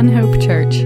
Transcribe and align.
One 0.00 0.08
Hope 0.08 0.40
Church. 0.40 0.76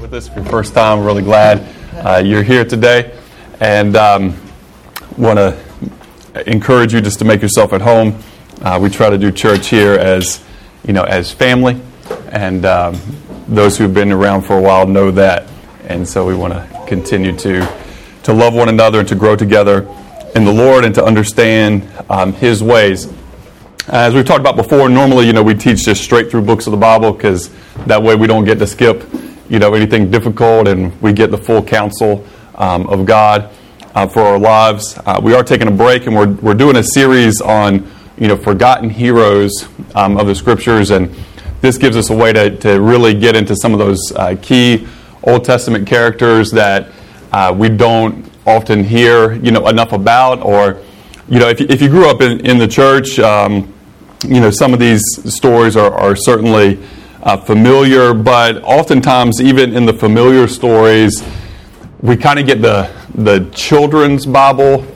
with 0.00 0.12
us 0.12 0.26
for 0.26 0.40
your 0.40 0.44
first 0.46 0.74
time. 0.74 0.98
we're 0.98 1.06
Really 1.06 1.22
glad 1.22 1.64
uh, 2.04 2.16
you're 2.16 2.42
here 2.42 2.64
today, 2.64 3.16
and 3.60 3.94
um, 3.94 4.36
want 5.16 5.38
to 5.38 5.56
encourage 6.44 6.92
you 6.92 7.00
just 7.00 7.20
to 7.20 7.24
make 7.24 7.40
yourself 7.40 7.72
at 7.72 7.82
home. 7.82 8.18
Uh, 8.62 8.80
we 8.82 8.90
try 8.90 9.08
to 9.08 9.16
do 9.16 9.30
church 9.30 9.68
here 9.68 9.92
as 9.92 10.42
you 10.84 10.92
know 10.92 11.04
as 11.04 11.32
family, 11.32 11.80
and 12.32 12.64
um, 12.64 13.00
those 13.46 13.78
who've 13.78 13.94
been 13.94 14.10
around 14.10 14.42
for 14.42 14.58
a 14.58 14.60
while 14.60 14.88
know 14.88 15.12
that, 15.12 15.48
and 15.86 16.08
so 16.08 16.26
we 16.26 16.34
want 16.34 16.52
to 16.52 16.84
continue 16.88 17.30
to 17.36 17.60
to 18.24 18.32
love 18.32 18.54
one 18.54 18.68
another 18.68 18.98
and 18.98 19.06
to 19.06 19.14
grow 19.14 19.36
together 19.36 19.88
in 20.34 20.44
the 20.44 20.52
Lord 20.52 20.84
and 20.84 20.94
to 20.94 21.04
understand 21.04 21.88
um, 22.08 22.32
His 22.32 22.62
ways. 22.62 23.12
As 23.88 24.14
we've 24.14 24.24
talked 24.24 24.40
about 24.40 24.56
before, 24.56 24.88
normally, 24.88 25.26
you 25.26 25.32
know, 25.32 25.42
we 25.42 25.54
teach 25.54 25.84
just 25.84 26.02
straight 26.02 26.30
through 26.30 26.42
books 26.42 26.66
of 26.66 26.70
the 26.70 26.76
Bible 26.76 27.12
because 27.12 27.50
that 27.86 28.00
way 28.02 28.14
we 28.14 28.26
don't 28.26 28.44
get 28.44 28.58
to 28.60 28.66
skip, 28.66 29.04
you 29.48 29.58
know, 29.58 29.74
anything 29.74 30.10
difficult 30.10 30.68
and 30.68 31.00
we 31.02 31.12
get 31.12 31.30
the 31.30 31.38
full 31.38 31.62
counsel 31.62 32.24
um, 32.54 32.86
of 32.88 33.04
God 33.04 33.50
uh, 33.94 34.06
for 34.06 34.20
our 34.20 34.38
lives. 34.38 34.98
Uh, 35.04 35.20
we 35.22 35.34
are 35.34 35.42
taking 35.42 35.66
a 35.66 35.72
break 35.72 36.06
and 36.06 36.14
we're, 36.14 36.32
we're 36.34 36.54
doing 36.54 36.76
a 36.76 36.84
series 36.84 37.40
on, 37.40 37.90
you 38.16 38.28
know, 38.28 38.36
forgotten 38.36 38.88
heroes 38.88 39.68
um, 39.94 40.16
of 40.18 40.26
the 40.28 40.34
scriptures. 40.34 40.90
And 40.90 41.12
this 41.60 41.76
gives 41.76 41.96
us 41.96 42.10
a 42.10 42.16
way 42.16 42.32
to, 42.32 42.56
to 42.58 42.80
really 42.80 43.14
get 43.14 43.34
into 43.34 43.56
some 43.56 43.72
of 43.72 43.78
those 43.78 44.12
uh, 44.12 44.36
key 44.40 44.86
Old 45.24 45.44
Testament 45.44 45.88
characters 45.88 46.50
that 46.52 46.88
uh, 47.32 47.54
we 47.56 47.68
don't 47.68 48.29
often 48.46 48.84
hear, 48.84 49.34
you 49.34 49.50
know, 49.50 49.66
enough 49.68 49.92
about 49.92 50.42
or, 50.42 50.80
you 51.28 51.38
know, 51.38 51.48
if 51.48 51.60
you, 51.60 51.66
if 51.68 51.80
you 51.82 51.88
grew 51.88 52.08
up 52.08 52.20
in, 52.20 52.44
in 52.46 52.58
the 52.58 52.68
church, 52.68 53.18
um, 53.18 53.72
you 54.26 54.40
know, 54.40 54.50
some 54.50 54.72
of 54.72 54.80
these 54.80 55.02
stories 55.32 55.76
are, 55.76 55.92
are 55.92 56.16
certainly 56.16 56.78
uh, 57.22 57.36
familiar, 57.36 58.14
but 58.14 58.62
oftentimes, 58.62 59.40
even 59.40 59.74
in 59.74 59.86
the 59.86 59.92
familiar 59.92 60.48
stories, 60.48 61.22
we 62.00 62.16
kind 62.16 62.38
of 62.38 62.46
get 62.46 62.62
the, 62.62 62.90
the 63.14 63.50
children's 63.52 64.26
Bible 64.26 64.86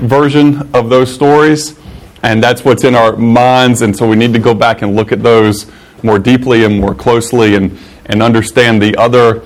version 0.00 0.68
of 0.74 0.88
those 0.88 1.12
stories, 1.12 1.78
and 2.22 2.42
that's 2.42 2.64
what's 2.64 2.84
in 2.84 2.94
our 2.94 3.16
minds, 3.16 3.82
and 3.82 3.96
so 3.96 4.08
we 4.08 4.16
need 4.16 4.32
to 4.32 4.38
go 4.38 4.54
back 4.54 4.82
and 4.82 4.94
look 4.94 5.12
at 5.12 5.22
those 5.22 5.70
more 6.02 6.18
deeply 6.18 6.64
and 6.64 6.80
more 6.80 6.94
closely 6.94 7.54
and, 7.54 7.76
and 8.06 8.22
understand 8.22 8.80
the 8.80 8.96
other, 8.96 9.42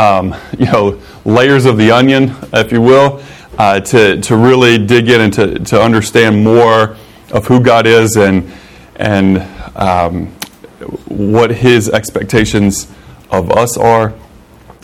um, 0.00 0.34
you 0.58 0.66
know, 0.66 1.00
layers 1.24 1.66
of 1.66 1.76
the 1.76 1.90
onion, 1.90 2.34
if 2.52 2.72
you 2.72 2.80
will, 2.80 3.22
uh, 3.58 3.80
to, 3.80 4.20
to 4.22 4.36
really 4.36 4.78
dig 4.78 5.08
in 5.10 5.20
and 5.20 5.32
to, 5.34 5.58
to 5.58 5.80
understand 5.80 6.42
more 6.42 6.96
of 7.30 7.46
who 7.46 7.60
God 7.60 7.86
is 7.86 8.16
and 8.16 8.50
and 8.96 9.38
um, 9.76 10.26
what 11.06 11.50
his 11.50 11.88
expectations 11.88 12.92
of 13.30 13.50
us 13.50 13.78
are. 13.78 14.12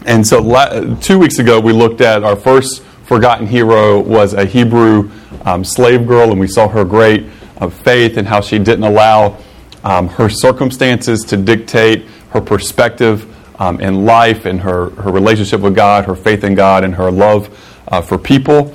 And 0.07 0.27
so, 0.27 0.41
la- 0.41 0.95
two 0.97 1.19
weeks 1.19 1.39
ago, 1.39 1.61
we 1.61 1.73
looked 1.73 2.01
at 2.01 2.25
our 2.25 2.37
first 2.37 2.83
forgotten 3.05 3.47
hero 3.47 4.01
was 4.01 4.33
a 4.33 4.47
Hebrew 4.47 5.11
um, 5.45 5.65
slave 5.65 6.07
girl, 6.07 6.31
and 6.31 6.41
we 6.41 6.47
saw 6.47 6.67
her 6.69 6.85
great 6.85 7.27
uh, 7.59 7.69
faith 7.69 8.17
and 8.17 8.27
how 8.27 8.41
she 8.41 8.59
didn't 8.59 8.85
allow 8.85 9.37
um, 9.85 10.09
her 10.09 10.31
circumstances 10.31 11.23
to 11.25 11.37
dictate 11.37 12.07
her 12.31 12.41
perspective 12.41 13.36
um, 13.59 13.81
in 13.81 14.05
life 14.05 14.45
and 14.45 14.61
her, 14.61 14.91
her 14.91 15.11
relationship 15.11 15.61
with 15.61 15.75
God, 15.75 16.05
her 16.05 16.17
faith 16.17 16.45
in 16.45 16.55
God, 16.55 16.85
and 16.85 16.95
her 16.95 17.11
love 17.11 17.49
uh, 17.89 18.01
for 18.01 18.19
people. 18.19 18.75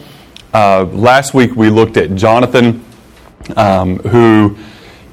Uh, 0.54 0.84
last 0.86 1.34
week, 1.34 1.56
we 1.56 1.70
looked 1.70 1.98
at 1.98 2.16
Jonathan, 2.16 2.84
um, 3.56 3.98
who 4.00 4.58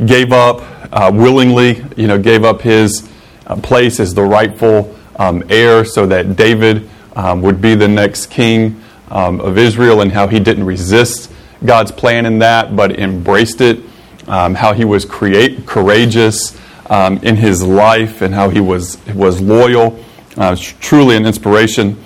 gave 0.05 0.33
up 0.33 0.63
uh, 0.93 1.11
willingly, 1.13 1.85
you 1.97 2.07
know, 2.07 2.19
gave 2.19 2.45
up 2.45 2.63
his 2.63 3.09
uh, 3.47 3.57
place 3.57 4.01
as 4.01 4.15
the 4.15 4.23
rightful 4.23 4.97
um, 5.17 5.43
heir 5.49 5.85
so 5.85 6.07
that 6.07 6.37
David 6.37 6.89
um, 7.17 7.43
would 7.43 7.61
be 7.61 7.75
the 7.75 7.89
next 7.89 8.27
king 8.27 8.83
um, 9.11 9.41
of 9.41 9.59
Israel 9.59 10.01
and 10.01 10.13
how 10.13 10.29
he 10.29 10.39
didn't 10.39 10.65
resist 10.65 11.33
God's 11.65 11.91
plan 11.91 12.27
in 12.27 12.39
that 12.39 12.77
but 12.77 12.99
embraced 12.99 13.61
it, 13.61 13.81
um, 14.29 14.55
how 14.55 14.73
he 14.73 14.85
was 14.85 15.05
create, 15.05 15.67
courageous 15.67 16.57
um, 16.89 17.19
in 17.19 17.37
his 17.37 17.63
life 17.63 18.23
and 18.23 18.35
how 18.35 18.49
he 18.49 18.61
was, 18.61 18.99
was 19.15 19.41
loyal. 19.41 20.03
Uh, 20.37 20.57
truly 20.81 21.17
an 21.17 21.27
inspiration. 21.27 22.03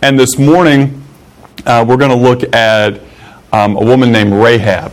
And 0.00 0.18
this 0.18 0.38
morning, 0.38 1.02
uh, 1.66 1.84
we're 1.86 1.96
going 1.96 2.10
to 2.10 2.16
look 2.16 2.54
at 2.54 3.00
um, 3.52 3.76
a 3.76 3.84
woman 3.84 4.12
named 4.12 4.32
Rahab 4.32 4.92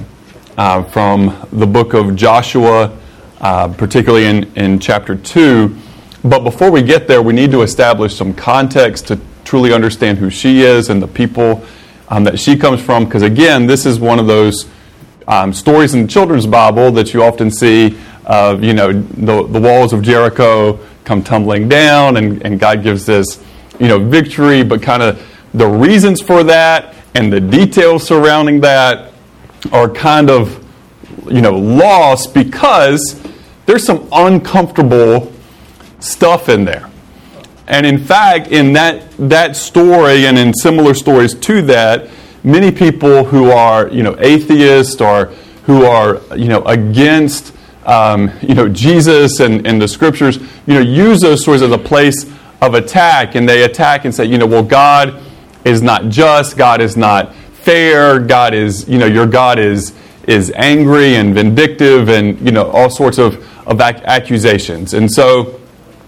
uh, 0.57 0.83
from 0.83 1.47
the 1.51 1.67
book 1.67 1.93
of 1.93 2.15
Joshua, 2.15 2.97
uh, 3.39 3.67
particularly 3.69 4.25
in, 4.25 4.51
in 4.55 4.79
chapter 4.79 5.15
2. 5.15 5.75
But 6.23 6.43
before 6.43 6.71
we 6.71 6.81
get 6.81 7.07
there, 7.07 7.21
we 7.21 7.33
need 7.33 7.51
to 7.51 7.61
establish 7.61 8.15
some 8.15 8.33
context 8.33 9.07
to 9.07 9.19
truly 9.43 9.73
understand 9.73 10.17
who 10.17 10.29
she 10.29 10.61
is 10.61 10.89
and 10.89 11.01
the 11.01 11.07
people 11.07 11.63
um, 12.09 12.23
that 12.23 12.39
she 12.39 12.55
comes 12.55 12.81
from. 12.81 13.05
Because 13.05 13.23
again, 13.23 13.67
this 13.67 13.85
is 13.85 13.99
one 13.99 14.19
of 14.19 14.27
those 14.27 14.69
um, 15.27 15.53
stories 15.53 15.93
in 15.93 16.03
the 16.03 16.07
children's 16.07 16.45
Bible 16.45 16.91
that 16.91 17.13
you 17.13 17.23
often 17.23 17.51
see 17.51 17.97
of, 18.25 18.63
you 18.63 18.73
know, 18.73 18.91
the, 18.91 19.45
the 19.47 19.59
walls 19.59 19.93
of 19.93 20.01
Jericho 20.01 20.79
come 21.03 21.23
tumbling 21.23 21.67
down 21.67 22.17
and, 22.17 22.43
and 22.45 22.59
God 22.59 22.83
gives 22.83 23.05
this, 23.05 23.43
you 23.79 23.87
know, 23.87 23.99
victory, 23.99 24.63
but 24.63 24.81
kind 24.81 25.03
of 25.03 25.25
the 25.53 25.67
reasons 25.67 26.21
for 26.21 26.43
that 26.43 26.95
and 27.15 27.31
the 27.31 27.41
details 27.41 28.05
surrounding 28.05 28.61
that 28.61 29.11
are 29.71 29.89
kind 29.89 30.29
of, 30.29 30.63
you 31.29 31.41
know, 31.41 31.57
lost 31.57 32.33
because 32.33 33.21
there's 33.65 33.85
some 33.85 34.07
uncomfortable 34.11 35.31
stuff 35.99 36.49
in 36.49 36.65
there. 36.65 36.89
And 37.67 37.85
in 37.85 37.99
fact, 37.99 38.47
in 38.47 38.73
that, 38.73 39.09
that 39.17 39.55
story 39.55 40.25
and 40.25 40.37
in 40.37 40.53
similar 40.53 40.93
stories 40.93 41.33
to 41.35 41.61
that, 41.63 42.09
many 42.43 42.71
people 42.71 43.23
who 43.23 43.51
are, 43.51 43.87
you 43.89 44.03
know, 44.03 44.15
atheists 44.19 44.99
or 44.99 45.27
who 45.63 45.85
are, 45.85 46.21
you 46.35 46.47
know, 46.47 46.63
against, 46.63 47.53
um, 47.85 48.31
you 48.41 48.53
know, 48.53 48.69
Jesus 48.69 49.39
and, 49.39 49.65
and 49.65 49.81
the 49.81 49.87
scriptures, 49.87 50.37
you 50.67 50.73
know, 50.73 50.79
use 50.79 51.19
those 51.19 51.41
stories 51.41 51.61
as 51.61 51.71
a 51.71 51.77
place 51.77 52.25
of 52.61 52.73
attack. 52.73 53.35
And 53.35 53.47
they 53.47 53.63
attack 53.63 54.05
and 54.05 54.13
say, 54.13 54.25
you 54.25 54.37
know, 54.37 54.45
well, 54.45 54.63
God 54.63 55.21
is 55.65 55.81
not 55.81 56.09
just, 56.09 56.57
God 56.57 56.81
is 56.81 56.95
not 56.95 57.35
fair, 57.35 58.19
God 58.19 58.53
is, 58.53 58.87
you 58.87 58.97
know, 58.97 59.05
your 59.05 59.27
God 59.27 59.59
is, 59.59 59.93
is 60.27 60.51
angry 60.55 61.15
and 61.15 61.33
vindictive 61.33 62.09
and, 62.09 62.39
you 62.41 62.51
know, 62.51 62.69
all 62.71 62.89
sorts 62.89 63.17
of, 63.17 63.35
of 63.67 63.81
ac- 63.81 64.03
accusations. 64.05 64.93
And 64.93 65.11
so 65.11 65.59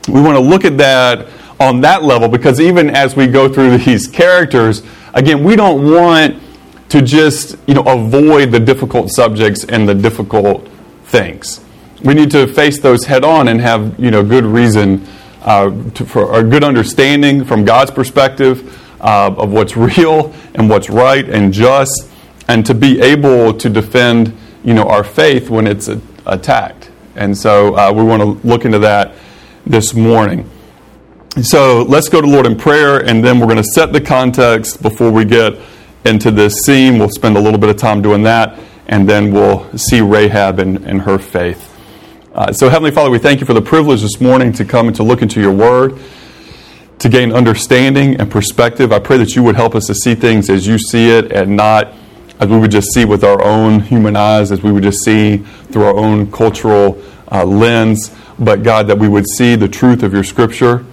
we 0.07 0.21
want 0.21 0.35
to 0.35 0.43
look 0.43 0.65
at 0.65 0.77
that 0.77 1.27
on 1.59 1.81
that 1.81 2.03
level 2.03 2.27
because 2.27 2.59
even 2.59 2.89
as 2.89 3.15
we 3.15 3.27
go 3.27 3.51
through 3.51 3.77
these 3.79 4.07
characters, 4.07 4.83
again, 5.13 5.43
we 5.43 5.55
don't 5.55 5.89
want 5.91 6.41
to 6.89 7.01
just, 7.01 7.57
you 7.67 7.73
know, 7.73 7.83
avoid 7.83 8.51
the 8.51 8.59
difficult 8.59 9.09
subjects 9.09 9.63
and 9.65 9.87
the 9.89 9.95
difficult 9.95 10.67
things. 11.05 11.62
We 12.03 12.13
need 12.13 12.31
to 12.31 12.47
face 12.47 12.79
those 12.79 13.05
head 13.05 13.23
on 13.23 13.47
and 13.47 13.61
have, 13.61 13.99
you 13.99 14.11
know, 14.11 14.23
good 14.23 14.45
reason 14.45 15.07
uh, 15.41 15.71
to, 15.91 16.05
for 16.05 16.37
a 16.37 16.43
good 16.43 16.63
understanding 16.63 17.45
from 17.45 17.65
God's 17.65 17.91
perspective 17.91 18.79
uh, 19.01 19.33
of 19.37 19.51
what's 19.51 19.77
real 19.97 20.33
and 20.53 20.69
what's 20.69 20.89
right 20.89 21.27
and 21.27 21.53
just, 21.53 22.09
and 22.47 22.65
to 22.65 22.73
be 22.73 23.01
able 23.01 23.53
to 23.53 23.69
defend, 23.69 24.35
you 24.63 24.73
know, 24.73 24.87
our 24.87 25.03
faith 25.03 25.49
when 25.49 25.67
it's 25.67 25.87
a, 25.87 26.01
attacked. 26.25 26.91
And 27.15 27.37
so 27.37 27.75
uh, 27.75 27.91
we 27.93 28.03
want 28.03 28.21
to 28.21 28.47
look 28.47 28.65
into 28.65 28.79
that 28.79 29.13
this 29.65 29.93
morning. 29.93 30.49
So 31.41 31.83
let's 31.83 32.09
go 32.09 32.21
to 32.21 32.27
Lord 32.27 32.45
in 32.45 32.57
prayer, 32.57 32.99
and 32.99 33.23
then 33.23 33.39
we're 33.39 33.47
going 33.47 33.57
to 33.57 33.63
set 33.63 33.91
the 33.91 34.01
context 34.01 34.81
before 34.81 35.09
we 35.09 35.25
get 35.25 35.57
into 36.05 36.31
this 36.31 36.59
scene. 36.65 36.99
We'll 36.99 37.09
spend 37.09 37.37
a 37.37 37.39
little 37.39 37.59
bit 37.59 37.69
of 37.69 37.77
time 37.77 38.01
doing 38.01 38.23
that, 38.23 38.59
and 38.87 39.09
then 39.09 39.31
we'll 39.31 39.65
see 39.77 40.01
Rahab 40.01 40.59
and, 40.59 40.85
and 40.85 41.01
her 41.01 41.17
faith. 41.17 41.72
Uh, 42.33 42.51
so, 42.51 42.67
Heavenly 42.67 42.89
Father, 42.89 43.11
we 43.11 43.19
thank 43.19 43.41
you 43.41 43.45
for 43.45 43.53
the 43.53 43.61
privilege 43.61 44.01
this 44.01 44.19
morning 44.19 44.51
to 44.53 44.65
come 44.65 44.87
and 44.87 44.95
to 44.95 45.03
look 45.03 45.21
into 45.21 45.39
your 45.39 45.51
word 45.51 45.99
to 46.97 47.07
gain 47.07 47.31
understanding 47.31 48.19
and 48.19 48.31
perspective. 48.31 48.91
I 48.91 48.97
pray 48.97 49.17
that 49.17 49.35
you 49.35 49.43
would 49.43 49.55
help 49.55 49.75
us 49.75 49.85
to 49.85 49.93
see 49.93 50.15
things 50.15 50.49
as 50.49 50.65
you 50.65 50.79
see 50.79 51.11
it 51.11 51.31
and 51.31 51.55
not 51.55 51.93
as 52.39 52.49
we 52.49 52.57
would 52.57 52.71
just 52.71 52.91
see 52.91 53.05
with 53.05 53.23
our 53.23 53.43
own 53.43 53.81
human 53.81 54.15
eyes, 54.15 54.51
as 54.51 54.63
we 54.63 54.71
would 54.71 54.81
just 54.81 55.03
see 55.03 55.37
through 55.37 55.83
our 55.83 55.95
own 55.95 56.31
cultural 56.31 56.99
uh, 57.31 57.45
lens. 57.45 58.09
But 58.39 58.63
God, 58.63 58.87
that 58.87 58.97
we 58.97 59.07
would 59.07 59.27
see 59.37 59.55
the 59.55 59.67
truth 59.67 60.01
of 60.01 60.11
your 60.11 60.23
scripture, 60.23 60.83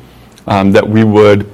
um, 0.47 0.73
that 0.73 0.87
we 0.87 1.05
would 1.05 1.51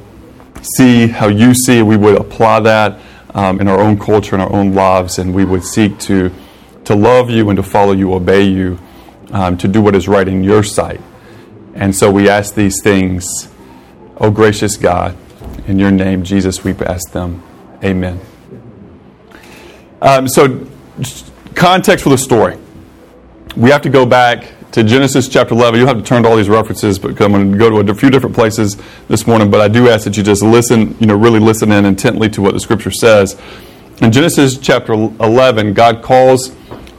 see 0.63 1.07
how 1.07 1.29
you 1.29 1.55
see, 1.55 1.83
we 1.83 1.97
would 1.97 2.21
apply 2.21 2.59
that 2.59 2.99
um, 3.37 3.61
in 3.61 3.69
our 3.69 3.79
own 3.79 4.01
culture 4.01 4.35
and 4.35 4.43
our 4.43 4.53
own 4.53 4.75
lives, 4.75 5.21
and 5.21 5.33
we 5.33 5.45
would 5.45 5.63
seek 5.63 5.97
to, 6.01 6.33
to 6.87 6.97
love 6.97 7.31
you 7.31 7.49
and 7.51 7.57
to 7.57 7.63
follow 7.63 7.93
you, 7.93 8.13
obey 8.15 8.43
you, 8.43 8.81
um, 9.33 9.57
to 9.59 9.69
do 9.69 9.81
what 9.81 9.95
is 9.95 10.09
right 10.09 10.27
in 10.27 10.45
your 10.45 10.63
sight. 10.63 11.01
And 11.75 11.95
so 11.95 12.11
we 12.11 12.29
ask 12.29 12.55
these 12.55 12.81
things 12.83 13.49
Oh, 14.19 14.31
gracious 14.31 14.79
God, 14.79 15.15
in 15.67 15.79
your 15.79 15.91
name, 15.91 16.23
Jesus, 16.23 16.65
we 16.65 16.73
ask 16.73 17.13
them. 17.13 17.43
Amen. 17.85 18.19
Um, 20.01 20.27
so, 20.27 20.67
context 21.55 22.03
for 22.03 22.09
the 22.09 22.17
story. 22.17 22.57
We 23.57 23.71
have 23.71 23.83
to 23.83 23.91
go 23.91 24.07
back 24.07 24.53
to 24.73 24.83
Genesis 24.83 25.29
chapter 25.29 25.55
11. 25.55 25.79
You'll 25.79 25.89
have 25.89 25.99
to 25.99 26.03
turn 26.03 26.23
to 26.23 26.31
all 26.31 26.37
these 26.37 26.49
references, 26.49 26.99
but 26.99 27.21
I'm 27.21 27.33
going 27.33 27.53
to 27.53 27.59
go 27.59 27.83
to 27.83 27.93
a 27.93 27.95
few 27.95 28.11
different 28.11 28.35
places 28.35 28.77
this 29.09 29.27
morning. 29.27 29.51
But 29.51 29.61
I 29.61 29.69
do 29.69 29.89
ask 29.89 30.05
that 30.05 30.17
you 30.17 30.23
just 30.23 30.43
listen, 30.43 30.97
you 30.99 31.07
know, 31.07 31.15
really 31.15 31.41
listen 31.41 31.71
in 31.73 31.85
intently 31.85 32.31
to 32.31 32.43
what 32.43 32.55
the 32.55 32.61
scripture 32.61 32.91
says. 32.91 33.41
In 34.01 34.13
Genesis 34.13 34.59
chapter 34.59 34.93
11, 34.93 35.75
God 35.75 36.03
calls 36.03 36.55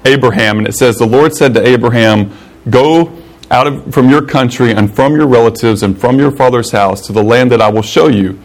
Abraham, 0.08 0.60
and 0.60 0.68
it 0.68 0.74
says, 0.74 0.98
The 0.98 1.06
Lord 1.06 1.36
said 1.36 1.54
to 1.56 1.68
Abraham, 1.68 2.32
Go 2.70 3.16
out 3.52 3.68
of, 3.68 3.94
from 3.94 4.10
your 4.10 4.26
country 4.26 4.72
and 4.72 4.94
from 4.94 5.16
your 5.16 5.28
relatives 5.28 5.84
and 5.84 6.00
from 6.00 6.20
your 6.20 6.32
father's 6.32 6.72
house 6.72 7.06
to 7.08 7.14
the 7.14 7.24
land 7.24 7.52
that 7.52 7.62
I 7.62 7.70
will 7.70 7.82
show 7.82 8.08
you. 8.08 8.40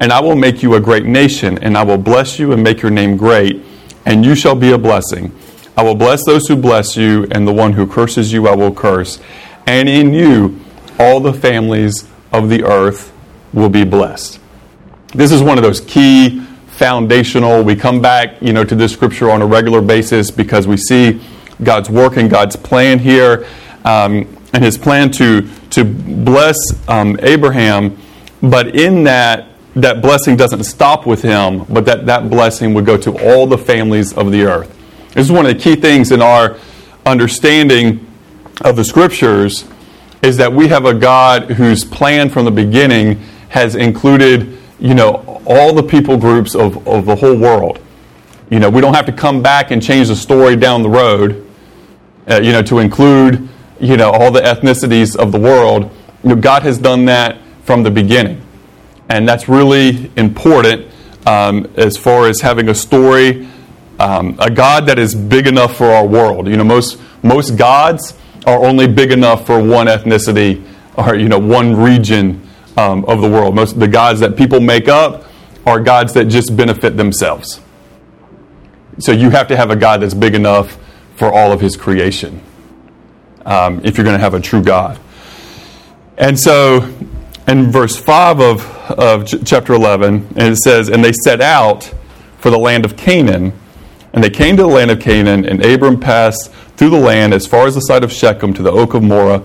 And 0.00 0.12
I 0.12 0.20
will 0.20 0.36
make 0.36 0.62
you 0.62 0.74
a 0.74 0.80
great 0.80 1.04
nation, 1.04 1.58
and 1.58 1.76
I 1.76 1.82
will 1.82 1.98
bless 1.98 2.38
you 2.38 2.52
and 2.52 2.62
make 2.62 2.82
your 2.82 2.90
name 2.90 3.16
great, 3.16 3.64
and 4.06 4.24
you 4.24 4.34
shall 4.34 4.54
be 4.54 4.72
a 4.72 4.78
blessing. 4.78 5.36
I 5.76 5.82
will 5.82 5.96
bless 5.96 6.24
those 6.24 6.46
who 6.46 6.56
bless 6.56 6.96
you, 6.96 7.26
and 7.32 7.46
the 7.46 7.52
one 7.52 7.72
who 7.72 7.86
curses 7.86 8.32
you 8.32 8.48
I 8.48 8.54
will 8.54 8.72
curse. 8.72 9.20
And 9.66 9.88
in 9.88 10.12
you 10.12 10.60
all 10.98 11.20
the 11.20 11.32
families 11.32 12.08
of 12.32 12.48
the 12.48 12.64
earth 12.64 13.12
will 13.52 13.68
be 13.68 13.84
blessed. 13.84 14.40
This 15.14 15.32
is 15.32 15.42
one 15.42 15.58
of 15.58 15.64
those 15.64 15.80
key 15.80 16.44
foundational. 16.78 17.62
We 17.62 17.76
come 17.76 18.00
back, 18.00 18.40
you 18.40 18.52
know, 18.52 18.64
to 18.64 18.74
this 18.74 18.92
scripture 18.92 19.30
on 19.30 19.42
a 19.42 19.46
regular 19.46 19.82
basis 19.82 20.30
because 20.30 20.66
we 20.66 20.76
see 20.76 21.20
God's 21.62 21.90
work 21.90 22.16
and 22.16 22.30
God's 22.30 22.56
plan 22.56 23.00
here, 23.00 23.46
um, 23.84 24.26
and 24.52 24.64
His 24.64 24.78
plan 24.78 25.10
to 25.12 25.42
to 25.70 25.84
bless 25.84 26.56
um, 26.88 27.18
Abraham. 27.22 27.98
But 28.42 28.76
in 28.76 29.04
that, 29.04 29.48
that 29.74 30.00
blessing 30.00 30.36
doesn't 30.36 30.64
stop 30.64 31.06
with 31.06 31.22
him, 31.22 31.64
but 31.64 31.84
that 31.86 32.06
that 32.06 32.30
blessing 32.30 32.74
would 32.74 32.86
go 32.86 32.96
to 32.96 33.12
all 33.18 33.46
the 33.46 33.58
families 33.58 34.12
of 34.12 34.30
the 34.30 34.42
earth. 34.44 34.74
This 35.14 35.26
is 35.26 35.32
one 35.32 35.46
of 35.46 35.52
the 35.52 35.58
key 35.58 35.76
things 35.76 36.12
in 36.12 36.22
our 36.22 36.56
understanding 37.04 38.06
of 38.62 38.76
the 38.76 38.84
scriptures 38.84 39.64
is 40.22 40.36
that 40.36 40.52
we 40.52 40.68
have 40.68 40.84
a 40.84 40.94
God 40.94 41.50
whose 41.52 41.84
plan 41.84 42.28
from 42.28 42.44
the 42.44 42.50
beginning 42.50 43.16
has 43.48 43.74
included, 43.74 44.58
you 44.78 44.94
know, 44.94 45.24
all 45.48 45.72
the 45.72 45.82
people 45.82 46.16
groups 46.18 46.54
of, 46.54 46.86
of 46.86 47.06
the 47.06 47.16
whole 47.16 47.36
world. 47.36 47.80
You 48.50 48.60
know, 48.60 48.68
we 48.70 48.80
don't 48.80 48.94
have 48.94 49.06
to 49.06 49.12
come 49.12 49.42
back 49.42 49.70
and 49.70 49.82
change 49.82 50.08
the 50.08 50.16
story 50.16 50.56
down 50.56 50.82
the 50.82 50.90
road, 50.90 51.46
uh, 52.30 52.40
you 52.42 52.52
know, 52.52 52.62
to 52.62 52.78
include, 52.78 53.48
you 53.80 53.96
know, 53.96 54.10
all 54.10 54.30
the 54.30 54.40
ethnicities 54.40 55.16
of 55.16 55.32
the 55.32 55.38
world. 55.38 55.90
You 56.22 56.30
know, 56.30 56.36
God 56.36 56.62
has 56.62 56.78
done 56.78 57.06
that 57.06 57.38
from 57.64 57.82
the 57.82 57.90
beginning. 57.90 58.42
And 59.08 59.26
that's 59.26 59.48
really 59.48 60.12
important 60.16 60.86
um, 61.26 61.70
as 61.76 61.96
far 61.96 62.28
as 62.28 62.40
having 62.40 62.68
a 62.68 62.74
story, 62.74 63.48
um, 63.98 64.36
a 64.38 64.50
God 64.50 64.86
that 64.86 64.98
is 64.98 65.14
big 65.14 65.46
enough 65.46 65.76
for 65.76 65.86
our 65.86 66.06
world. 66.06 66.46
You 66.46 66.56
know, 66.58 66.64
most, 66.64 67.00
most 67.22 67.56
gods 67.56 68.14
are 68.46 68.64
only 68.64 68.86
big 68.86 69.12
enough 69.12 69.46
for 69.46 69.62
one 69.62 69.86
ethnicity 69.86 70.64
or, 70.96 71.14
you 71.16 71.28
know, 71.28 71.38
one 71.38 71.74
region 71.74 72.46
um, 72.76 73.04
of 73.06 73.20
the 73.20 73.28
world. 73.28 73.54
Most 73.54 73.78
the 73.78 73.88
gods 73.88 74.20
that 74.20 74.36
people 74.36 74.60
make 74.60 74.88
up 74.88 75.24
are 75.68 75.80
gods 75.80 76.14
that 76.14 76.26
just 76.26 76.56
benefit 76.56 76.96
themselves. 76.96 77.60
So 78.98 79.12
you 79.12 79.30
have 79.30 79.48
to 79.48 79.56
have 79.56 79.70
a 79.70 79.76
God 79.76 80.02
that's 80.02 80.14
big 80.14 80.34
enough 80.34 80.76
for 81.16 81.32
all 81.32 81.52
of 81.52 81.60
his 81.60 81.76
creation 81.76 82.42
um, 83.46 83.80
if 83.84 83.96
you're 83.96 84.04
going 84.04 84.16
to 84.16 84.22
have 84.22 84.34
a 84.34 84.40
true 84.40 84.62
God. 84.62 84.98
And 86.16 86.38
so 86.38 86.82
in 87.46 87.70
verse 87.70 87.96
5 87.96 88.40
of, 88.40 88.66
of 88.90 89.26
ch- 89.26 89.36
chapter 89.44 89.72
11, 89.72 90.34
and 90.36 90.52
it 90.52 90.56
says, 90.56 90.88
And 90.88 91.04
they 91.04 91.12
set 91.12 91.40
out 91.40 91.92
for 92.38 92.50
the 92.50 92.58
land 92.58 92.84
of 92.84 92.96
Canaan. 92.96 93.52
And 94.12 94.24
they 94.24 94.30
came 94.30 94.56
to 94.56 94.62
the 94.62 94.68
land 94.68 94.90
of 94.90 95.00
Canaan, 95.00 95.44
and 95.44 95.64
Abram 95.64 96.00
passed 96.00 96.50
through 96.76 96.90
the 96.90 97.00
land 97.00 97.34
as 97.34 97.46
far 97.46 97.66
as 97.66 97.74
the 97.74 97.80
site 97.80 98.04
of 98.04 98.12
Shechem 98.12 98.52
to 98.54 98.62
the 98.62 98.72
oak 98.72 98.94
of 98.94 99.02
Moreh. 99.02 99.42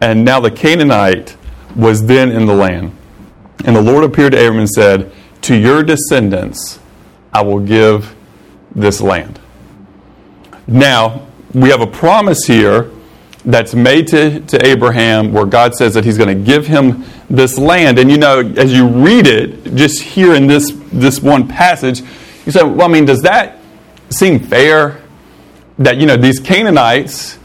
And 0.00 0.24
now 0.24 0.40
the 0.40 0.50
Canaanite 0.50 1.36
was 1.74 2.06
then 2.06 2.30
in 2.30 2.46
the 2.46 2.54
land. 2.54 2.96
And 3.64 3.74
the 3.74 3.82
Lord 3.82 4.04
appeared 4.04 4.32
to 4.32 4.38
Abram 4.38 4.58
and 4.58 4.68
said, 4.68 5.12
To 5.46 5.56
your 5.56 5.82
descendants 5.82 6.80
I 7.32 7.42
will 7.42 7.60
give 7.60 8.16
this 8.74 9.00
land. 9.00 9.38
Now, 10.66 11.26
we 11.54 11.68
have 11.68 11.80
a 11.80 11.86
promise 11.86 12.46
here 12.46 12.90
that's 13.44 13.72
made 13.72 14.08
to, 14.08 14.40
to 14.40 14.66
Abraham 14.66 15.32
where 15.32 15.46
God 15.46 15.74
says 15.74 15.94
that 15.94 16.04
he's 16.04 16.18
going 16.18 16.36
to 16.36 16.44
give 16.44 16.66
him 16.66 17.04
this 17.30 17.58
land. 17.58 18.00
And 18.00 18.10
you 18.10 18.18
know, 18.18 18.40
as 18.40 18.72
you 18.72 18.88
read 18.88 19.28
it, 19.28 19.76
just 19.76 20.02
here 20.02 20.34
in 20.34 20.48
this, 20.48 20.72
this 20.92 21.20
one 21.20 21.46
passage, 21.46 22.00
you 22.44 22.50
say, 22.50 22.64
well, 22.64 22.82
I 22.82 22.88
mean, 22.88 23.04
does 23.04 23.22
that 23.22 23.60
seem 24.10 24.40
fair? 24.40 25.00
That, 25.78 25.98
you 25.98 26.06
know, 26.06 26.16
these 26.16 26.40
Canaanites 26.40 27.38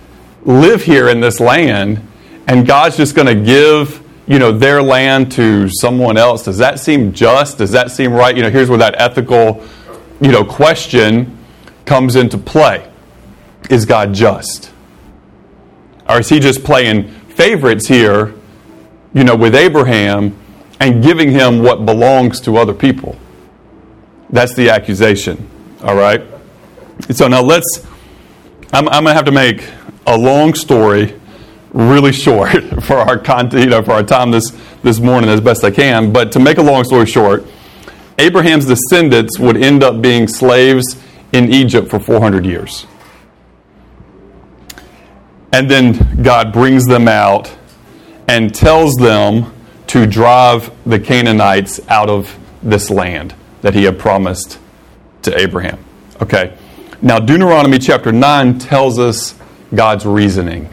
live 0.44 0.81
here 0.81 1.07
in 1.07 1.19
this 1.19 1.39
land 1.39 2.01
and 2.47 2.65
God's 2.65 2.97
just 2.97 3.13
going 3.13 3.27
to 3.27 3.36
give, 3.36 4.00
you 4.31 4.39
know, 4.39 4.54
their 4.54 4.81
land 4.81 5.30
to 5.30 5.68
someone 5.68 6.16
else. 6.16 6.44
Does 6.44 6.60
that 6.60 6.80
seem 6.80 7.12
just? 7.12 7.57
Does 7.57 7.72
that 7.72 7.92
seem 7.92 8.13
right? 8.13 8.33
You 8.33 8.44
know, 8.44 8.50
here's 8.50 8.69
where 8.69 8.78
that 8.78 8.95
ethical, 8.98 9.62
you 10.22 10.31
know, 10.31 10.45
question 10.45 11.38
comes 11.83 12.16
into 12.16 12.38
play. 12.38 12.89
Is 13.69 13.83
God 13.86 14.13
just? 14.13 14.72
Or 16.07 16.22
is 16.22 16.30
he 16.30 16.39
just 16.39 16.63
playing 16.63 17.10
favorites 17.10 17.89
here, 17.89 18.33
you 19.13 19.25
know, 19.25 19.36
with 19.36 19.54
Abraham 19.54 20.38
and 20.80 21.04
giving 21.04 21.30
him 21.30 21.62
what 21.62 21.86
belongs 21.86 22.39
to 22.42 22.56
other 22.56 22.74
people? 22.74 23.18
That's 24.30 24.56
the 24.56 24.69
accusation. 24.69 25.45
All 25.83 25.98
right? 25.98 26.24
So 27.10 27.28
now 27.28 27.42
let's, 27.42 27.86
I'm, 28.72 28.88
I'm 28.88 29.04
going 29.04 29.07
to 29.07 29.13
have 29.13 29.25
to 29.25 29.31
make 29.33 29.69
a 30.07 30.18
long 30.18 30.54
story 30.54 31.19
really 31.73 32.12
short 32.12 32.51
for 32.83 32.97
our 32.97 33.18
content, 33.18 33.63
you 33.63 33.69
know, 33.69 33.81
for 33.81 33.91
our 33.91 34.03
time 34.03 34.31
this, 34.31 34.51
this 34.83 35.00
morning 35.00 35.29
as 35.29 35.41
best 35.41 35.63
I 35.63 35.71
can. 35.71 36.12
But 36.12 36.31
to 36.33 36.39
make 36.39 36.57
a 36.57 36.62
long 36.62 36.83
story 36.83 37.06
short, 37.06 37.45
Abraham's 38.18 38.65
descendants 38.65 39.39
would 39.39 39.57
end 39.57 39.83
up 39.83 40.01
being 40.01 40.27
slaves 40.27 41.01
in 41.31 41.51
Egypt 41.51 41.89
for 41.89 42.00
400 42.00 42.45
years. 42.45 42.85
And 45.53 45.69
then 45.69 46.21
God 46.21 46.53
brings 46.53 46.85
them 46.85 47.07
out 47.07 47.56
and 48.27 48.53
tells 48.53 48.95
them 48.95 49.53
to 49.87 50.06
drive 50.07 50.71
the 50.85 50.99
Canaanites 50.99 51.80
out 51.90 52.09
of 52.09 52.37
this 52.63 52.90
land 52.90 53.35
that 53.61 53.73
he 53.73 53.83
had 53.83 53.99
promised 53.99 54.59
to 55.23 55.37
Abraham. 55.37 55.83
Okay. 56.21 56.57
Now, 57.01 57.19
Deuteronomy 57.19 57.80
chapter 57.80 58.11
9 58.11 58.59
tells 58.59 58.99
us 58.99 59.35
God's 59.73 60.06
reasoning, 60.06 60.69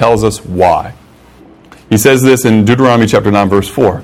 tells 0.00 0.24
us 0.24 0.42
why. 0.42 0.94
He 1.90 1.98
says 1.98 2.22
this 2.22 2.46
in 2.46 2.64
Deuteronomy 2.64 3.06
chapter 3.06 3.30
9, 3.30 3.50
verse 3.50 3.68
4 3.68 4.02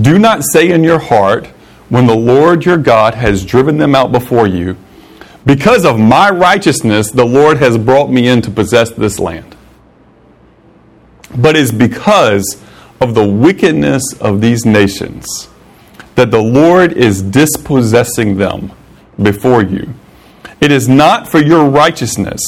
Do 0.00 0.18
not 0.18 0.42
say 0.42 0.70
in 0.70 0.82
your 0.82 0.98
heart, 0.98 1.46
when 1.90 2.06
the 2.06 2.16
Lord 2.16 2.64
your 2.64 2.78
God 2.78 3.16
has 3.16 3.44
driven 3.44 3.76
them 3.76 3.94
out 3.94 4.12
before 4.12 4.46
you, 4.46 4.78
because 5.44 5.84
of 5.84 5.98
my 5.98 6.30
righteousness, 6.30 7.10
the 7.10 7.26
Lord 7.26 7.58
has 7.58 7.76
brought 7.76 8.10
me 8.10 8.28
in 8.28 8.40
to 8.40 8.50
possess 8.50 8.92
this 8.92 9.18
land. 9.18 9.56
But 11.36 11.54
it's 11.54 11.70
because 11.70 12.58
of 12.98 13.14
the 13.14 13.28
wickedness 13.28 14.14
of 14.22 14.40
these 14.40 14.64
nations 14.64 15.50
that 16.14 16.30
the 16.30 16.42
Lord 16.42 16.94
is 16.94 17.20
dispossessing 17.20 18.38
them 18.38 18.72
before 19.20 19.62
you. 19.62 19.92
It 20.62 20.72
is 20.72 20.88
not 20.88 21.28
for 21.28 21.42
your 21.42 21.68
righteousness 21.68 22.40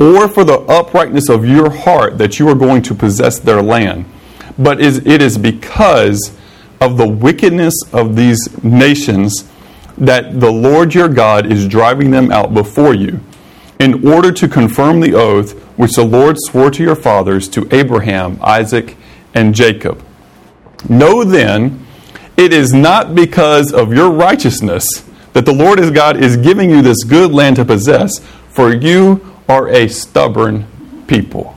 or 0.00 0.26
for 0.28 0.42
the 0.44 0.60
uprightness 0.60 1.28
of 1.28 1.44
your 1.44 1.70
heart 1.70 2.16
that 2.18 2.38
you 2.38 2.48
are 2.48 2.54
going 2.54 2.82
to 2.82 2.94
possess 2.94 3.38
their 3.38 3.62
land, 3.62 4.06
but 4.58 4.80
it 4.80 5.22
is 5.22 5.36
because 5.38 6.36
of 6.80 6.96
the 6.96 7.06
wickedness 7.06 7.74
of 7.92 8.16
these 8.16 8.48
nations 8.64 9.48
that 9.98 10.40
the 10.40 10.50
Lord 10.50 10.94
your 10.94 11.08
God 11.08 11.52
is 11.52 11.68
driving 11.68 12.10
them 12.10 12.32
out 12.32 12.54
before 12.54 12.94
you, 12.94 13.20
in 13.78 14.06
order 14.08 14.32
to 14.32 14.48
confirm 14.48 15.00
the 15.00 15.14
oath 15.14 15.52
which 15.76 15.92
the 15.92 16.04
Lord 16.04 16.36
swore 16.38 16.70
to 16.70 16.82
your 16.82 16.96
fathers, 16.96 17.48
to 17.50 17.68
Abraham, 17.70 18.38
Isaac, 18.42 18.96
and 19.34 19.54
Jacob. 19.54 20.02
Know 20.88 21.22
then, 21.24 21.86
it 22.38 22.54
is 22.54 22.72
not 22.72 23.14
because 23.14 23.72
of 23.72 23.92
your 23.92 24.10
righteousness 24.10 24.86
that 25.34 25.44
the 25.44 25.52
Lord 25.52 25.78
his 25.78 25.90
God 25.90 26.16
is 26.16 26.38
giving 26.38 26.70
you 26.70 26.80
this 26.80 27.04
good 27.04 27.32
land 27.32 27.56
to 27.56 27.64
possess, 27.66 28.18
for 28.48 28.74
you 28.74 29.29
are 29.50 29.68
a 29.68 29.88
stubborn 29.88 30.66
people. 31.06 31.56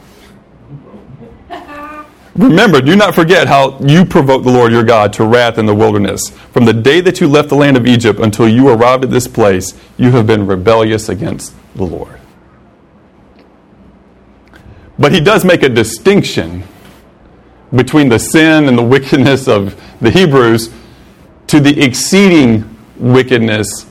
Remember, 2.35 2.81
do 2.81 2.95
not 2.95 3.13
forget 3.13 3.47
how 3.47 3.77
you 3.77 4.03
provoked 4.03 4.43
the 4.43 4.51
Lord 4.51 4.71
your 4.71 4.83
God 4.83 5.13
to 5.13 5.23
wrath 5.23 5.59
in 5.59 5.67
the 5.67 5.75
wilderness. 5.75 6.29
From 6.51 6.65
the 6.65 6.73
day 6.73 6.99
that 7.01 7.21
you 7.21 7.27
left 7.27 7.49
the 7.49 7.55
land 7.55 7.77
of 7.77 7.85
Egypt 7.85 8.19
until 8.19 8.49
you 8.49 8.69
arrived 8.69 9.03
at 9.03 9.11
this 9.11 9.27
place, 9.27 9.79
you 9.97 10.11
have 10.11 10.25
been 10.25 10.47
rebellious 10.47 11.09
against 11.09 11.53
the 11.75 11.83
Lord. 11.83 12.19
But 14.97 15.11
he 15.11 15.19
does 15.19 15.45
make 15.45 15.61
a 15.61 15.69
distinction 15.69 16.63
between 17.75 18.09
the 18.09 18.17
sin 18.17 18.67
and 18.67 18.75
the 18.75 18.83
wickedness 18.83 19.47
of 19.47 19.79
the 19.99 20.09
Hebrews 20.09 20.73
to 21.47 21.59
the 21.59 21.83
exceeding 21.83 22.75
wickedness 22.97 23.85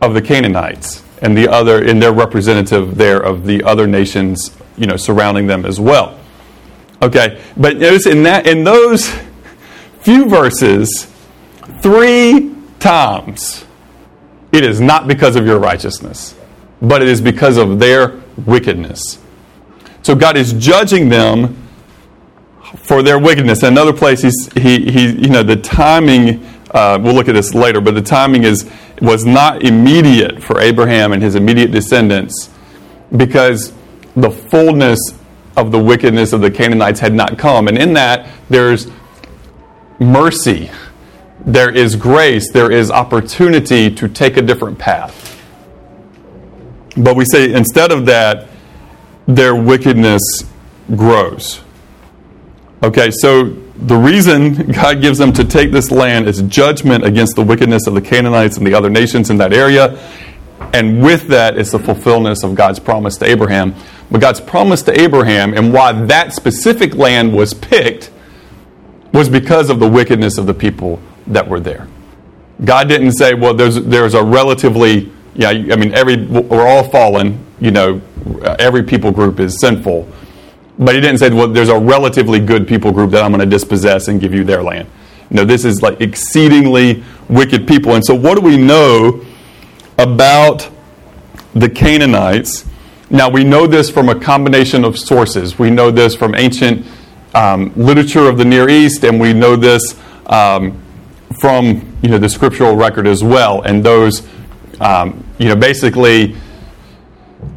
of 0.00 0.14
the 0.14 0.22
Canaanites. 0.22 1.04
And 1.20 1.36
the 1.36 1.48
other, 1.48 1.84
and 1.84 2.02
their 2.02 2.12
representative 2.12 2.96
there 2.96 3.20
of 3.20 3.46
the 3.46 3.62
other 3.62 3.86
nations, 3.86 4.56
you 4.76 4.86
know, 4.86 4.96
surrounding 4.96 5.46
them 5.46 5.64
as 5.66 5.78
well. 5.78 6.18
Okay, 7.02 7.40
but 7.56 7.78
notice 7.78 8.06
in 8.06 8.22
that 8.24 8.46
in 8.46 8.64
those 8.64 9.10
few 10.00 10.28
verses, 10.28 11.10
three 11.80 12.54
times, 12.78 13.64
it 14.52 14.64
is 14.64 14.80
not 14.80 15.06
because 15.06 15.36
of 15.36 15.46
your 15.46 15.58
righteousness, 15.58 16.34
but 16.82 17.02
it 17.02 17.08
is 17.08 17.20
because 17.20 17.56
of 17.56 17.78
their 17.78 18.20
wickedness. 18.46 19.18
So 20.02 20.14
God 20.14 20.36
is 20.36 20.52
judging 20.54 21.08
them 21.08 21.56
for 22.76 23.02
their 23.02 23.18
wickedness. 23.18 23.62
Another 23.62 23.92
place, 23.92 24.22
he's, 24.22 24.50
he, 24.54 24.90
he, 24.90 25.10
you 25.10 25.28
know, 25.28 25.42
the 25.42 25.56
timing, 25.56 26.44
uh, 26.70 26.98
we'll 27.02 27.14
look 27.14 27.28
at 27.28 27.34
this 27.34 27.54
later, 27.54 27.80
but 27.80 27.94
the 27.94 28.02
timing 28.02 28.44
is, 28.44 28.70
was 29.00 29.24
not 29.24 29.62
immediate 29.62 30.42
for 30.42 30.60
Abraham 30.60 31.12
and 31.12 31.22
his 31.22 31.34
immediate 31.34 31.72
descendants 31.72 32.50
because 33.16 33.72
the 34.14 34.30
fullness 34.30 34.98
of 35.56 35.72
the 35.72 35.78
wickedness 35.78 36.32
of 36.32 36.40
the 36.40 36.50
Canaanites 36.50 37.00
had 37.00 37.12
not 37.12 37.38
come. 37.38 37.68
And 37.68 37.76
in 37.76 37.94
that, 37.94 38.28
there's 38.48 38.86
mercy, 39.98 40.70
there 41.44 41.70
is 41.70 41.96
grace, 41.96 42.50
there 42.52 42.70
is 42.70 42.90
opportunity 42.90 43.92
to 43.94 44.08
take 44.08 44.36
a 44.36 44.42
different 44.42 44.78
path. 44.78 45.26
But 46.96 47.16
we 47.16 47.24
say 47.24 47.52
instead 47.52 47.92
of 47.92 48.06
that, 48.06 48.48
their 49.26 49.54
wickedness 49.54 50.22
grows. 50.94 51.60
Okay, 52.82 53.10
so 53.10 53.56
the 53.80 53.96
reason 53.96 54.72
God 54.72 55.00
gives 55.00 55.18
them 55.18 55.32
to 55.34 55.44
take 55.44 55.72
this 55.72 55.90
land 55.90 56.28
is 56.28 56.42
judgment 56.42 57.04
against 57.04 57.36
the 57.36 57.42
wickedness 57.42 57.86
of 57.86 57.94
the 57.94 58.00
Canaanites 58.00 58.56
and 58.56 58.66
the 58.66 58.74
other 58.74 58.90
nations 58.90 59.30
in 59.30 59.38
that 59.38 59.52
area. 59.52 59.98
And 60.72 61.02
with 61.02 61.28
that 61.28 61.56
is 61.56 61.72
the 61.72 61.78
fulfillment 61.78 62.44
of 62.44 62.54
God's 62.54 62.78
promise 62.78 63.16
to 63.18 63.24
Abraham. 63.24 63.74
But 64.10 64.20
God's 64.20 64.40
promise 64.40 64.82
to 64.82 65.00
Abraham 65.00 65.54
and 65.54 65.72
why 65.72 65.92
that 65.92 66.32
specific 66.34 66.94
land 66.94 67.34
was 67.34 67.54
picked 67.54 68.10
was 69.12 69.28
because 69.28 69.70
of 69.70 69.80
the 69.80 69.88
wickedness 69.88 70.38
of 70.38 70.46
the 70.46 70.54
people 70.54 71.00
that 71.26 71.48
were 71.48 71.60
there. 71.60 71.88
God 72.64 72.88
didn't 72.88 73.12
say, 73.12 73.34
well, 73.34 73.54
there's, 73.54 73.76
there's 73.76 74.14
a 74.14 74.22
relatively, 74.22 75.10
yeah, 75.34 75.48
I 75.48 75.76
mean, 75.76 75.94
every, 75.94 76.26
we're 76.26 76.66
all 76.66 76.88
fallen, 76.90 77.44
you 77.58 77.70
know, 77.70 78.00
every 78.58 78.82
people 78.82 79.10
group 79.10 79.40
is 79.40 79.58
sinful. 79.60 80.08
But 80.80 80.94
he 80.94 81.00
didn't 81.02 81.18
say, 81.18 81.28
well, 81.28 81.46
there's 81.46 81.68
a 81.68 81.78
relatively 81.78 82.40
good 82.40 82.66
people 82.66 82.90
group 82.90 83.10
that 83.10 83.22
I'm 83.22 83.32
going 83.32 83.40
to 83.40 83.46
dispossess 83.46 84.08
and 84.08 84.18
give 84.18 84.32
you 84.32 84.44
their 84.44 84.62
land. 84.62 84.88
No, 85.28 85.44
this 85.44 85.66
is 85.66 85.82
like 85.82 86.00
exceedingly 86.00 87.04
wicked 87.28 87.68
people. 87.68 87.94
And 87.94 88.04
so, 88.04 88.14
what 88.14 88.34
do 88.36 88.40
we 88.40 88.56
know 88.56 89.24
about 89.98 90.70
the 91.54 91.68
Canaanites? 91.68 92.64
Now, 93.10 93.28
we 93.28 93.44
know 93.44 93.66
this 93.66 93.90
from 93.90 94.08
a 94.08 94.18
combination 94.18 94.84
of 94.84 94.98
sources. 94.98 95.58
We 95.58 95.70
know 95.70 95.90
this 95.90 96.16
from 96.16 96.34
ancient 96.34 96.86
um, 97.34 97.72
literature 97.76 98.26
of 98.26 98.38
the 98.38 98.44
Near 98.46 98.70
East, 98.70 99.04
and 99.04 99.20
we 99.20 99.34
know 99.34 99.56
this 99.56 100.00
um, 100.26 100.80
from 101.40 101.96
you 102.02 102.08
know 102.08 102.18
the 102.18 102.28
scriptural 102.28 102.74
record 102.74 103.06
as 103.06 103.22
well. 103.22 103.60
And 103.62 103.84
those, 103.84 104.26
um, 104.80 105.24
you 105.38 105.48
know, 105.48 105.56
basically, 105.56 106.36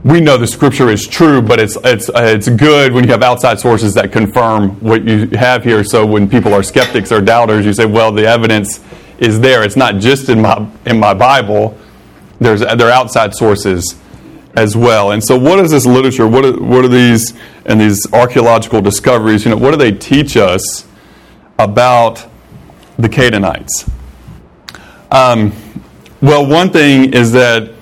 we 0.03 0.19
know 0.19 0.37
the 0.37 0.47
scripture 0.47 0.89
is 0.89 1.07
true, 1.07 1.41
but 1.41 1.59
it's 1.59 1.77
it's 1.83 2.09
uh, 2.09 2.23
it's 2.25 2.49
good 2.49 2.91
when 2.91 3.05
you 3.05 3.11
have 3.11 3.23
outside 3.23 3.59
sources 3.59 3.93
that 3.93 4.11
confirm 4.11 4.71
what 4.81 5.05
you 5.05 5.27
have 5.29 5.63
here. 5.63 5.83
So 5.83 6.05
when 6.05 6.29
people 6.29 6.53
are 6.53 6.63
skeptics 6.63 7.11
or 7.11 7.21
doubters, 7.21 7.65
you 7.65 7.73
say, 7.73 7.85
well, 7.85 8.11
the 8.11 8.25
evidence 8.25 8.81
is 9.19 9.39
there. 9.39 9.63
It's 9.63 9.77
not 9.77 9.95
just 9.99 10.27
in 10.27 10.41
my 10.41 10.67
in 10.85 10.99
my 10.99 11.13
Bible. 11.13 11.77
There's 12.39 12.59
there 12.59 12.87
are 12.87 12.91
outside 12.91 13.33
sources 13.33 13.95
as 14.55 14.75
well. 14.75 15.11
And 15.11 15.23
so, 15.23 15.37
what 15.37 15.59
is 15.59 15.71
this 15.71 15.85
literature? 15.85 16.27
What 16.27 16.45
are, 16.45 16.61
what 16.61 16.85
are 16.85 16.89
these 16.89 17.33
and 17.65 17.79
these 17.79 18.05
archaeological 18.11 18.81
discoveries? 18.81 19.45
You 19.45 19.51
know, 19.51 19.57
what 19.57 19.71
do 19.71 19.77
they 19.77 19.91
teach 19.91 20.37
us 20.37 20.85
about 21.57 22.25
the 22.97 23.09
Canaanites? 23.09 23.89
Um, 25.11 25.53
well, 26.21 26.45
one 26.45 26.69
thing 26.71 27.13
is 27.13 27.31
that 27.33 27.73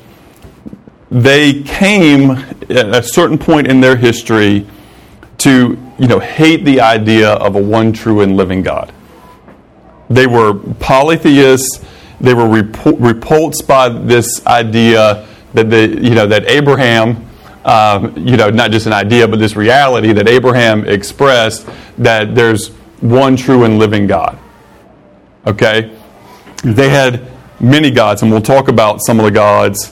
they 1.11 1.61
came 1.63 2.31
at 2.31 2.95
a 2.95 3.03
certain 3.03 3.37
point 3.37 3.67
in 3.67 3.81
their 3.81 3.97
history 3.97 4.65
to, 5.39 5.77
you 5.99 6.07
know, 6.07 6.19
hate 6.19 6.63
the 6.63 6.79
idea 6.79 7.31
of 7.33 7.55
a 7.55 7.61
one 7.61 7.91
true 7.91 8.21
and 8.21 8.37
living 8.37 8.63
God. 8.63 8.93
They 10.09 10.25
were 10.25 10.53
polytheists. 10.53 11.83
They 12.21 12.33
were 12.33 12.47
repulsed 12.47 13.67
by 13.67 13.89
this 13.89 14.45
idea 14.47 15.27
that 15.53 15.69
the, 15.69 15.87
you 16.01 16.15
know 16.15 16.27
that 16.27 16.45
Abraham, 16.45 17.27
um, 17.65 18.15
you 18.17 18.37
know, 18.37 18.49
not 18.49 18.71
just 18.71 18.85
an 18.85 18.93
idea, 18.93 19.27
but 19.27 19.39
this 19.39 19.55
reality 19.55 20.13
that 20.13 20.29
Abraham 20.29 20.87
expressed 20.87 21.67
that 21.97 22.35
there's 22.35 22.69
one 23.01 23.35
true 23.35 23.65
and 23.65 23.79
living 23.79 24.07
God. 24.07 24.37
Okay, 25.45 25.97
they 26.63 26.89
had 26.89 27.27
many 27.59 27.91
gods, 27.91 28.21
and 28.21 28.31
we'll 28.31 28.41
talk 28.41 28.67
about 28.69 29.01
some 29.01 29.19
of 29.19 29.25
the 29.25 29.31
gods 29.31 29.91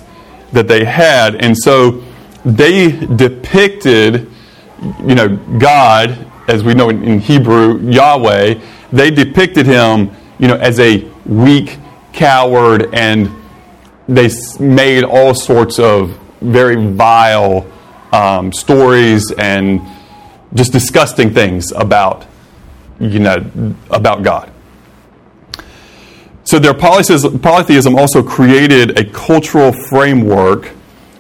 that 0.52 0.68
they 0.68 0.84
had, 0.86 1.36
and 1.36 1.58
so 1.58 2.04
they 2.46 2.92
depicted, 2.92 4.30
you 5.06 5.16
know, 5.16 5.36
God 5.60 6.26
as 6.50 6.64
we 6.64 6.74
know 6.74 6.90
in, 6.90 7.20
Hebrew, 7.20 7.80
Yahweh. 7.90 8.60
They 8.92 9.12
depicted 9.12 9.68
him, 9.68 10.12
you 10.40 10.48
know, 10.48 10.56
as 10.56 10.80
a 10.80 11.08
weak, 11.26 11.78
coward, 12.12 12.94
and 12.94 13.30
they 14.08 14.30
made 14.60 15.04
all 15.04 15.36
sorts 15.36 15.78
of 15.78 16.18
very 16.42 16.76
vile 16.76 17.68
um, 18.12 18.52
stories 18.52 19.32
and 19.38 19.82
just 20.56 20.72
disgusting 20.72 21.32
things 21.32 21.72
about 21.72 22.26
you 23.00 23.20
know 23.20 23.76
about 23.92 24.24
God. 24.24 24.52
So 26.50 26.58
their 26.58 26.74
polytheism 26.74 27.96
also 27.96 28.24
created 28.24 28.98
a 28.98 29.06
cultural 29.06 29.72
framework 29.72 30.72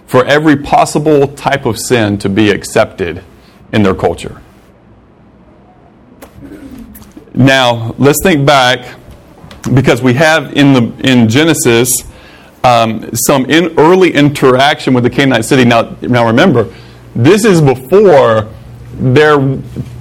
for 0.07 0.25
every 0.25 0.57
possible 0.57 1.27
type 1.27 1.67
of 1.67 1.77
sin 1.77 2.17
to 2.17 2.29
be 2.29 2.49
accepted 2.49 3.23
in 3.71 3.83
their 3.83 3.93
culture. 3.93 4.41
Now, 7.35 7.93
let's 7.99 8.17
think 8.23 8.43
back 8.43 8.97
because 9.71 10.01
we 10.01 10.15
have 10.15 10.53
in 10.53 10.73
the 10.73 10.91
in 11.07 11.29
Genesis 11.29 11.91
um, 12.63 13.13
some 13.13 13.45
in 13.51 13.77
early 13.77 14.11
interaction 14.11 14.95
with 14.95 15.03
the 15.03 15.11
Canaanite 15.11 15.45
city. 15.45 15.63
Now, 15.63 15.95
now 16.01 16.25
remember, 16.25 16.73
this 17.15 17.45
is 17.45 17.61
before 17.61 18.49
their 18.93 19.37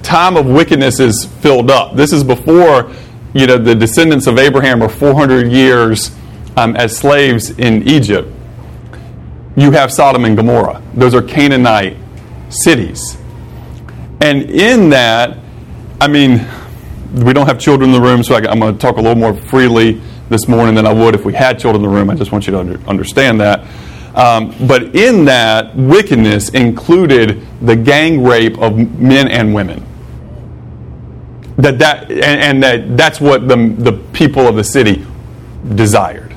time 0.01 0.37
of 0.37 0.47
wickedness 0.47 0.99
is 0.99 1.25
filled 1.39 1.69
up. 1.69 1.95
This 1.95 2.13
is 2.13 2.23
before 2.23 2.91
you 3.33 3.47
know 3.47 3.57
the 3.57 3.75
descendants 3.75 4.27
of 4.27 4.37
Abraham 4.37 4.81
are 4.81 4.89
400 4.89 5.51
years 5.51 6.15
um, 6.57 6.75
as 6.75 6.97
slaves 6.97 7.51
in 7.51 7.87
Egypt. 7.87 8.27
You 9.55 9.71
have 9.71 9.91
Sodom 9.91 10.25
and 10.25 10.35
Gomorrah; 10.35 10.81
those 10.93 11.13
are 11.13 11.21
Canaanite 11.21 11.97
cities, 12.49 13.17
and 14.21 14.49
in 14.49 14.89
that, 14.89 15.37
I 16.01 16.07
mean, 16.07 16.47
we 17.13 17.33
don't 17.33 17.47
have 17.47 17.59
children 17.59 17.89
in 17.89 17.93
the 17.93 18.01
room, 18.01 18.23
so 18.23 18.35
I, 18.35 18.39
I'm 18.49 18.59
going 18.59 18.73
to 18.73 18.79
talk 18.79 18.97
a 18.97 19.01
little 19.01 19.17
more 19.17 19.33
freely 19.33 20.01
this 20.29 20.47
morning 20.47 20.75
than 20.75 20.85
I 20.85 20.93
would 20.93 21.15
if 21.15 21.25
we 21.25 21.33
had 21.33 21.59
children 21.59 21.83
in 21.83 21.89
the 21.89 21.95
room. 21.95 22.09
I 22.09 22.15
just 22.15 22.31
want 22.31 22.45
you 22.47 22.51
to 22.51 22.59
under, 22.59 22.79
understand 22.87 23.41
that. 23.41 23.65
Um, 24.15 24.55
but 24.67 24.95
in 24.95 25.25
that, 25.25 25.75
wickedness 25.75 26.49
included 26.49 27.45
the 27.61 27.75
gang 27.75 28.23
rape 28.23 28.57
of 28.59 28.77
men 28.99 29.27
and 29.27 29.53
women. 29.53 29.85
That 31.59 31.77
that 31.79 32.09
and, 32.09 32.23
and 32.23 32.63
that 32.63 32.97
that's 32.97 33.19
what 33.19 33.47
the 33.47 33.75
the 33.77 33.93
people 34.13 34.47
of 34.47 34.55
the 34.55 34.63
city 34.63 35.05
desired. 35.75 36.33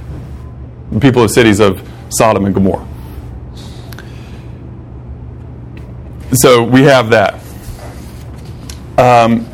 The 0.90 1.00
people 1.00 1.22
of 1.22 1.30
cities 1.30 1.60
of 1.60 1.88
Sodom 2.08 2.44
and 2.44 2.54
Gomorrah. 2.54 2.88
So 6.32 6.64
we 6.64 6.82
have 6.82 7.10
that. 7.10 7.34
Um, 8.98 9.48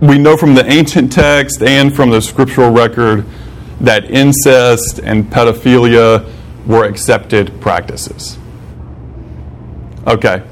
we 0.00 0.18
know 0.18 0.36
from 0.36 0.54
the 0.54 0.64
ancient 0.66 1.12
text 1.12 1.62
and 1.62 1.94
from 1.94 2.10
the 2.10 2.20
scriptural 2.20 2.70
record 2.70 3.24
that 3.80 4.10
incest 4.10 4.98
and 4.98 5.24
pedophilia 5.24 6.30
were 6.66 6.84
accepted 6.84 7.60
practices. 7.60 8.38
Okay. 10.06 10.42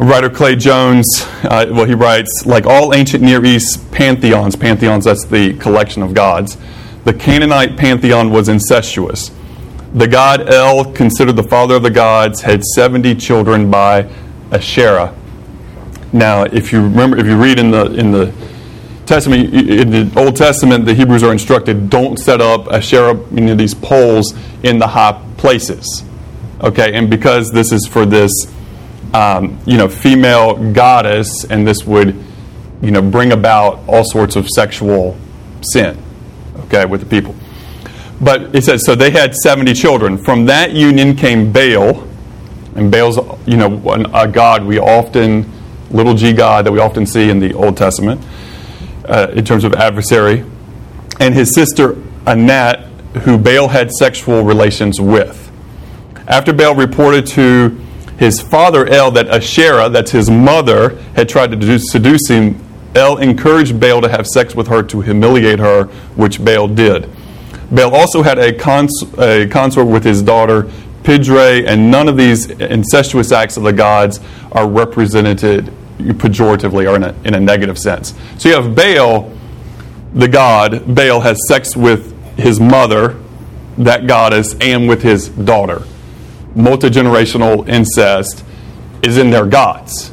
Writer 0.00 0.30
Clay 0.30 0.56
Jones, 0.56 1.06
uh, 1.44 1.66
well, 1.70 1.84
he 1.84 1.94
writes, 1.94 2.46
like 2.46 2.66
all 2.66 2.94
ancient 2.94 3.22
Near 3.22 3.44
East 3.44 3.90
pantheons, 3.90 4.54
pantheons, 4.56 5.04
that's 5.04 5.24
the 5.24 5.54
collection 5.54 6.02
of 6.02 6.14
gods, 6.14 6.56
the 7.04 7.12
Canaanite 7.12 7.76
pantheon 7.76 8.30
was 8.30 8.48
incestuous. 8.48 9.30
The 9.94 10.06
god 10.06 10.48
El, 10.52 10.92
considered 10.92 11.36
the 11.36 11.42
father 11.42 11.76
of 11.76 11.82
the 11.82 11.90
gods, 11.90 12.42
had 12.42 12.62
70 12.62 13.14
children 13.16 13.70
by 13.70 14.08
Asherah, 14.52 15.14
now, 16.12 16.44
if 16.44 16.72
you 16.72 16.82
remember, 16.82 17.18
if 17.18 17.26
you 17.26 17.36
read 17.36 17.58
in 17.58 17.70
the 17.70 17.92
in 17.92 18.12
the 18.12 18.32
Testament, 19.04 19.54
in 19.54 19.90
the 19.90 20.20
Old 20.20 20.36
Testament, 20.36 20.84
the 20.84 20.94
Hebrews 20.94 21.22
are 21.22 21.32
instructed 21.32 21.90
don't 21.90 22.18
set 22.18 22.40
up 22.40 22.68
Asherah, 22.68 23.14
you 23.30 23.40
know, 23.40 23.54
these 23.54 23.74
poles 23.74 24.34
in 24.62 24.78
the 24.78 24.86
high 24.86 25.20
places. 25.36 26.04
Okay, 26.62 26.92
and 26.94 27.08
because 27.08 27.52
this 27.52 27.72
is 27.72 27.86
for 27.86 28.04
this, 28.04 28.30
um, 29.14 29.58
you 29.66 29.76
know, 29.76 29.88
female 29.88 30.72
goddess, 30.72 31.44
and 31.44 31.66
this 31.66 31.84
would, 31.84 32.16
you 32.82 32.90
know, 32.90 33.02
bring 33.02 33.32
about 33.32 33.80
all 33.88 34.04
sorts 34.04 34.36
of 34.36 34.48
sexual 34.48 35.16
sin, 35.62 36.02
okay, 36.64 36.84
with 36.84 37.00
the 37.00 37.06
people. 37.06 37.34
But 38.20 38.54
it 38.54 38.64
says, 38.64 38.84
so 38.84 38.94
they 38.94 39.10
had 39.10 39.34
70 39.34 39.74
children. 39.74 40.18
From 40.18 40.46
that 40.46 40.72
union 40.72 41.14
came 41.16 41.52
Baal, 41.52 42.06
and 42.74 42.90
Baal's, 42.90 43.18
you 43.46 43.56
know, 43.56 43.82
a 44.14 44.28
god 44.28 44.64
we 44.64 44.78
often, 44.78 45.50
little 45.90 46.14
g 46.14 46.32
god 46.32 46.66
that 46.66 46.72
we 46.72 46.78
often 46.78 47.06
see 47.06 47.30
in 47.30 47.38
the 47.38 47.54
Old 47.54 47.76
Testament 47.76 48.24
uh, 49.06 49.28
in 49.32 49.44
terms 49.44 49.64
of 49.64 49.74
adversary, 49.74 50.44
and 51.20 51.34
his 51.34 51.54
sister 51.54 51.96
Anat, 52.26 52.80
who 53.22 53.38
Baal 53.38 53.68
had 53.68 53.90
sexual 53.90 54.44
relations 54.44 55.00
with. 55.00 55.50
After 56.26 56.52
Baal 56.52 56.74
reported 56.74 57.26
to 57.28 57.80
his 58.18 58.40
father 58.40 58.86
El 58.86 59.10
that 59.12 59.28
Asherah, 59.28 59.88
that's 59.88 60.10
his 60.10 60.28
mother, 60.28 60.96
had 61.14 61.28
tried 61.28 61.58
to 61.58 61.78
seduce 61.78 62.28
him, 62.28 62.60
El 62.94 63.18
encouraged 63.18 63.78
Baal 63.78 64.00
to 64.00 64.08
have 64.08 64.26
sex 64.26 64.54
with 64.54 64.66
her 64.68 64.82
to 64.82 65.00
humiliate 65.00 65.60
her, 65.60 65.84
which 66.16 66.44
Baal 66.44 66.68
did. 66.68 67.08
Baal 67.70 67.94
also 67.94 68.22
had 68.22 68.38
a, 68.38 68.52
cons- 68.52 69.04
a 69.18 69.46
consort 69.48 69.86
with 69.86 70.04
his 70.04 70.22
daughter 70.22 70.68
Pidray, 71.02 71.66
and 71.66 71.90
none 71.90 72.08
of 72.08 72.16
these 72.16 72.50
incestuous 72.50 73.32
acts 73.32 73.56
of 73.56 73.62
the 73.62 73.72
gods 73.72 74.20
are 74.52 74.68
represented 74.68 75.72
pejoratively 75.98 76.90
or 76.90 76.96
in 76.96 77.04
a, 77.04 77.14
in 77.24 77.34
a 77.34 77.40
negative 77.40 77.78
sense. 77.78 78.14
So 78.36 78.48
you 78.48 78.54
have 78.54 78.74
Baal, 78.74 79.32
the 80.12 80.28
god, 80.28 80.94
Baal 80.94 81.20
has 81.20 81.38
sex 81.48 81.76
with 81.76 82.14
his 82.36 82.60
mother, 82.60 83.16
that 83.78 84.06
goddess, 84.06 84.54
and 84.60 84.88
with 84.88 85.02
his 85.02 85.28
daughter. 85.28 85.82
Multi 86.58 86.90
generational 86.90 87.68
incest 87.68 88.44
is 89.02 89.16
in 89.16 89.30
their 89.30 89.46
gods. 89.46 90.10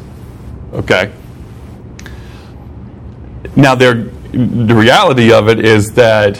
Okay? 0.73 1.11
Now, 3.55 3.73
the 3.73 4.75
reality 4.75 5.33
of 5.33 5.49
it 5.49 5.59
is 5.59 5.93
that 5.93 6.39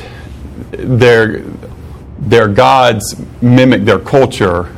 their, 0.72 1.40
their 2.20 2.48
gods 2.48 3.16
mimic 3.42 3.84
their 3.84 4.00
culture 4.00 4.76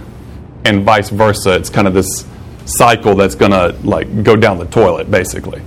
and 0.64 0.84
vice 0.84 1.10
versa. 1.10 1.56
It's 1.56 1.70
kind 1.70 1.88
of 1.88 1.94
this 1.94 2.26
cycle 2.66 3.16
that's 3.16 3.36
going 3.36 3.52
to 3.52 3.76
like 3.84 4.24
go 4.24 4.38
down 4.38 4.60
the 4.60 4.66
toilet, 4.66 5.12
basically. 5.12 5.62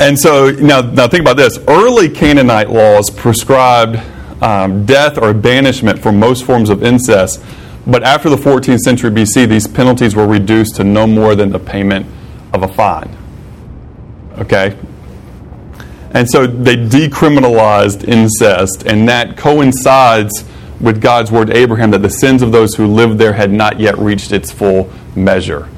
And 0.00 0.18
so 0.18 0.50
now, 0.50 0.80
now 0.80 1.06
think 1.06 1.20
about 1.20 1.36
this. 1.36 1.58
Early 1.68 2.08
Canaanite 2.08 2.70
laws 2.70 3.10
prescribed 3.10 4.00
um, 4.40 4.84
death 4.84 5.18
or 5.18 5.32
banishment 5.32 6.00
for 6.00 6.12
most 6.12 6.44
forms 6.44 6.70
of 6.70 6.82
incest, 6.82 7.42
but 7.86 8.02
after 8.02 8.30
the 8.30 8.36
14th 8.36 8.78
century 8.78 9.10
BC, 9.10 9.48
these 9.48 9.66
penalties 9.66 10.16
were 10.16 10.26
reduced 10.26 10.76
to 10.76 10.84
no 10.84 11.06
more 11.06 11.34
than 11.34 11.50
the 11.50 11.58
payment 11.58 12.06
of 12.52 12.62
a 12.62 12.68
fine. 12.68 13.14
Okay? 14.38 14.76
And 16.12 16.30
so 16.30 16.46
they 16.46 16.76
decriminalized 16.76 18.08
incest, 18.08 18.84
and 18.86 19.08
that 19.08 19.36
coincides 19.36 20.44
with 20.80 21.00
God's 21.00 21.30
word 21.30 21.48
to 21.48 21.56
Abraham 21.56 21.90
that 21.90 22.02
the 22.02 22.10
sins 22.10 22.42
of 22.42 22.52
those 22.52 22.74
who 22.74 22.86
lived 22.86 23.18
there 23.18 23.32
had 23.32 23.50
not 23.50 23.80
yet 23.80 23.98
reached 23.98 24.32
its 24.32 24.52
full 24.52 24.90
measure. 25.16 25.68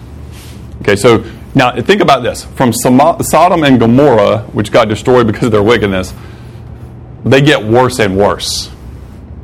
Okay, 0.82 0.96
so 0.96 1.24
now 1.54 1.80
think 1.80 2.02
about 2.02 2.22
this. 2.22 2.44
From 2.44 2.72
Sodom 2.72 3.64
and 3.64 3.80
Gomorrah, 3.80 4.40
which 4.52 4.70
God 4.70 4.88
destroyed 4.88 5.26
because 5.26 5.44
of 5.44 5.52
their 5.52 5.62
wickedness, 5.62 6.12
they 7.26 7.42
get 7.42 7.62
worse 7.62 7.98
and 7.98 8.16
worse. 8.16 8.70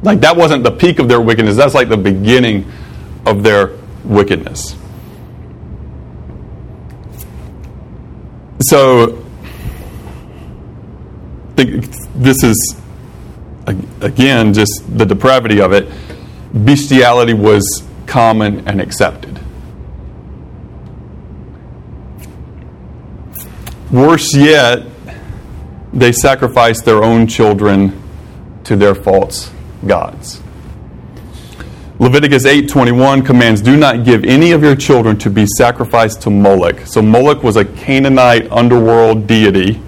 Like 0.03 0.21
that 0.21 0.37
wasn't 0.37 0.65
the 0.65 0.71
peak 0.71 0.99
of 0.99 1.09
their 1.09 1.21
wickedness, 1.21 1.57
that's 1.57 1.75
like 1.75 1.89
the 1.89 1.97
beginning 1.97 2.71
of 3.27 3.43
their 3.43 3.77
wickedness. 4.05 4.77
So, 8.61 9.19
this 11.57 12.43
is 12.43 12.77
again, 14.01 14.53
just 14.53 14.83
the 14.97 15.05
depravity 15.05 15.61
of 15.61 15.73
it, 15.73 15.89
bestiality 16.65 17.35
was 17.35 17.83
common 18.07 18.67
and 18.69 18.81
accepted. 18.81 19.41
Worse 23.91 24.35
yet, 24.35 24.87
they 25.93 26.13
sacrificed 26.13 26.85
their 26.85 27.03
own 27.03 27.27
children 27.27 28.01
to 28.65 28.77
their 28.77 28.95
false 28.95 29.51
gods. 29.87 30.41
Leviticus 31.99 32.47
8:21 32.47 33.23
commands, 33.23 33.61
"Do 33.61 33.77
not 33.77 34.05
give 34.05 34.25
any 34.25 34.53
of 34.53 34.63
your 34.63 34.75
children 34.75 35.17
to 35.19 35.31
be 35.31 35.47
sacrificed 35.47 36.23
to 36.23 36.31
Moloch." 36.31 36.81
So 36.85 37.03
Moloch 37.03 37.43
was 37.43 37.57
a 37.57 37.65
Canaanite 37.65 38.51
underworld 38.51 39.27
deity 39.27 39.79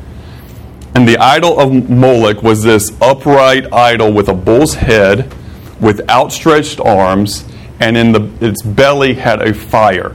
and 0.95 1.09
the 1.09 1.19
idol 1.19 1.59
of 1.59 1.91
Moloch 1.91 2.43
was 2.43 2.63
this 2.63 2.93
upright 3.01 3.73
idol 3.73 4.13
with 4.13 4.29
a 4.29 4.35
bull's 4.35 4.75
head, 4.75 5.33
with 5.81 6.09
outstretched 6.09 6.79
arms, 6.81 7.45
and 7.81 7.97
in 7.97 8.13
the, 8.13 8.31
its 8.41 8.63
belly 8.63 9.15
had 9.15 9.43
a 9.43 9.53
fire. 9.53 10.15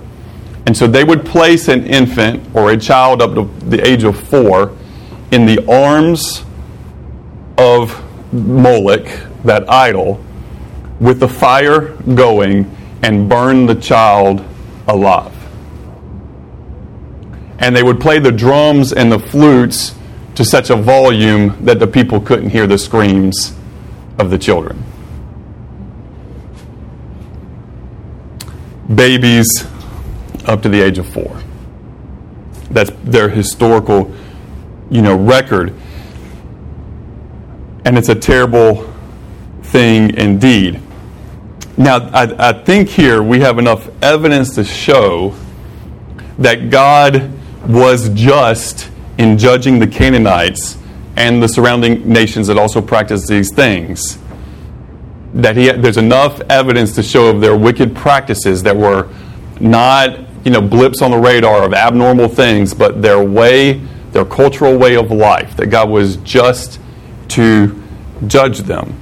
And 0.66 0.78
so 0.78 0.88
they 0.88 1.04
would 1.04 1.26
place 1.26 1.68
an 1.68 1.86
infant 1.86 2.44
or 2.54 2.72
a 2.72 2.78
child 2.78 3.22
up 3.22 3.36
to 3.36 3.50
the 3.66 3.86
age 3.86 4.04
of 4.04 4.18
four 4.18 4.72
in 5.32 5.46
the 5.46 5.66
arms 5.72 6.44
of 7.58 8.04
Moloch, 8.34 9.08
that 9.44 9.70
idol, 9.70 10.24
with 11.00 11.20
the 11.20 11.28
fire 11.28 11.96
going 12.16 12.76
and 13.04 13.30
burn 13.30 13.66
the 13.66 13.76
child 13.76 14.46
alive. 14.88 15.36
And 17.60 17.76
they 17.76 17.84
would 17.84 18.00
play 18.00 18.20
the 18.20 18.32
drums 18.32 18.94
and 18.94 19.12
the 19.12 19.20
flutes 19.20 19.96
to 20.36 20.46
such 20.46 20.70
a 20.70 20.76
volume 20.76 21.66
that 21.66 21.80
the 21.80 21.88
people 21.88 22.22
couldn't 22.22 22.50
hear 22.50 22.66
the 22.66 22.78
screams 22.78 23.54
of 24.18 24.30
the 24.30 24.38
children. 24.38 24.84
Babies 28.94 29.68
up 30.46 30.62
to 30.64 30.70
the 30.70 30.82
age 30.82 30.98
of 30.98 31.08
four. 31.08 31.42
That's 32.72 32.92
their 33.04 33.30
historical, 33.30 34.14
you 34.90 35.02
know, 35.02 35.16
record. 35.16 35.74
And 37.86 37.98
it's 37.98 38.10
a 38.10 38.16
terrible 38.16 38.92
thing 39.64 40.16
indeed. 40.16 40.82
Now, 41.78 42.10
I, 42.10 42.50
I 42.50 42.54
think 42.54 42.90
here 42.90 43.24
we 43.24 43.40
have 43.40 43.58
enough 43.58 43.90
evidence 44.04 44.56
to 44.56 44.64
show 44.64 45.36
that 46.38 46.70
God 46.70 47.32
was 47.68 48.10
just 48.10 48.90
in 49.18 49.38
judging 49.38 49.80
the 49.80 49.88
Canaanites 49.88 50.78
and 51.16 51.44
the 51.44 51.48
surrounding 51.48 52.08
nations 52.08 52.48
that 52.48 52.58
also 52.58 52.82
practice 52.82 53.28
these 53.28 53.54
things. 53.54 54.18
That 55.34 55.56
he, 55.56 55.70
there's 55.72 55.98
enough 55.98 56.42
evidence 56.50 56.96
to 56.96 57.04
show 57.04 57.28
of 57.28 57.42
their 57.42 57.56
wicked 57.58 57.96
practices 57.96 58.64
that 58.64 58.76
were 58.76 59.10
not, 59.60 60.18
you 60.46 60.52
know, 60.52 60.62
blips 60.62 61.02
on 61.02 61.12
the 61.12 61.18
radar 61.18 61.64
of 61.64 61.74
abnormal 61.74 62.30
things, 62.30 62.74
but 62.74 63.02
their 63.02 63.24
way, 63.24 63.82
their 64.12 64.26
cultural 64.26 64.78
way 64.78 64.96
of 64.96 65.12
life, 65.12 65.56
that 65.58 65.68
God 65.68 65.90
was 65.90 66.18
just 66.18 66.80
to 67.30 67.82
judge 68.28 68.60
them. 68.60 69.00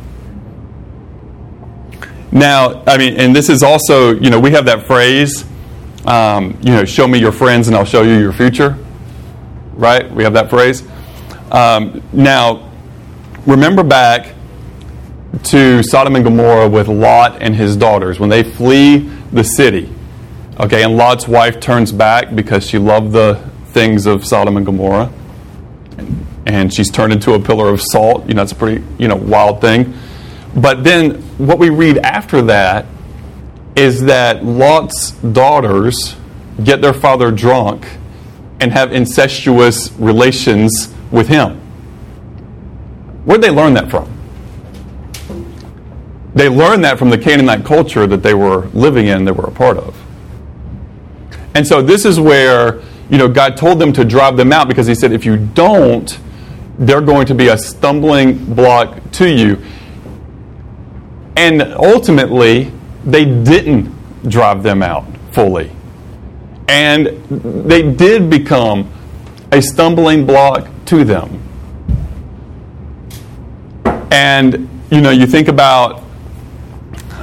Now, 2.32 2.84
I 2.86 2.98
mean, 2.98 3.16
and 3.16 3.36
this 3.36 3.50
is 3.50 3.64
also, 3.64 4.14
you 4.14 4.30
know, 4.30 4.40
we 4.40 4.52
have 4.52 4.66
that 4.66 4.86
phrase, 4.86 5.46
um, 6.06 6.58
you 6.62 6.72
know, 6.72 6.86
show 6.86 7.08
me 7.08 7.20
your 7.20 7.32
friends 7.32 7.68
and 7.68 7.76
I'll 7.76 7.86
show 7.86 8.04
you 8.04 8.20
your 8.20 8.34
future 8.34 8.78
right? 9.78 10.12
We 10.12 10.24
have 10.24 10.34
that 10.34 10.50
phrase. 10.50 10.84
Um, 11.52 12.04
now, 12.12 12.70
remember 13.46 13.84
back 13.84 14.34
to 15.44 15.84
Sodom 15.84 16.16
and 16.16 16.26
Gomorrah 16.26 16.68
with 16.68 16.88
Lot 16.88 17.42
and 17.42 17.56
his 17.56 17.78
daughters 17.78 18.20
when 18.20 18.30
they 18.30 18.44
flee 18.44 18.98
the 19.32 19.44
city. 19.44 19.94
Okay, 20.60 20.84
and 20.84 20.98
Lot's 20.98 21.28
wife 21.28 21.60
turns 21.60 21.92
back 21.92 22.36
because 22.36 22.68
she 22.68 22.80
loved 22.80 23.12
the 23.12 23.48
things 23.78 24.08
of 24.08 24.26
Sodom 24.26 24.58
and 24.58 24.66
Gomorrah. 24.66 25.14
And 26.48 26.74
she's 26.74 26.90
turned 26.90 27.14
into 27.14 27.34
a 27.34 27.40
pillar 27.40 27.70
of 27.70 27.80
salt. 27.80 28.28
You 28.28 28.34
know, 28.34 28.42
it's 28.42 28.52
a 28.52 28.56
pretty, 28.56 28.84
you 28.98 29.08
know, 29.08 29.16
wild 29.16 29.62
thing. 29.62 29.94
But 30.56 30.84
then 30.84 31.22
what 31.38 31.60
we 31.60 31.70
read 31.70 32.00
after 32.00 32.42
that 32.44 32.88
is 33.76 34.06
that 34.06 34.44
Lot's 34.44 35.12
daughters 35.12 36.16
get 36.64 36.82
their 36.82 36.94
father 36.94 37.30
drunk 37.30 37.86
and 38.60 38.72
have 38.72 38.92
incestuous 38.92 39.92
relations 40.00 40.92
with 41.12 41.28
him. 41.28 41.60
Where'd 43.26 43.44
they 43.44 43.52
learn 43.52 43.76
that 43.76 43.92
from? 43.92 44.12
They 46.34 46.50
learned 46.50 46.84
that 46.84 46.98
from 46.98 47.12
the 47.12 47.18
Canaanite 47.20 47.64
culture 47.64 48.08
that 48.08 48.24
they 48.24 48.34
were 48.34 48.66
living 48.74 49.06
in, 49.06 49.24
they 49.26 49.32
were 49.32 49.46
a 49.46 49.52
part 49.52 49.78
of. 49.78 49.96
And 51.54 51.68
so 51.68 51.84
this 51.84 52.06
is 52.06 52.20
where, 52.20 52.82
you 53.10 53.18
know, 53.18 53.28
God 53.28 53.58
told 53.58 53.80
them 53.80 53.94
to 53.94 54.04
drive 54.04 54.38
them 54.38 54.52
out 54.52 54.68
because 54.68 54.88
He 54.88 54.96
said, 54.96 55.12
if 55.12 55.26
you 55.26 55.38
don't, 55.38 56.20
they're 56.78 57.02
going 57.02 57.26
to 57.28 57.36
be 57.36 57.48
a 57.48 57.58
stumbling 57.58 58.54
block 58.54 59.12
to 59.14 59.30
you. 59.30 59.62
And 61.36 61.62
ultimately, 61.62 62.72
they 63.06 63.26
didn't 63.26 63.94
drive 64.30 64.64
them 64.64 64.84
out 64.84 65.06
fully. 65.32 65.72
And 66.68 67.08
they 67.30 67.94
did 67.94 68.30
become 68.30 68.92
a 69.52 69.62
stumbling 69.62 70.26
block 70.26 70.68
to 70.86 71.04
them. 71.04 71.42
And, 74.12 74.68
you 74.92 75.02
know, 75.02 75.12
you 75.12 75.26
think 75.26 75.48
about, 75.48 76.04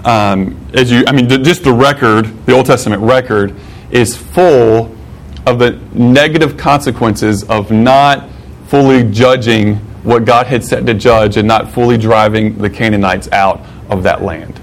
um, 0.04 0.58
as 0.74 0.90
you, 0.90 1.04
I 1.06 1.12
mean, 1.12 1.28
just 1.28 1.64
the 1.64 1.72
record, 1.72 2.26
the 2.46 2.52
Old 2.52 2.66
Testament 2.66 3.02
record, 3.02 3.54
is 3.90 4.16
full 4.16 4.93
of 5.46 5.58
the 5.58 5.72
negative 5.92 6.56
consequences 6.56 7.44
of 7.44 7.70
not 7.70 8.28
fully 8.66 9.04
judging 9.10 9.76
what 10.02 10.24
God 10.24 10.46
had 10.46 10.64
set 10.64 10.86
to 10.86 10.94
judge 10.94 11.36
and 11.36 11.46
not 11.48 11.70
fully 11.72 11.96
driving 11.96 12.58
the 12.58 12.70
Canaanites 12.70 13.30
out 13.32 13.60
of 13.88 14.02
that 14.02 14.22
land. 14.22 14.60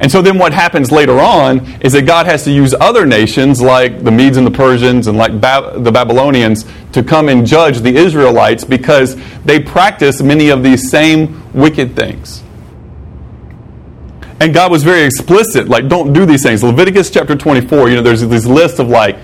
And 0.00 0.10
so 0.10 0.20
then 0.20 0.36
what 0.36 0.52
happens 0.52 0.90
later 0.90 1.20
on 1.20 1.64
is 1.80 1.92
that 1.92 2.06
God 2.06 2.26
has 2.26 2.42
to 2.44 2.50
use 2.50 2.74
other 2.74 3.06
nations 3.06 3.62
like 3.62 4.02
the 4.02 4.10
Medes 4.10 4.36
and 4.36 4.44
the 4.44 4.50
Persians 4.50 5.06
and 5.06 5.16
like 5.16 5.32
the 5.32 5.90
Babylonians 5.92 6.64
to 6.90 7.04
come 7.04 7.28
and 7.28 7.46
judge 7.46 7.80
the 7.80 7.94
Israelites 7.94 8.64
because 8.64 9.16
they 9.44 9.60
practice 9.60 10.20
many 10.20 10.48
of 10.48 10.64
these 10.64 10.90
same 10.90 11.40
wicked 11.52 11.94
things. 11.94 12.42
And 14.42 14.52
God 14.52 14.72
was 14.72 14.82
very 14.82 15.04
explicit, 15.04 15.68
like, 15.68 15.86
don't 15.86 16.12
do 16.12 16.26
these 16.26 16.42
things. 16.42 16.64
Leviticus 16.64 17.10
chapter 17.10 17.36
24, 17.36 17.88
you 17.88 17.94
know, 17.94 18.02
there's 18.02 18.22
this 18.22 18.44
list 18.44 18.80
of 18.80 18.88
like, 18.88 19.16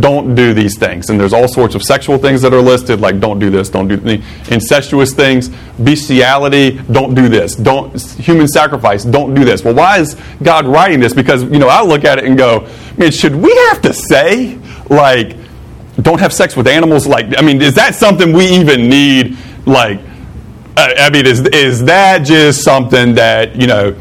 don't 0.00 0.34
do 0.34 0.52
these 0.52 0.76
things. 0.76 1.08
And 1.08 1.20
there's 1.20 1.32
all 1.32 1.46
sorts 1.46 1.76
of 1.76 1.84
sexual 1.84 2.18
things 2.18 2.42
that 2.42 2.52
are 2.52 2.60
listed, 2.60 3.00
like 3.00 3.20
don't 3.20 3.38
do 3.38 3.48
this, 3.48 3.68
don't 3.68 3.86
do 3.86 3.96
the 3.96 4.20
incestuous 4.50 5.14
things, 5.14 5.50
bestiality, 5.78 6.80
don't 6.90 7.14
do 7.14 7.28
this, 7.28 7.54
don't 7.54 7.96
human 8.18 8.48
sacrifice, 8.48 9.04
don't 9.04 9.34
do 9.34 9.44
this. 9.44 9.62
Well, 9.62 9.74
why 9.74 9.98
is 9.98 10.16
God 10.42 10.66
writing 10.66 10.98
this? 10.98 11.14
Because 11.14 11.44
you 11.44 11.60
know, 11.60 11.68
I 11.68 11.84
look 11.84 12.04
at 12.04 12.18
it 12.18 12.24
and 12.24 12.36
go, 12.36 12.68
man, 12.96 13.12
should 13.12 13.36
we 13.36 13.54
have 13.68 13.80
to 13.82 13.92
say 13.92 14.58
like 14.90 15.36
don't 16.02 16.18
have 16.18 16.32
sex 16.32 16.56
with 16.56 16.66
animals? 16.66 17.06
Like, 17.06 17.38
I 17.38 17.42
mean, 17.42 17.62
is 17.62 17.76
that 17.76 17.94
something 17.94 18.32
we 18.32 18.46
even 18.46 18.88
need? 18.88 19.36
Like, 19.66 20.00
uh, 20.76 20.94
I 20.98 21.10
mean, 21.10 21.26
is 21.26 21.40
is 21.48 21.84
that 21.84 22.24
just 22.24 22.64
something 22.64 23.14
that 23.14 23.54
you 23.54 23.68
know, 23.68 23.96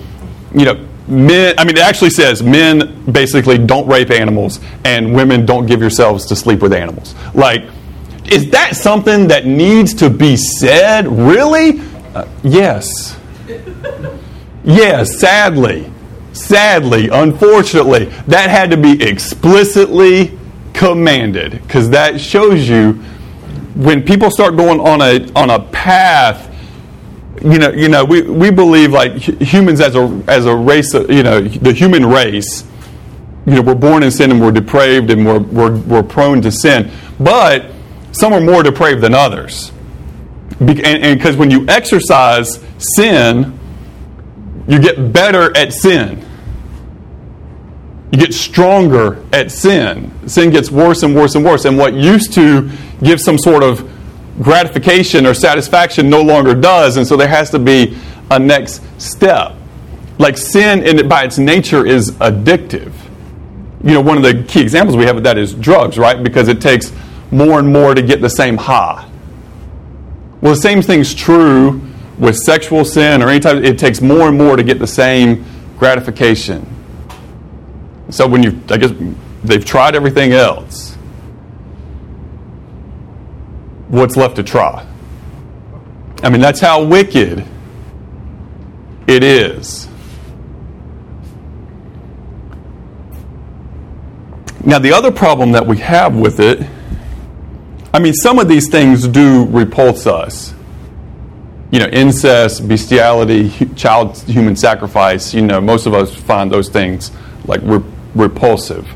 you 0.56 0.65
know? 0.65 0.88
men, 1.08 1.56
I 1.58 1.63
mean, 1.63 1.78
it 1.78 1.84
actually 1.84 2.10
says 2.10 2.41
men 2.41 3.04
basically 3.12 3.58
don't 3.58 3.88
rape 3.88 4.10
animals 4.10 4.60
and 4.84 5.13
women 5.13 5.46
don't 5.46 5.65
give 5.65 5.80
yourselves 5.80 6.26
to 6.28 6.36
sleep 6.36 6.62
with 6.62 6.74
animals. 6.74 7.15
Like, 7.34 7.65
is 8.26 8.50
that 8.52 8.76
something 8.76 9.28
that 9.28 9.46
needs 9.46 9.94
to 9.96 10.10
be 10.10 10.36
said? 10.36 11.08
Really? 11.08 11.80
Uh, 12.15 12.28
yes. 12.44 13.20
Yes, 14.63 15.20
sadly. 15.20 15.91
Sadly, 16.34 17.10
unfortunately, 17.10 18.06
that 18.28 18.50
had 18.50 18.72
to 18.72 18.78
be 18.78 19.02
explicitly 19.02 20.38
commanded 20.74 21.52
because 21.52 21.91
that 21.91 22.20
shows 22.20 22.68
you 22.68 22.94
when 23.76 24.04
people 24.04 24.30
start 24.30 24.58
going 24.58 24.82
on 24.82 25.02
a 25.02 25.32
on 25.34 25.50
a 25.50 25.60
path 25.60 26.44
you 27.41 27.60
know, 27.60 27.71
you 27.71 27.89
know, 27.89 28.06
we, 28.06 28.21
we 28.21 28.52
believe 28.52 28.91
like 28.91 29.13
humans 29.13 29.82
as 29.82 29.95
a 29.95 30.24
as 30.28 30.45
a 30.45 30.56
race, 30.56 30.93
uh, 30.95 31.06
you 31.08 31.24
know, 31.24 31.41
the 31.41 31.74
human 31.74 32.06
race, 32.06 32.63
you 33.45 33.56
know, 33.56 33.62
we're 33.62 33.76
born 33.76 34.04
in 34.04 34.12
sin 34.12 34.32
and 34.32 34.41
we're 34.41 34.52
depraved 34.52 35.10
and 35.12 35.26
we're 35.26 35.39
we're, 35.39 35.78
we're 35.82 36.04
prone 36.04 36.41
to 36.41 36.52
sin, 36.52 36.91
but 37.19 37.71
some 38.12 38.34
are 38.34 38.41
more 38.41 38.63
depraved 38.63 39.02
than 39.02 39.13
others, 39.13 39.71
and 40.60 41.19
because 41.19 41.36
when 41.36 41.52
you 41.52 41.65
exercise 41.67 42.63
sin, 42.78 43.60
you 44.67 44.80
get 44.80 45.12
better 45.12 45.56
at 45.58 45.74
sin. 45.74 46.26
You 48.12 48.19
get 48.19 48.34
stronger 48.34 49.24
at 49.34 49.52
sin. 49.52 50.12
Sin 50.28 50.52
gets 50.52 50.71
worse 50.71 51.04
and 51.04 51.13
worse 51.13 51.36
and 51.36 51.43
worse, 51.43 51.65
and 51.65 51.78
what 51.78 51.93
used 51.93 52.34
to 52.34 52.71
give 53.04 53.19
some 53.19 53.38
sort 53.38 53.62
of 53.62 53.91
gratification 54.41 55.26
or 55.26 55.34
satisfaction 55.34 56.10
no 56.10 56.21
longer 56.21 56.54
does, 56.54 56.98
and 56.98 57.08
so 57.08 57.15
there 57.15 57.28
has 57.28 57.50
to 57.52 57.60
be 57.60 57.98
a 58.32 58.39
next 58.39 58.82
step. 59.02 59.56
Like 60.17 60.38
sin, 60.38 60.84
in 60.84 61.08
by 61.08 61.24
its 61.24 61.38
nature, 61.38 61.86
is 61.86 62.12
addictive. 62.12 62.93
You 63.84 63.93
know, 63.93 64.02
one 64.02 64.17
of 64.17 64.24
the 64.24 64.43
key 64.43 64.62
examples 64.62 64.98
we 64.98 65.06
have 65.06 65.17
of 65.17 65.24
that 65.24 65.38
is 65.38 65.54
drugs, 65.54 65.98
right? 65.98 66.21
Because 66.21 66.48
it 66.48 66.62
takes 66.62 66.91
more 67.32 67.60
and 67.60 67.71
more 67.71 67.93
to 67.93 68.02
get 68.02 68.21
the 68.21 68.30
same 68.30 68.58
high. 68.58 69.08
Well, 70.41 70.54
the 70.54 70.62
same 70.62 70.82
thing's 70.82 71.13
true 71.13 71.82
with 72.17 72.38
sexual 72.38 72.86
sin 72.86 73.21
or 73.21 73.30
any 73.30 73.39
type. 73.39 73.63
It 73.63 73.78
takes 73.78 74.02
more 74.02 74.28
and 74.28 74.38
more 74.38 74.56
to 74.56 74.63
get 74.63 74.80
the 74.80 74.88
same 74.88 75.45
gratification. 75.78 76.65
So 78.10 78.28
when 78.28 78.43
you, 78.43 78.60
I 78.69 78.78
guess, 78.78 78.91
they've 79.43 79.65
tried 79.65 79.95
everything 79.95 80.32
else 80.32 80.94
what's 83.95 84.15
left 84.15 84.36
to 84.36 84.43
try. 84.43 84.86
I 86.23 86.29
mean, 86.29 86.41
that's 86.41 86.60
how 86.60 86.84
wicked 86.84 87.45
it 89.08 89.23
is. 89.23 89.88
Now, 94.63 94.79
the 94.79 94.93
other 94.93 95.12
problem 95.12 95.51
that 95.51 95.67
we 95.67 95.77
have 95.77 96.15
with 96.15 96.39
it, 96.39 96.67
I 97.93 97.99
mean, 97.99 98.13
some 98.13 98.39
of 98.39 98.47
these 98.47 98.67
things 98.67 99.08
do 99.08 99.45
repulse 99.45 100.08
us. 100.08 100.55
You 101.71 101.79
know, 101.79 101.88
incest, 101.88 102.67
bestiality, 102.67 103.51
child 103.75 104.17
human 104.23 104.55
sacrifice, 104.55 105.34
you 105.34 105.41
know, 105.41 105.62
most 105.62 105.86
of 105.86 105.93
us 105.93 106.13
find 106.15 106.51
those 106.51 106.69
things 106.69 107.12
like 107.45 107.62
re- 107.63 107.84
repulsive. 108.15 108.88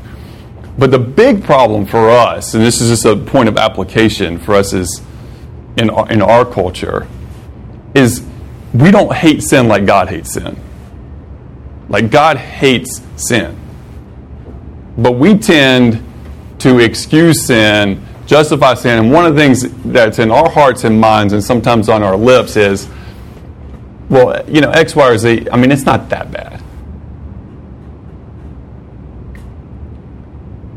But 0.78 0.90
the 0.90 0.98
big 0.98 1.44
problem 1.44 1.86
for 1.86 2.08
us, 2.08 2.54
and 2.54 2.64
this 2.64 2.80
is 2.80 2.88
just 2.88 3.04
a 3.04 3.16
point 3.16 3.48
of 3.48 3.56
application 3.56 4.38
for 4.38 4.54
us 4.54 4.72
is 4.72 5.02
in 5.76 5.90
our, 5.90 6.10
in 6.10 6.22
our 6.22 6.44
culture, 6.44 7.06
is 7.94 8.24
we 8.72 8.90
don't 8.90 9.12
hate 9.12 9.42
sin 9.42 9.68
like 9.68 9.84
God 9.84 10.08
hates 10.08 10.32
sin. 10.32 10.56
Like 11.88 12.10
God 12.10 12.36
hates 12.36 13.02
sin. 13.16 13.56
But 14.96 15.12
we 15.12 15.36
tend 15.36 16.06
to 16.60 16.78
excuse 16.78 17.46
sin, 17.46 18.06
justify 18.26 18.74
sin. 18.74 18.98
And 18.98 19.12
one 19.12 19.26
of 19.26 19.34
the 19.34 19.40
things 19.40 19.64
that's 19.84 20.18
in 20.18 20.30
our 20.30 20.48
hearts 20.48 20.84
and 20.84 21.00
minds 21.00 21.32
and 21.32 21.42
sometimes 21.42 21.88
on 21.88 22.02
our 22.02 22.16
lips 22.16 22.56
is, 22.56 22.88
well, 24.08 24.48
you 24.48 24.60
know, 24.60 24.70
X, 24.70 24.94
Y, 24.94 25.08
or 25.08 25.18
Z, 25.18 25.48
I 25.50 25.56
mean, 25.56 25.72
it's 25.72 25.84
not 25.84 26.08
that 26.10 26.30
bad. 26.30 26.59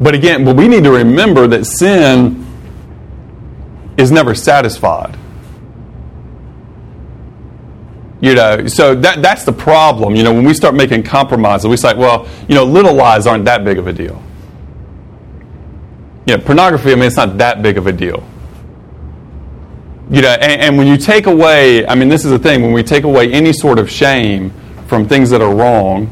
But 0.03 0.15
again, 0.15 0.43
but 0.43 0.57
we 0.57 0.67
need 0.67 0.83
to 0.83 0.91
remember 0.91 1.47
that 1.47 1.65
sin 1.65 2.45
is 3.97 4.11
never 4.11 4.35
satisfied. 4.35 5.17
You 8.19 8.35
know, 8.35 8.67
so 8.67 8.95
that, 8.95 9.21
that's 9.21 9.45
the 9.45 9.53
problem. 9.53 10.15
You 10.15 10.23
know, 10.23 10.33
when 10.33 10.43
we 10.43 10.53
start 10.53 10.75
making 10.75 11.03
compromises, 11.03 11.67
we 11.67 11.77
say, 11.77 11.93
well, 11.93 12.27
you 12.49 12.55
know, 12.55 12.65
little 12.65 12.93
lies 12.93 13.27
aren't 13.27 13.45
that 13.45 13.63
big 13.63 13.77
of 13.77 13.87
a 13.87 13.93
deal. 13.93 14.21
You 16.25 16.37
know, 16.37 16.43
pornography, 16.43 16.91
I 16.91 16.95
mean, 16.95 17.05
it's 17.05 17.17
not 17.17 17.37
that 17.37 17.61
big 17.61 17.77
of 17.77 17.87
a 17.87 17.91
deal. 17.93 18.23
You 20.09 20.21
know, 20.21 20.29
and, 20.29 20.61
and 20.61 20.77
when 20.77 20.87
you 20.87 20.97
take 20.97 21.27
away, 21.27 21.87
I 21.87 21.95
mean, 21.95 22.09
this 22.09 22.25
is 22.25 22.31
the 22.31 22.39
thing, 22.39 22.61
when 22.61 22.73
we 22.73 22.83
take 22.83 23.05
away 23.05 23.31
any 23.31 23.53
sort 23.53 23.79
of 23.79 23.89
shame 23.89 24.51
from 24.87 25.07
things 25.07 25.29
that 25.29 25.41
are 25.41 25.53
wrong, 25.53 26.11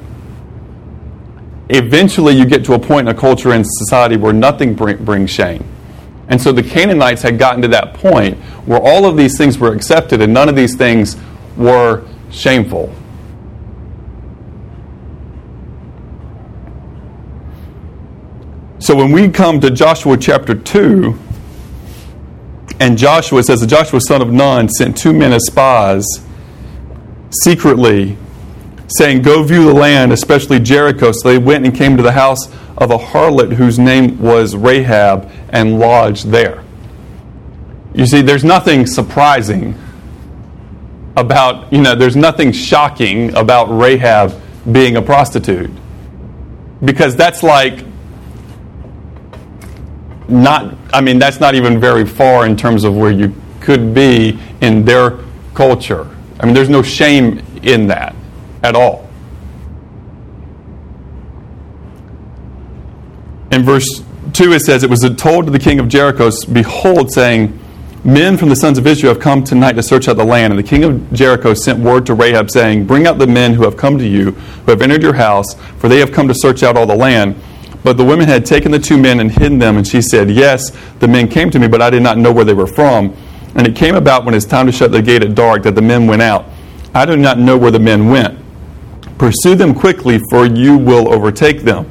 eventually 1.75 2.33
you 2.33 2.45
get 2.45 2.65
to 2.65 2.73
a 2.73 2.79
point 2.79 3.07
in 3.07 3.15
a 3.15 3.19
culture 3.19 3.51
and 3.51 3.65
society 3.65 4.17
where 4.17 4.33
nothing 4.33 4.73
bring, 4.73 5.03
brings 5.03 5.29
shame. 5.29 5.63
And 6.27 6.41
so 6.41 6.51
the 6.51 6.63
Canaanites 6.63 7.21
had 7.21 7.37
gotten 7.37 7.61
to 7.61 7.67
that 7.69 7.93
point 7.93 8.37
where 8.65 8.79
all 8.81 9.05
of 9.05 9.17
these 9.17 9.37
things 9.37 9.57
were 9.57 9.73
accepted 9.73 10.21
and 10.21 10.33
none 10.33 10.49
of 10.49 10.55
these 10.55 10.75
things 10.75 11.17
were 11.57 12.07
shameful. 12.29 12.93
So 18.79 18.95
when 18.95 19.11
we 19.11 19.29
come 19.29 19.59
to 19.59 19.69
Joshua 19.69 20.17
chapter 20.17 20.55
2, 20.55 21.17
and 22.79 22.97
Joshua 22.97 23.43
says, 23.43 23.63
Joshua 23.67 24.01
son 24.01 24.23
of 24.23 24.31
Nun 24.31 24.67
sent 24.67 24.97
two 24.97 25.13
men 25.13 25.33
as 25.33 25.45
spies 25.45 26.05
secretly 27.43 28.17
saying, 28.97 29.21
Go 29.21 29.43
view 29.43 29.65
the 29.65 29.73
land, 29.73 30.11
especially 30.11 30.59
Jericho. 30.59 31.11
So 31.11 31.29
they 31.29 31.37
went 31.37 31.65
and 31.65 31.75
came 31.75 31.97
to 31.97 32.03
the 32.03 32.11
house 32.11 32.47
of 32.77 32.91
a 32.91 32.97
harlot 32.97 33.53
whose 33.53 33.77
name 33.79 34.19
was 34.19 34.55
Rahab 34.55 35.29
and 35.49 35.79
lodged 35.79 36.27
there. 36.27 36.63
You 37.93 38.05
see, 38.05 38.21
there's 38.21 38.43
nothing 38.43 38.85
surprising 38.85 39.75
about, 41.17 41.71
you 41.73 41.81
know, 41.81 41.95
there's 41.95 42.15
nothing 42.15 42.51
shocking 42.51 43.35
about 43.35 43.65
Rahab 43.65 44.39
being 44.71 44.95
a 44.95 45.01
prostitute. 45.01 45.71
Because 46.83 47.15
that's 47.15 47.43
like, 47.43 47.85
not, 50.27 50.75
I 50.93 51.01
mean, 51.01 51.19
that's 51.19 51.39
not 51.39 51.55
even 51.55 51.79
very 51.79 52.05
far 52.05 52.45
in 52.45 52.55
terms 52.55 52.85
of 52.85 52.95
where 52.95 53.11
you 53.11 53.35
could 53.59 53.93
be 53.93 54.39
in 54.61 54.85
their 54.85 55.19
culture. 55.53 56.07
I 56.39 56.45
mean, 56.45 56.55
there's 56.55 56.69
no 56.69 56.81
shame 56.81 57.45
in 57.61 57.87
that 57.87 58.15
at 58.63 58.75
all. 58.75 59.07
In 63.51 63.63
verse 63.63 64.03
2, 64.33 64.53
it 64.53 64.61
says, 64.61 64.83
It 64.83 64.89
was 64.89 65.01
told 65.17 65.45
to 65.45 65.51
the 65.51 65.59
king 65.59 65.79
of 65.79 65.89
Jericho, 65.89 66.31
Behold, 66.51 67.11
saying, 67.11 67.59
Men 68.03 68.35
from 68.35 68.49
the 68.49 68.55
sons 68.55 68.79
of 68.79 68.87
Israel 68.87 69.13
have 69.13 69.21
come 69.21 69.43
tonight 69.43 69.73
to 69.73 69.83
search 69.83 70.07
out 70.07 70.17
the 70.17 70.25
land. 70.25 70.51
And 70.51 70.57
the 70.57 70.67
king 70.67 70.83
of 70.83 71.13
Jericho 71.13 71.53
sent 71.53 71.77
word 71.77 72.07
to 72.07 72.15
Rahab, 72.15 72.49
saying, 72.49 72.87
Bring 72.87 73.05
out 73.05 73.19
the 73.19 73.27
men 73.27 73.53
who 73.53 73.63
have 73.63 73.77
come 73.77 73.99
to 73.99 74.07
you, 74.07 74.31
who 74.31 74.71
have 74.71 74.81
entered 74.81 75.03
your 75.03 75.13
house, 75.13 75.53
for 75.77 75.87
they 75.87 75.99
have 75.99 76.11
come 76.11 76.27
to 76.27 76.33
search 76.33 76.63
out 76.63 76.75
all 76.75 76.87
the 76.87 76.95
land. 76.95 77.35
But 77.83 77.97
the 77.97 78.03
women 78.03 78.27
had 78.27 78.43
taken 78.43 78.71
the 78.71 78.79
two 78.79 78.97
men 78.97 79.19
and 79.19 79.31
hidden 79.31 79.59
them, 79.59 79.77
and 79.77 79.85
she 79.85 80.01
said, 80.01 80.31
Yes, 80.31 80.71
the 80.99 81.07
men 81.07 81.27
came 81.27 81.51
to 81.51 81.59
me, 81.59 81.67
but 81.67 81.81
I 81.81 81.91
did 81.91 82.01
not 82.01 82.17
know 82.17 82.31
where 82.31 82.45
they 82.45 82.53
were 82.53 82.67
from. 82.67 83.15
And 83.53 83.67
it 83.67 83.75
came 83.75 83.95
about 83.95 84.25
when 84.25 84.33
it's 84.33 84.45
time 84.45 84.65
to 84.65 84.71
shut 84.71 84.91
the 84.91 85.01
gate 85.01 85.23
at 85.23 85.35
dark 85.35 85.63
that 85.63 85.75
the 85.75 85.81
men 85.81 86.07
went 86.07 86.23
out. 86.23 86.45
I 86.95 87.05
do 87.05 87.15
not 87.17 87.37
know 87.37 87.57
where 87.57 87.71
the 87.71 87.79
men 87.79 88.09
went. 88.09 88.40
Pursue 89.21 89.53
them 89.53 89.75
quickly, 89.75 90.19
for 90.31 90.47
you 90.47 90.75
will 90.75 91.13
overtake 91.13 91.61
them. 91.61 91.87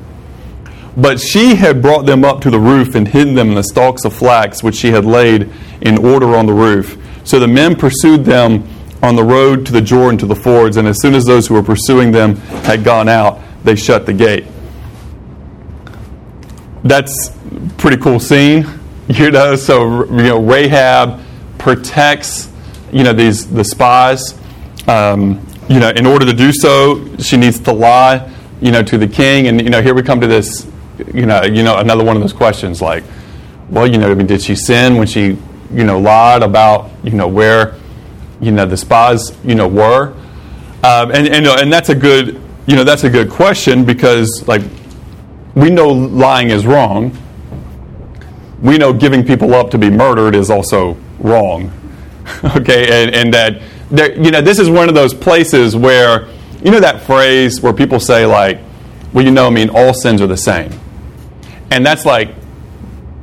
But 0.97 1.21
she 1.21 1.55
had 1.55 1.81
brought 1.81 2.05
them 2.05 2.25
up 2.25 2.41
to 2.41 2.51
the 2.51 2.59
roof 2.59 2.97
and 2.97 3.07
hidden 3.07 3.37
them 3.37 3.51
in 3.51 3.55
the 3.55 3.63
stalks 3.63 4.05
of 4.05 4.13
flax 4.13 4.65
which 4.65 4.75
she 4.75 4.91
had 4.91 5.05
laid 5.05 5.49
in 5.81 6.05
order 6.05 6.35
on 6.35 6.47
the 6.47 6.53
roof. 6.53 6.99
So 7.23 7.39
the 7.39 7.47
men 7.47 7.77
pursued 7.77 8.25
them 8.25 8.69
on 9.01 9.15
the 9.15 9.23
road 9.23 9.65
to 9.67 9.71
the 9.71 9.81
Jordan 9.81 10.19
to 10.19 10.27
the 10.27 10.35
fords, 10.35 10.77
and 10.77 10.89
as 10.89 11.01
soon 11.01 11.15
as 11.15 11.25
those 11.25 11.47
who 11.47 11.55
were 11.55 11.63
pursuing 11.63 12.11
them 12.11 12.35
had 12.65 12.83
gone 12.83 13.09
out, 13.09 13.39
they 13.63 13.77
shut 13.77 14.07
the 14.07 14.13
gate. 14.13 14.47
That's 16.83 17.31
pretty 17.79 17.99
cool 17.99 18.19
scene, 18.19 18.67
you 19.09 19.31
know. 19.31 19.55
So 19.55 20.05
you 20.07 20.25
know, 20.25 20.43
Rahab 20.43 21.21
protects 21.59 22.51
you 22.91 23.05
know 23.05 23.13
these 23.13 23.49
the 23.49 23.63
spies. 23.63 24.37
Um, 24.89 25.47
you 25.71 25.81
know, 25.81 25.89
in 25.89 26.05
order 26.05 26.27
to 26.27 26.35
do 26.35 26.53
so, 26.53 27.17
she 27.17 27.39
needs 27.39 27.59
to 27.61 27.73
lie, 27.73 28.31
you 28.61 28.71
know, 28.71 28.83
to 28.83 28.99
the 28.99 29.09
king. 29.09 29.47
And 29.47 29.63
you 29.63 29.71
know, 29.71 29.81
here 29.81 29.95
we 29.95 30.03
come 30.03 30.21
to 30.21 30.27
this, 30.27 30.67
you 31.15 31.25
know, 31.25 31.43
you 31.45 31.63
know, 31.63 31.79
another 31.79 32.05
one 32.05 32.17
of 32.17 32.23
those 32.23 32.35
questions 32.35 32.83
like, 32.83 33.05
well, 33.71 33.87
you 33.87 33.97
know, 33.97 34.11
I 34.11 34.15
mean, 34.15 34.27
did 34.27 34.43
she 34.43 34.55
sin 34.55 34.97
when 34.97 35.07
she 35.07 35.39
you 35.73 35.85
know, 35.85 35.99
lied 35.99 36.43
about, 36.43 36.91
you 37.03 37.13
know, 37.13 37.29
where, 37.29 37.75
you 38.41 38.51
know, 38.51 38.67
the 38.67 38.77
spies, 38.77 39.37
you 39.45 39.55
know, 39.55 39.69
were. 39.69 40.13
Um, 40.83 41.11
and, 41.13 41.29
and, 41.29 41.47
and 41.47 41.73
that's 41.73 41.91
a 41.91 41.95
good, 41.95 42.41
you 42.67 42.77
know, 42.77 42.85
that's 42.85 43.05
a 43.05 43.11
good 43.11 43.31
question 43.31 43.85
because, 43.85 44.45
like, 44.49 44.63
we 45.55 45.71
know 45.71 45.89
lying 45.89 46.51
is 46.51 46.67
wrong. 46.67 47.17
We 48.61 48.79
know 48.79 48.93
giving 48.93 49.25
people 49.25 49.55
up 49.55 49.71
to 49.71 49.79
be 49.79 49.91
murdered 49.91 50.35
is 50.35 50.51
also 50.51 50.97
wrong. 51.19 51.73
okay, 52.57 53.05
and, 53.05 53.15
and 53.15 53.35
that, 53.35 53.63
there, 53.91 54.17
you 54.21 54.31
know, 54.31 54.41
this 54.41 54.59
is 54.59 54.71
one 54.71 54.89
of 54.89 54.95
those 54.95 55.13
places 55.13 55.77
where, 55.77 56.29
you 56.63 56.71
know, 56.71 56.81
that 56.81 57.03
phrase 57.03 57.61
where 57.61 57.73
people 57.73 58.01
say, 58.01 58.25
like, 58.27 58.61
well, 59.13 59.25
you 59.25 59.31
know, 59.31 59.47
I 59.47 59.51
mean, 59.51 59.71
all 59.71 59.93
sins 59.93 60.23
are 60.23 60.27
the 60.27 60.37
same. 60.37 60.73
And 61.71 61.85
that's 61.85 62.05
like 62.05 62.35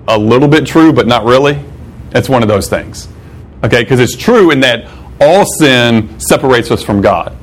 a 0.07 0.17
little 0.17 0.47
bit 0.47 0.65
true, 0.65 0.93
but 0.93 1.07
not 1.07 1.25
really. 1.25 1.59
It's 2.11 2.29
one 2.29 2.41
of 2.41 2.47
those 2.47 2.69
things. 2.69 3.07
Okay, 3.63 3.83
because 3.83 3.99
it's 3.99 4.15
true 4.15 4.51
in 4.51 4.59
that 4.61 4.89
all 5.19 5.45
sin 5.45 6.19
separates 6.19 6.71
us 6.71 6.83
from 6.83 7.01
God. 7.01 7.35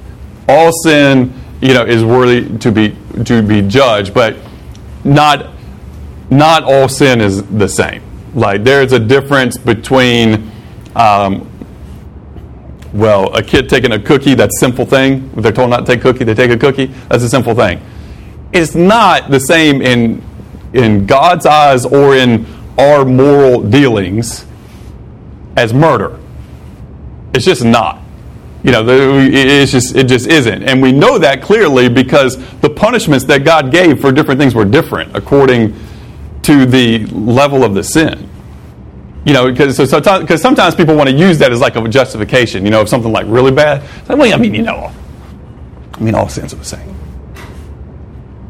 All 0.49 0.71
sin, 0.85 1.33
you 1.61 1.75
know, 1.75 1.85
is 1.85 2.05
worthy 2.05 2.59
to 2.59 2.71
be 2.71 2.97
to 3.25 3.43
be 3.43 3.63
judged, 3.63 4.15
but 4.15 4.37
not 5.03 5.51
not 6.31 6.65
all 6.65 6.89
sin 6.89 7.21
is 7.21 7.43
the 7.45 7.69
same. 7.69 8.03
Like 8.35 8.65
there's 8.65 8.93
a 8.93 8.99
difference 8.99 9.59
between 9.59 10.51
um, 10.95 11.51
well, 12.95 13.35
a 13.35 13.43
kid 13.43 13.69
taking 13.69 13.93
a 13.93 13.99
cookie, 13.99 14.35
that's 14.35 14.57
a 14.57 14.61
simple 14.61 14.87
thing. 14.87 15.31
They're 15.35 15.53
told 15.53 15.69
not 15.69 15.85
to 15.85 15.87
take 15.87 16.01
cookie, 16.01 16.25
they 16.25 16.35
take 16.35 16.53
a 16.53 16.57
cookie. 16.57 16.87
That's 17.09 17.25
a 17.25 17.29
simple 17.29 17.55
thing. 17.55 17.83
It's 18.53 18.75
not 18.75 19.31
the 19.31 19.41
same 19.41 19.83
in 19.83 20.23
in 20.73 21.07
God's 21.07 21.47
eyes 21.47 21.85
or 21.85 22.17
in 22.17 22.47
our 22.79 23.05
moral 23.05 23.63
dealings 23.63 24.47
as 25.57 25.73
murder. 25.73 26.19
It's 27.33 27.45
just 27.45 27.65
not. 27.65 28.01
You 28.65 28.73
know, 28.73 28.85
it's 28.89 29.73
just, 29.73 29.95
it 29.95 30.09
just 30.09 30.27
isn't. 30.27 30.63
And 30.63 30.81
we 30.81 30.91
know 30.91 31.19
that 31.19 31.43
clearly 31.43 31.89
because 31.89 32.39
the 32.61 32.71
punishments 32.71 33.27
that 33.27 33.45
God 33.45 33.71
gave 33.71 34.01
for 34.01 34.11
different 34.11 34.41
things 34.41 34.55
were 34.55 34.65
different 34.65 35.15
according 35.15 35.79
to 36.43 36.65
the 36.65 37.07
level 37.07 37.63
of 37.63 37.75
the 37.75 37.85
sin. 37.85 38.31
You 39.25 39.33
know, 39.33 39.51
because 39.51 39.77
so, 39.77 39.87
sometimes, 39.87 40.43
sometimes 40.43 40.75
people 40.75 40.97
want 40.97 41.09
to 41.09 41.17
use 41.17 41.39
that 41.39 41.51
as 41.51 41.61
like 41.61 41.77
a 41.77 41.89
justification, 41.89 42.65
you 42.65 42.71
know, 42.71 42.83
of 42.83 42.89
something 42.89 43.11
like 43.11 43.27
really 43.27 43.53
bad. 43.53 43.83
Like, 44.09 44.19
well, 44.19 44.35
I 44.35 44.37
mean, 44.37 44.55
you 44.55 44.63
know, 44.63 44.93
I 45.95 46.01
mean, 46.01 46.15
all 46.15 46.29
sins 46.29 46.53
are 46.53 46.57
the 46.57 46.65
same. 46.65 46.95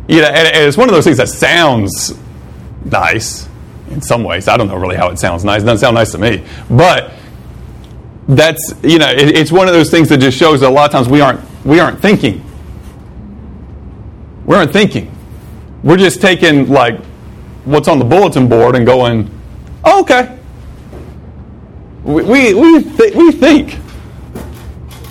You 0.08 0.20
know, 0.20 0.28
and, 0.28 0.48
and 0.48 0.66
it's 0.66 0.76
one 0.76 0.88
of 0.88 0.94
those 0.94 1.04
things 1.04 1.18
that 1.18 1.28
sounds 1.28 2.18
nice, 2.84 3.48
in 3.90 4.02
some 4.02 4.24
ways. 4.24 4.48
I 4.48 4.56
don't 4.56 4.66
know 4.66 4.76
really 4.76 4.96
how 4.96 5.10
it 5.10 5.18
sounds 5.18 5.44
nice. 5.44 5.62
It 5.62 5.66
doesn't 5.66 5.78
sound 5.78 5.94
nice 5.94 6.10
to 6.12 6.18
me. 6.18 6.44
But 6.68 7.12
that's, 8.26 8.74
you 8.82 8.98
know, 8.98 9.10
it, 9.10 9.36
it's 9.36 9.52
one 9.52 9.68
of 9.68 9.74
those 9.74 9.90
things 9.90 10.08
that 10.08 10.18
just 10.18 10.36
shows 10.36 10.60
that 10.60 10.68
a 10.68 10.70
lot 10.70 10.86
of 10.86 10.90
times 10.90 11.08
we 11.08 11.20
aren't, 11.20 11.40
we 11.64 11.78
aren't 11.78 12.00
thinking. 12.00 12.44
We 14.44 14.56
aren't 14.56 14.72
thinking. 14.72 15.14
We're 15.82 15.98
just 15.98 16.20
taking, 16.20 16.68
like, 16.68 16.98
what's 17.64 17.88
on 17.88 17.98
the 17.98 18.04
bulletin 18.04 18.48
board 18.48 18.74
and 18.74 18.84
going, 18.84 19.30
oh, 19.84 20.00
okay. 20.02 20.38
We, 22.04 22.22
we, 22.22 22.54
we, 22.54 22.82
th- 22.82 23.14
we 23.14 23.32
think. 23.32 23.78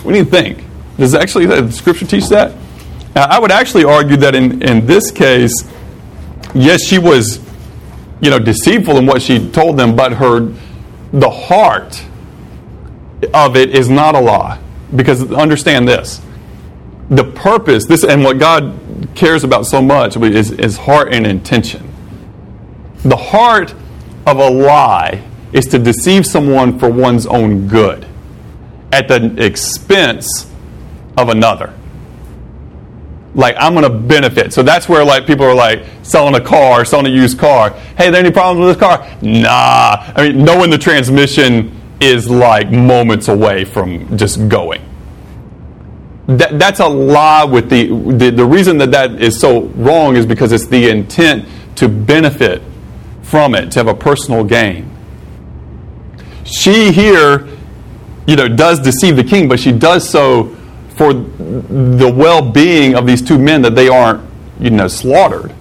We 0.05 0.13
need 0.13 0.25
to 0.25 0.31
think. 0.31 0.63
Does 0.97 1.15
actually 1.15 1.47
the 1.47 1.71
scripture 1.71 2.05
teach 2.05 2.29
that? 2.29 2.55
Now, 3.15 3.25
I 3.25 3.39
would 3.39 3.51
actually 3.51 3.83
argue 3.83 4.17
that 4.17 4.35
in, 4.35 4.61
in 4.61 4.85
this 4.85 5.11
case, 5.11 5.53
yes, 6.53 6.83
she 6.83 6.99
was 6.99 7.43
you 8.21 8.29
know, 8.29 8.39
deceitful 8.39 8.97
in 8.97 9.05
what 9.05 9.21
she 9.21 9.49
told 9.51 9.77
them, 9.77 9.95
but 9.95 10.13
her, 10.13 10.53
the 11.11 11.29
heart 11.29 12.03
of 13.33 13.55
it 13.55 13.75
is 13.75 13.89
not 13.89 14.15
a 14.15 14.19
lie. 14.19 14.59
Because 14.95 15.31
understand 15.31 15.87
this 15.87 16.21
the 17.09 17.23
purpose, 17.23 17.85
this 17.85 18.03
and 18.03 18.23
what 18.23 18.39
God 18.39 18.79
cares 19.15 19.43
about 19.43 19.65
so 19.65 19.81
much 19.81 20.15
is, 20.15 20.51
is 20.51 20.77
heart 20.77 21.13
and 21.13 21.27
intention. 21.27 21.91
The 23.03 23.17
heart 23.17 23.73
of 24.25 24.37
a 24.37 24.49
lie 24.49 25.23
is 25.53 25.65
to 25.67 25.79
deceive 25.79 26.25
someone 26.25 26.79
for 26.79 26.89
one's 26.89 27.25
own 27.25 27.67
good 27.67 28.07
at 28.91 29.07
the 29.07 29.43
expense 29.43 30.49
of 31.17 31.29
another 31.29 31.73
like 33.35 33.55
I'm 33.57 33.73
going 33.73 33.83
to 33.83 33.97
benefit. 33.97 34.53
So 34.53 34.63
that's 34.63 34.87
where 34.87 35.03
like 35.03 35.25
people 35.25 35.45
are 35.45 35.55
like 35.55 35.85
selling 36.03 36.35
a 36.35 36.41
car, 36.41 36.85
selling 36.85 37.07
a 37.07 37.09
used 37.15 37.39
car. 37.39 37.71
Hey, 37.97 38.09
there 38.09 38.19
any 38.19 38.31
problems 38.31 38.65
with 38.65 38.77
this 38.77 38.87
car? 38.87 38.99
Nah. 39.21 40.13
I 40.15 40.29
mean, 40.29 40.43
knowing 40.43 40.69
the 40.69 40.77
transmission 40.77 41.79
is 41.99 42.29
like 42.29 42.71
moments 42.71 43.27
away 43.27 43.65
from 43.65 44.17
just 44.17 44.47
going. 44.49 44.81
That, 46.27 46.57
that's 46.57 46.79
a 46.79 46.87
lie 46.87 47.43
with 47.43 47.69
the, 47.69 47.87
the 47.87 48.29
the 48.29 48.45
reason 48.45 48.77
that 48.77 48.91
that 48.91 49.21
is 49.21 49.39
so 49.39 49.63
wrong 49.75 50.15
is 50.15 50.25
because 50.25 50.53
it's 50.53 50.67
the 50.67 50.89
intent 50.89 51.45
to 51.75 51.89
benefit 51.89 52.61
from 53.23 53.55
it, 53.55 53.71
to 53.71 53.79
have 53.79 53.87
a 53.87 53.93
personal 53.93 54.43
gain. 54.43 54.89
She 56.43 56.91
here, 56.91 57.47
you 58.27 58.35
know, 58.35 58.47
does 58.47 58.79
deceive 58.79 59.15
the 59.15 59.23
king, 59.23 59.47
but 59.47 59.59
she 59.59 59.71
does 59.71 60.07
so 60.07 60.55
for 60.95 61.13
the 61.13 62.11
well-being 62.15 62.95
of 62.95 63.07
these 63.07 63.21
two 63.21 63.37
men 63.39 63.61
that 63.63 63.75
they 63.75 63.87
aren't, 63.87 64.21
you 64.59 64.69
know, 64.69 64.87
slaughtered. 64.87 65.53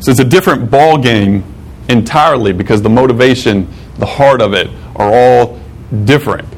So 0.00 0.10
it's 0.10 0.20
a 0.20 0.24
different 0.24 0.70
ball 0.70 0.98
game 0.98 1.44
entirely 1.88 2.52
because 2.52 2.82
the 2.82 2.90
motivation, 2.90 3.68
the 3.98 4.06
heart 4.06 4.42
of 4.42 4.52
it, 4.52 4.68
are 4.96 5.12
all 5.12 5.60
different. 6.04 6.48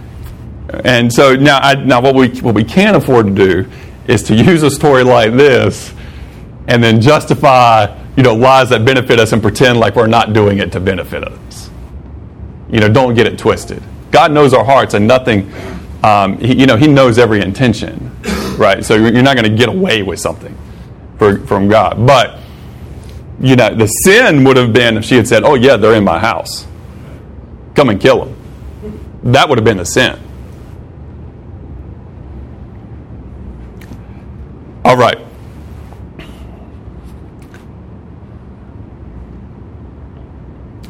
And 0.85 1.13
so 1.13 1.37
now, 1.37 1.59
I, 1.59 1.75
now 1.75 2.01
what 2.01 2.15
we 2.15 2.29
what 2.41 2.55
we 2.55 2.65
can't 2.65 2.97
afford 2.97 3.27
to 3.27 3.33
do 3.33 3.71
is 4.07 4.23
to 4.25 4.35
use 4.45 4.63
a 4.63 4.71
story 4.71 5.05
like 5.05 5.33
this 5.33 5.93
and 6.67 6.83
then 6.83 7.01
justify 7.01 8.01
you 8.17 8.23
know 8.23 8.35
lies 8.35 8.71
that 8.71 8.85
benefit 8.85 9.21
us 9.21 9.33
and 9.33 9.43
pretend 9.43 9.79
like 9.79 9.97
we're 9.97 10.07
not 10.07 10.33
doing 10.33 10.59
it 10.59 10.73
to 10.73 10.81
benefit 10.81 11.25
us. 11.25 11.39
You 12.75 12.81
know, 12.81 12.89
don't 12.91 13.15
get 13.15 13.27
it 13.27 13.39
twisted. 13.39 13.83
God 14.11 14.33
knows 14.33 14.53
our 14.53 14.65
hearts, 14.65 14.93
and 14.93 15.07
nothing 15.07 15.51
um, 16.05 16.39
he, 16.39 16.61
you 16.61 16.67
know, 16.67 16.77
he 16.77 16.87
knows 16.87 17.19
every 17.19 17.41
intention, 17.41 18.15
right? 18.59 18.85
So 18.85 18.95
you're 18.95 19.23
not 19.23 19.37
going 19.37 19.51
to 19.51 19.57
get 19.57 19.71
away 19.71 20.03
with 20.03 20.21
something 20.21 20.55
for, 21.19 21.39
from 21.47 21.67
God. 21.67 22.07
But, 22.07 22.41
you 23.41 23.57
know, 23.57 23.75
the 23.75 23.87
sin 23.87 24.45
would 24.45 24.59
have 24.59 24.75
been 24.75 24.99
if 24.99 25.07
she 25.07 25.15
had 25.15 25.27
said, 25.27 25.45
oh, 25.45 25.55
yeah, 25.55 25.79
they're 25.79 25.95
in 25.95 26.05
my 26.05 26.19
house. 26.19 26.67
Come 27.75 27.89
and 27.89 27.99
kill 27.99 28.27
them. 28.27 29.33
That 29.33 29.49
would 29.49 29.57
have 29.57 29.65
been 29.65 29.79
the 29.79 29.87
sin. 29.87 30.21
All 34.85 34.99
right. 34.99 35.19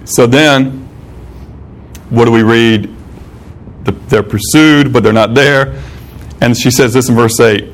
So 0.06 0.26
then, 0.26 0.83
what 2.14 2.27
do 2.27 2.33
we 2.33 2.42
read? 2.42 2.94
The, 3.85 3.92
they're 4.09 4.22
pursued, 4.22 4.92
but 4.92 5.03
they're 5.03 5.12
not 5.12 5.35
there. 5.35 5.83
And 6.40 6.57
she 6.57 6.70
says 6.70 6.92
this 6.92 7.09
in 7.09 7.14
verse 7.14 7.38
8 7.40 7.72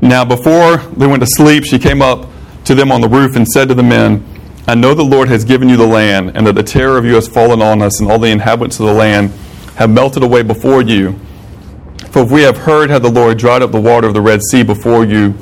Now, 0.00 0.24
before 0.24 0.78
they 0.78 1.06
went 1.06 1.20
to 1.20 1.26
sleep, 1.26 1.64
she 1.64 1.78
came 1.78 2.02
up 2.02 2.28
to 2.64 2.74
them 2.74 2.92
on 2.92 3.00
the 3.00 3.08
roof 3.08 3.36
and 3.36 3.46
said 3.46 3.68
to 3.68 3.74
the 3.74 3.82
men, 3.82 4.24
I 4.66 4.74
know 4.74 4.94
the 4.94 5.02
Lord 5.02 5.28
has 5.28 5.44
given 5.44 5.68
you 5.68 5.76
the 5.76 5.86
land, 5.86 6.36
and 6.36 6.46
that 6.46 6.54
the 6.54 6.62
terror 6.62 6.96
of 6.98 7.04
you 7.04 7.14
has 7.14 7.26
fallen 7.26 7.60
on 7.62 7.82
us, 7.82 8.00
and 8.00 8.10
all 8.10 8.18
the 8.18 8.28
inhabitants 8.28 8.78
of 8.78 8.86
the 8.86 8.92
land 8.92 9.30
have 9.76 9.90
melted 9.90 10.22
away 10.22 10.42
before 10.42 10.82
you. 10.82 11.18
For 12.10 12.24
we 12.24 12.42
have 12.42 12.58
heard 12.58 12.90
how 12.90 12.98
the 12.98 13.10
Lord 13.10 13.38
dried 13.38 13.62
up 13.62 13.72
the 13.72 13.80
water 13.80 14.06
of 14.06 14.14
the 14.14 14.20
Red 14.20 14.42
Sea 14.42 14.62
before 14.62 15.04
you, 15.04 15.34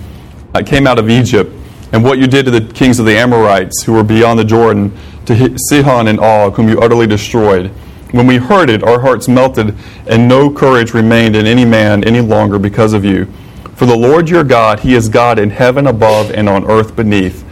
I 0.55 0.62
came 0.62 0.87
out 0.87 0.99
of 0.99 1.11
Egypt, 1.11 1.53
and 1.92 2.05
what 2.05 2.18
you 2.18 2.27
did 2.27 2.44
to 2.44 2.51
the 2.51 2.72
kings 2.72 2.98
of 2.98 3.07
the 3.07 3.16
Amorites 3.16 3.85
who 3.85 3.92
were 3.92 4.05
beyond 4.05 4.38
the 4.38 4.44
Jordan, 4.44 4.96
to 5.27 5.57
Sihon 5.68 6.09
and 6.09 6.20
Og, 6.20 6.55
whom 6.55 6.68
you 6.68 6.81
utterly 6.81 7.07
destroyed. 7.07 7.70
When 8.12 8.27
we 8.27 8.37
heard 8.37 8.70
it, 8.70 8.83
our 8.83 9.01
hearts 9.01 9.29
melted, 9.29 9.74
and 10.07 10.27
no 10.27 10.51
courage 10.51 10.94
remained 10.94 11.37
in 11.37 11.46
any 11.46 11.66
man 11.66 12.03
any 12.05 12.20
longer 12.20 12.59
because 12.59 12.94
of 12.94 13.05
you. 13.05 13.27
For 13.74 13.85
the 13.85 13.96
Lord 13.96 14.31
your 14.31 14.44
God, 14.44 14.81
He 14.81 14.94
is 14.94 15.09
God 15.09 15.38
in 15.38 15.51
heaven 15.51 15.87
above 15.87 16.31
and 16.31 16.48
on 16.48 16.68
earth 16.68 16.96
beneath. 16.96 17.44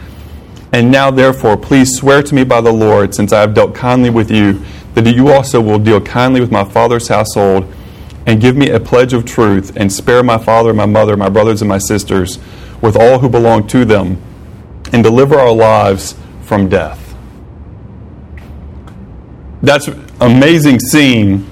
And 0.73 0.91
now, 0.91 1.11
therefore, 1.11 1.55
please 1.57 1.95
swear 1.95 2.21
to 2.23 2.35
me 2.35 2.43
by 2.43 2.61
the 2.61 2.73
Lord, 2.73 3.15
since 3.15 3.31
I 3.31 3.41
have 3.41 3.53
dealt 3.53 3.75
kindly 3.75 4.09
with 4.09 4.29
you, 4.29 4.61
that 4.95 5.15
you 5.15 5.29
also 5.29 5.61
will 5.61 5.79
deal 5.79 6.01
kindly 6.01 6.41
with 6.41 6.51
my 6.51 6.63
father's 6.63 7.07
household, 7.07 7.71
and 8.25 8.41
give 8.41 8.57
me 8.57 8.69
a 8.69 8.79
pledge 8.79 9.13
of 9.13 9.25
truth, 9.25 9.77
and 9.77 9.93
spare 9.93 10.23
my 10.23 10.37
father, 10.37 10.73
my 10.73 10.85
mother, 10.85 11.15
my 11.15 11.29
brothers, 11.29 11.61
and 11.61 11.69
my 11.69 11.77
sisters, 11.77 12.39
with 12.81 12.97
all 12.97 13.19
who 13.19 13.29
belong 13.29 13.67
to 13.67 13.85
them, 13.85 14.21
and 14.93 15.03
deliver 15.03 15.37
our 15.37 15.51
lives 15.51 16.15
from 16.43 16.69
death. 16.69 17.15
That's 19.61 19.87
an 19.87 20.05
amazing 20.21 20.79
scene. 20.79 21.47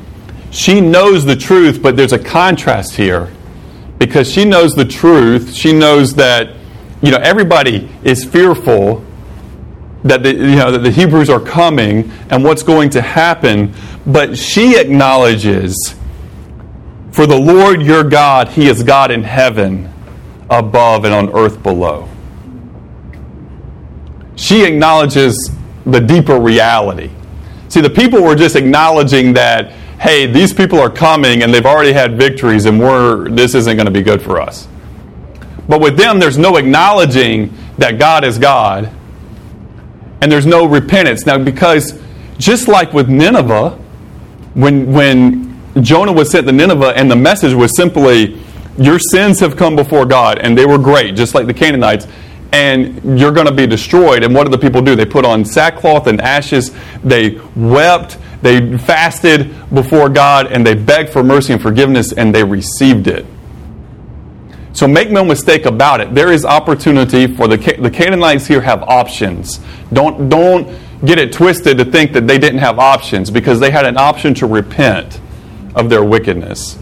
She 0.51 0.79
knows 0.79 1.25
the 1.25 1.35
truth, 1.35 1.81
but 1.81 1.97
there's 1.97 2.13
a 2.13 2.19
contrast 2.19 2.95
here 2.95 3.31
because 3.97 4.31
she 4.31 4.45
knows 4.45 4.75
the 4.75 4.85
truth. 4.85 5.53
She 5.53 5.73
knows 5.73 6.15
that 6.15 6.55
you 7.01 7.11
know 7.11 7.17
everybody 7.17 7.89
is 8.03 8.23
fearful 8.23 9.03
that 10.03 10.23
the, 10.23 10.33
you 10.33 10.55
know 10.55 10.71
that 10.71 10.83
the 10.83 10.91
Hebrews 10.91 11.29
are 11.29 11.39
coming 11.39 12.11
and 12.29 12.43
what's 12.43 12.63
going 12.63 12.91
to 12.91 13.01
happen, 13.01 13.73
but 14.05 14.37
she 14.37 14.79
acknowledges 14.79 15.95
for 17.11 17.25
the 17.25 17.39
Lord 17.39 17.81
your 17.81 18.03
God, 18.03 18.49
he 18.49 18.67
is 18.67 18.83
God 18.83 19.09
in 19.09 19.23
heaven 19.23 19.91
above 20.49 21.05
and 21.05 21.13
on 21.13 21.33
earth 21.33 21.63
below. 21.63 22.09
She 24.35 24.65
acknowledges 24.65 25.51
the 25.85 25.99
deeper 25.99 26.39
reality. 26.39 27.09
See, 27.69 27.81
the 27.81 27.89
people 27.89 28.21
were 28.21 28.35
just 28.35 28.55
acknowledging 28.55 29.33
that, 29.33 29.71
hey, 29.99 30.25
these 30.25 30.53
people 30.53 30.79
are 30.79 30.89
coming 30.89 31.43
and 31.43 31.53
they've 31.53 31.65
already 31.65 31.93
had 31.93 32.17
victories 32.17 32.65
and 32.65 32.79
we're, 32.79 33.29
this 33.29 33.55
isn't 33.55 33.75
going 33.75 33.85
to 33.85 33.91
be 33.91 34.01
good 34.01 34.21
for 34.21 34.39
us. 34.39 34.67
But 35.67 35.81
with 35.81 35.97
them, 35.97 36.19
there's 36.19 36.37
no 36.37 36.57
acknowledging 36.57 37.53
that 37.77 37.97
God 37.97 38.23
is 38.23 38.37
God 38.37 38.89
and 40.21 40.31
there's 40.31 40.45
no 40.45 40.65
repentance. 40.65 41.25
Now, 41.25 41.37
because 41.37 42.01
just 42.37 42.67
like 42.67 42.93
with 42.93 43.09
Nineveh, 43.09 43.71
when, 44.53 44.91
when 44.91 45.61
Jonah 45.81 46.13
was 46.13 46.31
sent 46.31 46.47
to 46.47 46.53
Nineveh 46.53 46.93
and 46.95 47.09
the 47.11 47.15
message 47.15 47.53
was 47.53 47.75
simply, 47.75 48.41
your 48.77 48.99
sins 48.99 49.39
have 49.39 49.55
come 49.55 49.75
before 49.75 50.05
God, 50.05 50.39
and 50.39 50.57
they 50.57 50.65
were 50.65 50.77
great, 50.77 51.15
just 51.15 51.33
like 51.33 51.47
the 51.47 51.53
Canaanites, 51.53 52.07
and 52.55 53.19
you're 53.19 53.33
going 53.33 53.47
to 53.47 53.53
be 53.53 53.67
destroyed. 53.67 54.23
And 54.23 54.33
what 54.33 54.45
did 54.45 54.53
the 54.53 54.57
people 54.57 54.81
do? 54.81 54.95
They 54.95 55.05
put 55.05 55.25
on 55.25 55.43
sackcloth 55.43 56.07
and 56.07 56.21
ashes, 56.21 56.73
they 57.03 57.41
wept, 57.55 58.17
they 58.41 58.77
fasted 58.77 59.53
before 59.73 60.07
God, 60.07 60.47
and 60.47 60.65
they 60.65 60.73
begged 60.73 61.09
for 61.09 61.21
mercy 61.21 61.53
and 61.53 61.61
forgiveness, 61.61 62.13
and 62.13 62.33
they 62.33 62.43
received 62.43 63.07
it. 63.07 63.25
So 64.71 64.87
make 64.87 65.09
no 65.09 65.23
mistake 65.23 65.65
about 65.65 65.99
it. 66.01 66.15
There 66.15 66.31
is 66.31 66.45
opportunity 66.45 67.27
for 67.27 67.47
the 67.47 67.57
the 67.57 67.89
Canaanites 67.89 68.45
here 68.45 68.61
have 68.61 68.83
options. 68.83 69.59
Don't 69.91 70.29
don't 70.29 70.67
get 71.05 71.17
it 71.17 71.31
twisted 71.33 71.77
to 71.77 71.85
think 71.85 72.13
that 72.13 72.27
they 72.27 72.37
didn't 72.37 72.59
have 72.59 72.79
options 72.79 73.31
because 73.31 73.59
they 73.59 73.71
had 73.71 73.85
an 73.85 73.97
option 73.97 74.33
to 74.35 74.47
repent 74.47 75.19
of 75.75 75.89
their 75.89 76.03
wickedness. 76.03 76.77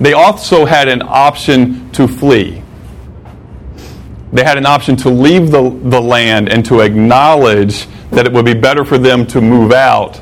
They 0.00 0.12
also 0.12 0.64
had 0.64 0.88
an 0.88 1.02
option 1.02 1.90
to 1.92 2.08
flee. 2.08 2.62
They 4.32 4.44
had 4.44 4.58
an 4.58 4.66
option 4.66 4.96
to 4.96 5.10
leave 5.10 5.50
the, 5.50 5.70
the 5.70 6.00
land 6.00 6.48
and 6.48 6.64
to 6.66 6.80
acknowledge 6.80 7.86
that 8.10 8.26
it 8.26 8.32
would 8.32 8.44
be 8.44 8.54
better 8.54 8.84
for 8.84 8.96
them 8.96 9.26
to 9.28 9.40
move 9.40 9.72
out 9.72 10.20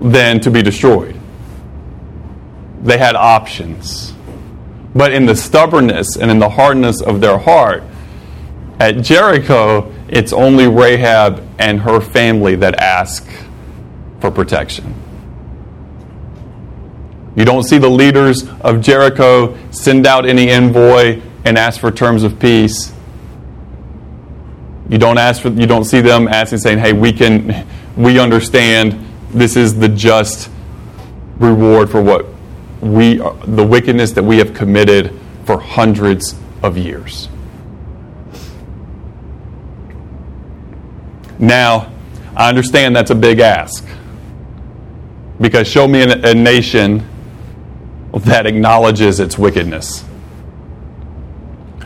than 0.00 0.40
to 0.40 0.50
be 0.50 0.62
destroyed. 0.62 1.18
They 2.82 2.98
had 2.98 3.16
options. 3.16 4.12
But 4.94 5.12
in 5.12 5.26
the 5.26 5.34
stubbornness 5.34 6.16
and 6.16 6.30
in 6.30 6.38
the 6.38 6.50
hardness 6.50 7.00
of 7.00 7.20
their 7.20 7.38
heart, 7.38 7.82
at 8.78 9.00
Jericho, 9.00 9.92
it's 10.08 10.32
only 10.32 10.68
Rahab 10.68 11.42
and 11.58 11.80
her 11.80 12.00
family 12.00 12.54
that 12.56 12.76
ask 12.76 13.26
for 14.20 14.30
protection. 14.30 14.94
You 17.36 17.44
don't 17.44 17.64
see 17.64 17.78
the 17.78 17.90
leaders 17.90 18.48
of 18.60 18.80
Jericho 18.80 19.56
send 19.72 20.06
out 20.06 20.26
any 20.26 20.50
envoy 20.50 21.20
and 21.44 21.58
ask 21.58 21.80
for 21.80 21.90
terms 21.90 22.22
of 22.22 22.38
peace. 22.38 22.92
You 24.88 24.98
don't 24.98 25.18
ask 25.18 25.42
for 25.42 25.48
you 25.48 25.66
don't 25.66 25.84
see 25.84 26.00
them 26.00 26.28
asking 26.28 26.58
saying, 26.58 26.78
"Hey, 26.78 26.92
we 26.92 27.12
can 27.12 27.66
we 27.96 28.18
understand 28.18 28.98
this 29.32 29.56
is 29.56 29.78
the 29.78 29.88
just 29.88 30.50
reward 31.38 31.90
for 31.90 32.02
what 32.02 32.26
we 32.80 33.16
the 33.46 33.64
wickedness 33.64 34.12
that 34.12 34.22
we 34.22 34.38
have 34.38 34.54
committed 34.54 35.18
for 35.44 35.58
hundreds 35.58 36.34
of 36.62 36.76
years." 36.76 37.28
Now, 41.38 41.92
I 42.36 42.48
understand 42.48 42.94
that's 42.94 43.10
a 43.10 43.14
big 43.14 43.40
ask. 43.40 43.84
Because 45.40 45.66
show 45.66 45.88
me 45.88 46.02
a, 46.02 46.30
a 46.30 46.34
nation 46.34 47.08
that 48.12 48.46
acknowledges 48.46 49.18
its 49.18 49.36
wickedness. 49.36 50.04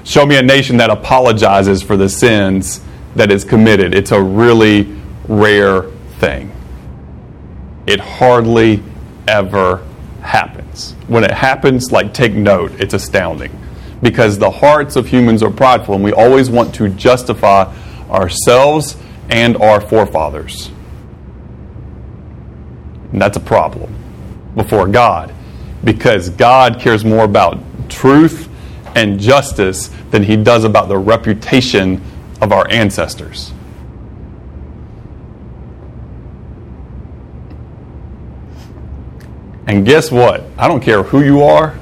Show 0.09 0.25
me 0.25 0.39
a 0.39 0.43
nation 0.43 0.79
that 0.79 0.89
apologizes 0.89 1.83
for 1.83 1.95
the 1.95 2.09
sins 2.09 2.81
that 3.15 3.31
it's 3.31 3.45
committed. 3.45 3.95
It's 3.95 4.11
a 4.11 4.23
really 4.23 4.97
rare 5.29 5.83
thing. 6.19 6.51
It 7.87 8.01
hardly 8.01 8.83
ever 9.27 9.87
happens. 10.23 10.93
When 11.09 11.25
it 11.25 11.31
happens, 11.31 11.93
like 11.93 12.15
take 12.15 12.33
note, 12.33 12.73
it's 12.81 12.95
astounding. 12.95 13.53
Because 14.03 14.39
the 14.39 14.51
hearts 14.51 14.97
of 14.97 15.07
humans 15.07 15.43
are 15.43 15.51
prideful 15.51 15.97
and 15.97 16.03
we 16.03 16.15
always 16.15 16.49
want 16.49 16.75
to 16.77 16.89
justify 16.89 17.71
ourselves 18.09 18.97
and 19.29 19.59
our 19.59 19.79
forefathers. 19.79 20.71
And 23.13 23.21
that's 23.21 23.37
a 23.37 23.41
problem 23.41 23.95
before 24.55 24.89
God 24.89 25.35
because 25.85 26.31
God 26.31 26.81
cares 26.81 27.05
more 27.05 27.25
about 27.25 27.61
truth 27.91 28.48
and 28.95 29.19
justice 29.19 29.89
than 30.11 30.23
he 30.23 30.37
does 30.37 30.65
about 30.65 30.89
the 30.89 30.99
reputation 30.99 32.03
of 32.41 32.53
our 32.53 32.71
ancestors. 32.71 33.53
And 39.67 39.85
guess 39.85 40.11
what? 40.11 40.45
I 40.57 40.67
don't 40.67 40.81
care 40.81 41.03
who 41.03 41.23
you 41.23 41.43
are. 41.43 41.79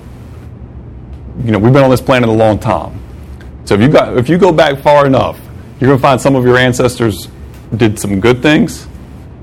You 1.45 1.53
know, 1.53 1.59
we've 1.59 1.73
been 1.73 1.85
on 1.85 1.91
this 1.91 2.01
planet 2.01 2.29
a 2.29 2.33
long 2.33 2.59
time. 2.59 3.01
So 3.65 3.75
if 3.75 3.81
you 3.81 3.89
got 3.89 4.17
if 4.17 4.29
you 4.29 4.39
go 4.39 4.53
back 4.53 4.79
far 4.81 5.07
enough, 5.07 5.39
you're 5.79 5.89
going 5.89 5.99
to 5.99 6.03
find 6.03 6.21
some 6.21 6.35
of 6.35 6.45
your 6.45 6.57
ancestors 6.57 7.29
did 7.77 7.99
some 7.99 8.21
good 8.21 8.43
things, 8.43 8.87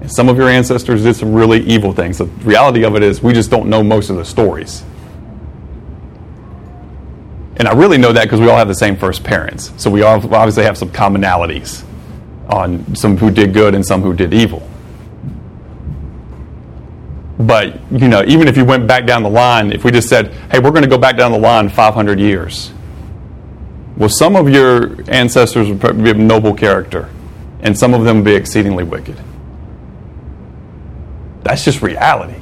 and 0.01 0.11
some 0.11 0.29
of 0.29 0.37
your 0.37 0.49
ancestors 0.49 1.03
did 1.03 1.15
some 1.15 1.33
really 1.33 1.61
evil 1.61 1.93
things. 1.93 2.17
The 2.17 2.25
reality 2.25 2.83
of 2.83 2.95
it 2.95 3.03
is, 3.03 3.21
we 3.21 3.33
just 3.33 3.51
don't 3.51 3.69
know 3.69 3.83
most 3.83 4.09
of 4.09 4.15
the 4.15 4.25
stories. 4.25 4.83
And 7.57 7.67
I 7.67 7.73
really 7.73 7.97
know 7.97 8.11
that 8.11 8.23
because 8.23 8.39
we 8.39 8.49
all 8.49 8.57
have 8.57 8.67
the 8.67 8.75
same 8.75 8.95
first 8.95 9.23
parents. 9.23 9.71
So 9.77 9.89
we 9.91 10.01
all 10.01 10.15
obviously 10.33 10.63
have 10.63 10.77
some 10.77 10.89
commonalities 10.89 11.83
on 12.49 12.95
some 12.95 13.17
who 13.17 13.29
did 13.29 13.53
good 13.53 13.75
and 13.75 13.85
some 13.85 14.01
who 14.01 14.13
did 14.13 14.33
evil. 14.33 14.67
But, 17.39 17.79
you 17.91 18.07
know, 18.07 18.23
even 18.25 18.47
if 18.47 18.57
you 18.57 18.65
went 18.65 18.87
back 18.87 19.05
down 19.05 19.23
the 19.23 19.29
line, 19.29 19.71
if 19.71 19.83
we 19.83 19.91
just 19.91 20.07
said, 20.07 20.33
hey, 20.51 20.59
we're 20.59 20.71
going 20.71 20.83
to 20.83 20.89
go 20.89 20.97
back 20.97 21.17
down 21.17 21.31
the 21.31 21.39
line 21.39 21.69
500 21.69 22.19
years, 22.19 22.71
well, 23.97 24.09
some 24.09 24.35
of 24.35 24.49
your 24.49 25.03
ancestors 25.09 25.69
would 25.69 25.79
probably 25.79 26.03
be 26.03 26.09
of 26.11 26.17
noble 26.17 26.53
character 26.53 27.09
and 27.61 27.77
some 27.77 27.93
of 27.93 28.03
them 28.03 28.17
would 28.17 28.25
be 28.25 28.33
exceedingly 28.33 28.83
wicked. 28.83 29.19
That's 31.43 31.63
just 31.63 31.81
reality. 31.81 32.39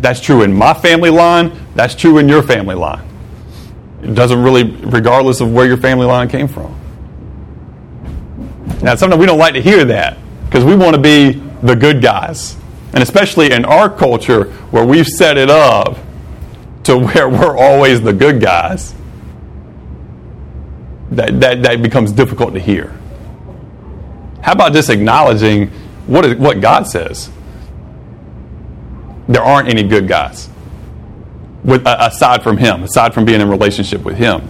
That's 0.00 0.20
true 0.20 0.42
in 0.42 0.52
my 0.52 0.74
family 0.74 1.10
line, 1.10 1.52
that's 1.74 1.94
true 1.94 2.18
in 2.18 2.28
your 2.28 2.42
family 2.42 2.74
line. 2.74 3.06
It 4.02 4.14
doesn't 4.14 4.42
really, 4.42 4.64
regardless 4.64 5.40
of 5.40 5.52
where 5.52 5.66
your 5.66 5.76
family 5.76 6.06
line 6.06 6.28
came 6.28 6.48
from. 6.48 6.78
Now, 8.82 8.96
sometimes 8.96 9.20
we 9.20 9.26
don't 9.26 9.38
like 9.38 9.54
to 9.54 9.62
hear 9.62 9.84
that 9.84 10.18
because 10.44 10.64
we 10.64 10.74
want 10.74 10.96
to 10.96 11.00
be 11.00 11.32
the 11.62 11.76
good 11.76 12.02
guys. 12.02 12.56
And 12.92 13.02
especially 13.02 13.52
in 13.52 13.64
our 13.64 13.88
culture 13.88 14.46
where 14.70 14.84
we've 14.84 15.06
set 15.06 15.38
it 15.38 15.48
up 15.48 15.98
to 16.84 16.98
where 16.98 17.28
we're 17.28 17.56
always 17.56 18.00
the 18.02 18.12
good 18.12 18.40
guys, 18.40 18.92
that, 21.12 21.38
that, 21.40 21.62
that 21.62 21.80
becomes 21.82 22.10
difficult 22.10 22.54
to 22.54 22.60
hear. 22.60 22.98
How 24.42 24.52
about 24.52 24.72
just 24.72 24.90
acknowledging 24.90 25.68
what, 26.08 26.24
is, 26.24 26.34
what 26.34 26.60
God 26.60 26.88
says? 26.88 27.30
There 29.28 29.42
aren't 29.42 29.68
any 29.68 29.84
good 29.84 30.08
guys 30.08 30.48
with, 31.64 31.86
uh, 31.86 31.96
aside 32.00 32.42
from 32.42 32.56
Him, 32.56 32.82
aside 32.82 33.14
from 33.14 33.24
being 33.24 33.40
in 33.40 33.48
relationship 33.48 34.02
with 34.02 34.16
Him 34.16 34.42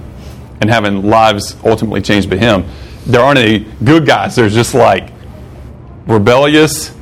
and 0.61 0.71
having 0.71 1.03
lives 1.03 1.57
ultimately 1.65 2.01
changed 2.01 2.31
by 2.31 2.37
Him. 2.37 2.65
There 3.07 3.21
aren't 3.21 3.39
any 3.39 3.67
good 3.85 4.07
guys. 4.07 4.37
There's 4.37 4.55
just 4.55 4.75
like 4.75 5.11
rebellious 6.07 6.95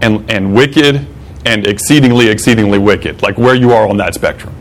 and, 0.00 0.30
and 0.30 0.54
wicked 0.54 1.06
and 1.44 1.66
exceedingly, 1.66 2.28
exceedingly 2.28 2.78
wicked, 2.78 3.22
like 3.22 3.38
where 3.38 3.54
you 3.54 3.72
are 3.72 3.88
on 3.88 3.96
that 3.98 4.14
spectrum. 4.14 4.54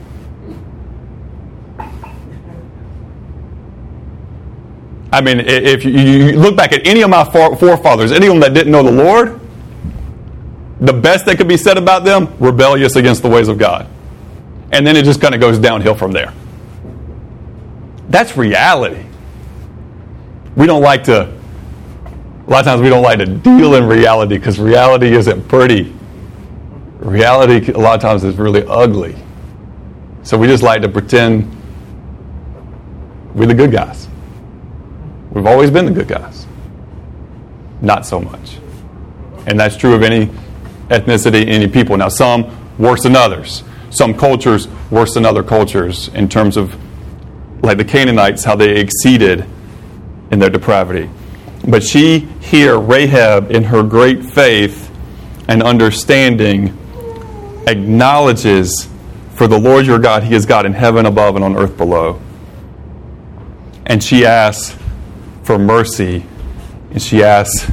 I 5.11 5.21
mean, 5.21 5.39
if 5.39 5.83
you 5.85 6.39
look 6.39 6.55
back 6.55 6.71
at 6.71 6.85
any 6.85 7.01
of 7.01 7.09
my 7.09 7.23
forefathers, 7.23 8.11
any 8.11 8.27
of 8.27 8.33
them 8.33 8.39
that 8.41 8.53
didn't 8.53 8.71
know 8.71 8.83
the 8.83 8.91
Lord, 8.91 9.39
the 10.79 10.93
best 10.93 11.25
that 11.25 11.37
could 11.37 11.47
be 11.47 11.57
said 11.57 11.77
about 11.77 12.03
them, 12.03 12.33
rebellious 12.39 12.95
against 12.95 13.23
the 13.23 13.29
ways 13.29 13.47
of 13.47 13.57
God. 13.57 13.87
And 14.71 14.85
then 14.85 14.95
it 14.95 15.05
just 15.05 15.19
kind 15.21 15.33
of 15.33 15.41
goes 15.41 15.57
downhill 15.57 15.95
from 15.95 16.11
there. 16.11 16.33
That's 18.09 18.37
reality. 18.37 19.05
We 20.55 20.65
don't 20.65 20.81
like 20.81 21.03
to, 21.05 21.23
a 21.23 22.49
lot 22.49 22.59
of 22.59 22.65
times 22.65 22.81
we 22.81 22.89
don't 22.89 23.03
like 23.03 23.19
to 23.19 23.25
deal 23.25 23.75
in 23.75 23.85
reality 23.85 24.37
because 24.37 24.59
reality 24.59 25.13
isn't 25.13 25.47
pretty. 25.47 25.93
Reality, 26.99 27.71
a 27.71 27.77
lot 27.77 27.95
of 27.95 28.01
times, 28.01 28.23
is 28.23 28.35
really 28.35 28.63
ugly. 28.67 29.15
So 30.23 30.37
we 30.37 30.47
just 30.47 30.63
like 30.63 30.81
to 30.81 30.89
pretend 30.89 31.55
we're 33.33 33.45
the 33.45 33.53
good 33.53 33.71
guys. 33.71 34.07
We've 35.31 35.45
always 35.45 35.71
been 35.71 35.85
the 35.85 35.91
good 35.91 36.07
guys. 36.07 36.45
Not 37.81 38.05
so 38.05 38.19
much. 38.19 38.57
And 39.45 39.59
that's 39.59 39.77
true 39.77 39.93
of 39.93 40.03
any 40.03 40.25
ethnicity, 40.89 41.47
any 41.47 41.67
people. 41.67 41.95
Now, 41.95 42.09
some 42.09 42.77
worse 42.77 43.03
than 43.03 43.15
others. 43.15 43.63
Some 43.89 44.13
cultures 44.13 44.67
worse 44.91 45.13
than 45.13 45.25
other 45.25 45.43
cultures 45.43 46.09
in 46.09 46.29
terms 46.29 46.57
of, 46.57 46.75
like 47.63 47.77
the 47.77 47.85
Canaanites, 47.85 48.43
how 48.43 48.55
they 48.55 48.79
exceeded 48.79 49.45
in 50.31 50.39
their 50.39 50.49
depravity. 50.49 51.09
But 51.67 51.83
she 51.83 52.19
here, 52.41 52.77
Rahab, 52.77 53.51
in 53.51 53.63
her 53.65 53.83
great 53.83 54.23
faith 54.23 54.91
and 55.47 55.63
understanding, 55.63 56.77
acknowledges 57.67 58.87
for 59.35 59.47
the 59.47 59.59
Lord 59.59 59.85
your 59.85 59.99
God, 59.99 60.23
He 60.23 60.35
is 60.35 60.45
God 60.45 60.65
in 60.65 60.73
heaven 60.73 61.05
above 61.05 61.35
and 61.35 61.43
on 61.43 61.55
earth 61.55 61.77
below. 61.77 62.21
And 63.85 64.03
she 64.03 64.25
asks, 64.25 64.77
for 65.49 65.57
mercy, 65.57 66.23
and 66.91 67.01
she 67.01 67.23
asks 67.23 67.71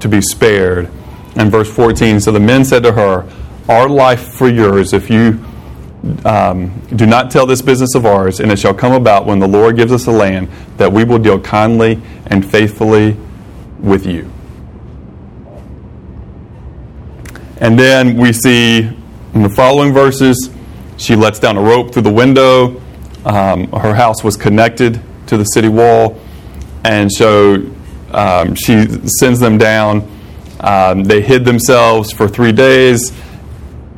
to 0.00 0.08
be 0.08 0.22
spared. 0.22 0.90
And 1.36 1.50
verse 1.50 1.70
14 1.70 2.18
So 2.18 2.32
the 2.32 2.40
men 2.40 2.64
said 2.64 2.82
to 2.84 2.92
her, 2.92 3.28
Our 3.68 3.88
life 3.88 4.32
for 4.34 4.48
yours, 4.48 4.92
if 4.92 5.10
you 5.10 5.44
um, 6.24 6.80
do 6.94 7.06
not 7.06 7.30
tell 7.30 7.46
this 7.46 7.60
business 7.60 7.94
of 7.94 8.06
ours, 8.06 8.40
and 8.40 8.50
it 8.50 8.58
shall 8.58 8.74
come 8.74 8.92
about 8.92 9.26
when 9.26 9.38
the 9.38 9.48
Lord 9.48 9.76
gives 9.76 9.92
us 9.92 10.06
a 10.06 10.12
land 10.12 10.48
that 10.76 10.90
we 10.90 11.04
will 11.04 11.18
deal 11.18 11.40
kindly 11.40 12.00
and 12.26 12.48
faithfully 12.48 13.16
with 13.80 14.06
you. 14.06 14.30
And 17.60 17.78
then 17.78 18.16
we 18.16 18.32
see 18.32 18.88
in 19.34 19.42
the 19.42 19.48
following 19.48 19.92
verses, 19.92 20.50
she 20.96 21.16
lets 21.16 21.38
down 21.38 21.56
a 21.56 21.62
rope 21.62 21.92
through 21.92 22.02
the 22.02 22.12
window. 22.12 22.80
Um, 23.24 23.70
her 23.72 23.94
house 23.94 24.24
was 24.24 24.36
connected 24.36 25.00
to 25.26 25.36
the 25.36 25.44
city 25.44 25.68
wall. 25.68 26.20
And 26.84 27.12
so 27.12 27.70
um, 28.12 28.54
she 28.54 28.86
sends 29.20 29.40
them 29.40 29.58
down. 29.58 30.08
Um, 30.60 31.04
they 31.04 31.20
hid 31.20 31.44
themselves 31.44 32.12
for 32.12 32.26
three 32.26 32.52
days, 32.52 33.12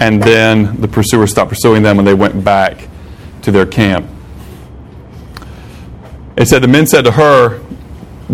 and 0.01 0.23
then 0.23 0.81
the 0.81 0.89
pursuers 0.89 1.31
stopped 1.31 1.51
pursuing 1.51 1.83
them 1.83 1.99
and 1.99 2.09
they 2.09 2.15
went 2.15 2.43
back 2.43 2.89
to 3.43 3.53
their 3.53 3.67
camp. 3.67 4.07
It 6.37 6.49
said, 6.49 6.63
The 6.63 6.69
men 6.69 6.87
said 6.87 7.05
to 7.05 7.13
her, 7.13 7.61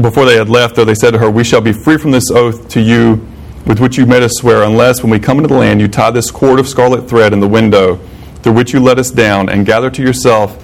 before 0.01 0.27
they 0.27 0.37
had 0.37 0.49
left, 0.49 0.77
though, 0.77 0.85
they 0.85 0.95
said 0.95 1.12
to 1.12 1.19
her, 1.19 1.31
We 1.31 1.43
shall 1.43 1.61
be 1.61 1.73
free 1.73 1.97
from 1.97 2.11
this 2.11 2.31
oath 2.31 2.69
to 2.69 2.81
you 2.81 3.27
with 3.67 3.81
which 3.81 3.99
you 3.99 4.07
made 4.07 4.23
us 4.23 4.33
swear, 4.37 4.62
unless 4.62 5.03
when 5.03 5.11
we 5.11 5.19
come 5.19 5.39
into 5.39 5.49
the 5.49 5.59
land 5.59 5.81
you 5.81 5.89
tie 5.89 6.11
this 6.11 6.31
cord 6.31 6.61
of 6.61 6.69
scarlet 6.69 7.09
thread 7.09 7.33
in 7.33 7.41
the 7.41 7.49
window 7.49 7.97
through 8.43 8.53
which 8.53 8.73
you 8.73 8.79
let 8.79 8.99
us 8.99 9.11
down, 9.11 9.49
and 9.49 9.67
gather 9.67 9.91
to 9.91 10.03
yourself 10.03 10.62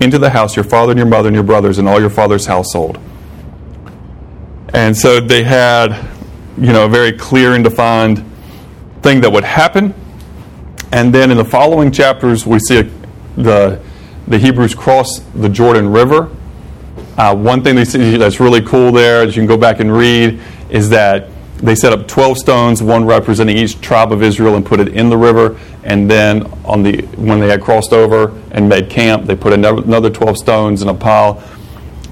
into 0.00 0.18
the 0.18 0.28
house 0.28 0.56
your 0.56 0.64
father 0.64 0.90
and 0.90 0.98
your 0.98 1.06
mother 1.06 1.28
and 1.28 1.34
your 1.34 1.44
brothers 1.44 1.78
and 1.78 1.88
all 1.88 2.00
your 2.00 2.10
father's 2.10 2.44
household. 2.44 2.98
And 4.74 4.94
so 4.94 5.20
they 5.20 5.44
had, 5.44 6.06
you 6.58 6.72
know, 6.72 6.84
a 6.84 6.88
very 6.88 7.12
clear 7.12 7.54
and 7.54 7.64
defined 7.64 8.22
thing 9.02 9.20
that 9.22 9.32
would 9.32 9.44
happen. 9.44 9.94
And 10.94 11.12
then 11.12 11.32
in 11.32 11.36
the 11.36 11.44
following 11.44 11.90
chapters, 11.90 12.46
we 12.46 12.60
see 12.60 12.78
a, 12.78 12.82
the, 13.34 13.82
the 14.28 14.38
Hebrews 14.38 14.76
cross 14.76 15.18
the 15.34 15.48
Jordan 15.48 15.88
River. 15.88 16.30
Uh, 17.18 17.34
one 17.34 17.64
thing 17.64 17.74
they 17.74 17.84
see 17.84 18.16
that's 18.16 18.38
really 18.38 18.62
cool 18.62 18.92
there, 18.92 19.22
as 19.22 19.34
you 19.34 19.40
can 19.42 19.48
go 19.48 19.56
back 19.56 19.80
and 19.80 19.92
read, 19.92 20.40
is 20.70 20.88
that 20.90 21.30
they 21.56 21.74
set 21.74 21.92
up 21.92 22.06
12 22.06 22.38
stones, 22.38 22.80
one 22.80 23.04
representing 23.04 23.58
each 23.58 23.80
tribe 23.80 24.12
of 24.12 24.22
Israel, 24.22 24.54
and 24.54 24.64
put 24.64 24.78
it 24.78 24.86
in 24.86 25.08
the 25.10 25.16
river. 25.16 25.58
And 25.82 26.08
then 26.08 26.44
on 26.64 26.84
the 26.84 27.02
when 27.16 27.40
they 27.40 27.48
had 27.48 27.60
crossed 27.60 27.92
over 27.92 28.40
and 28.52 28.68
made 28.68 28.88
camp, 28.88 29.24
they 29.26 29.34
put 29.34 29.52
another 29.52 30.10
12 30.10 30.38
stones 30.38 30.80
in 30.80 30.88
a 30.88 30.94
pile 30.94 31.42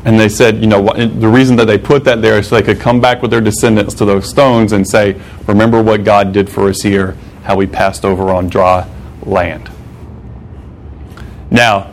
and 0.05 0.18
they 0.18 0.28
said, 0.28 0.61
you 0.61 0.66
know, 0.66 0.93
the 0.93 1.28
reason 1.28 1.55
that 1.57 1.66
they 1.66 1.78
put 1.78 2.03
that 2.05 2.20
there 2.20 2.39
is 2.39 2.49
so 2.49 2.57
they 2.57 2.62
could 2.62 2.80
come 2.80 3.01
back 3.01 3.22
with 3.22 3.30
their 3.30 3.41
descendants 3.41 3.95
to 3.95 4.05
those 4.05 4.28
stones 4.28 4.72
and 4.72 4.89
say, 4.89 5.20
remember 5.47 5.80
what 5.80 6.03
God 6.03 6.33
did 6.33 6.51
for 6.51 6.68
us 6.68 6.83
here, 6.83 7.16
how 7.43 7.57
we 7.57 7.66
passed 7.66 8.05
over 8.05 8.30
on 8.30 8.49
dry 8.49 8.88
land. 9.22 9.70
Now, 11.51 11.93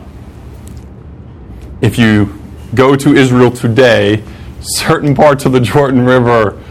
if 1.80 1.98
you 1.98 2.38
go 2.74 2.96
to 2.96 3.14
Israel 3.14 3.50
today, 3.50 4.22
certain 4.60 5.14
parts 5.14 5.44
of 5.44 5.52
the 5.52 5.60
Jordan 5.60 6.04
River 6.04 6.62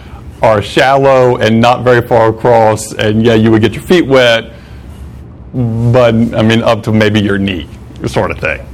are 0.41 0.61
shallow 0.61 1.37
and 1.37 1.59
not 1.59 1.83
very 1.83 2.07
far 2.07 2.29
across, 2.29 2.93
and 2.93 3.25
yeah, 3.25 3.33
you 3.33 3.51
would 3.51 3.61
get 3.61 3.73
your 3.73 3.83
feet 3.83 4.05
wet, 4.05 4.53
but 5.53 6.13
I 6.13 6.41
mean, 6.41 6.61
up 6.61 6.83
to 6.83 6.91
maybe 6.91 7.19
your 7.19 7.37
knee, 7.37 7.67
sort 8.07 8.31
of 8.31 8.39
thing 8.39 8.65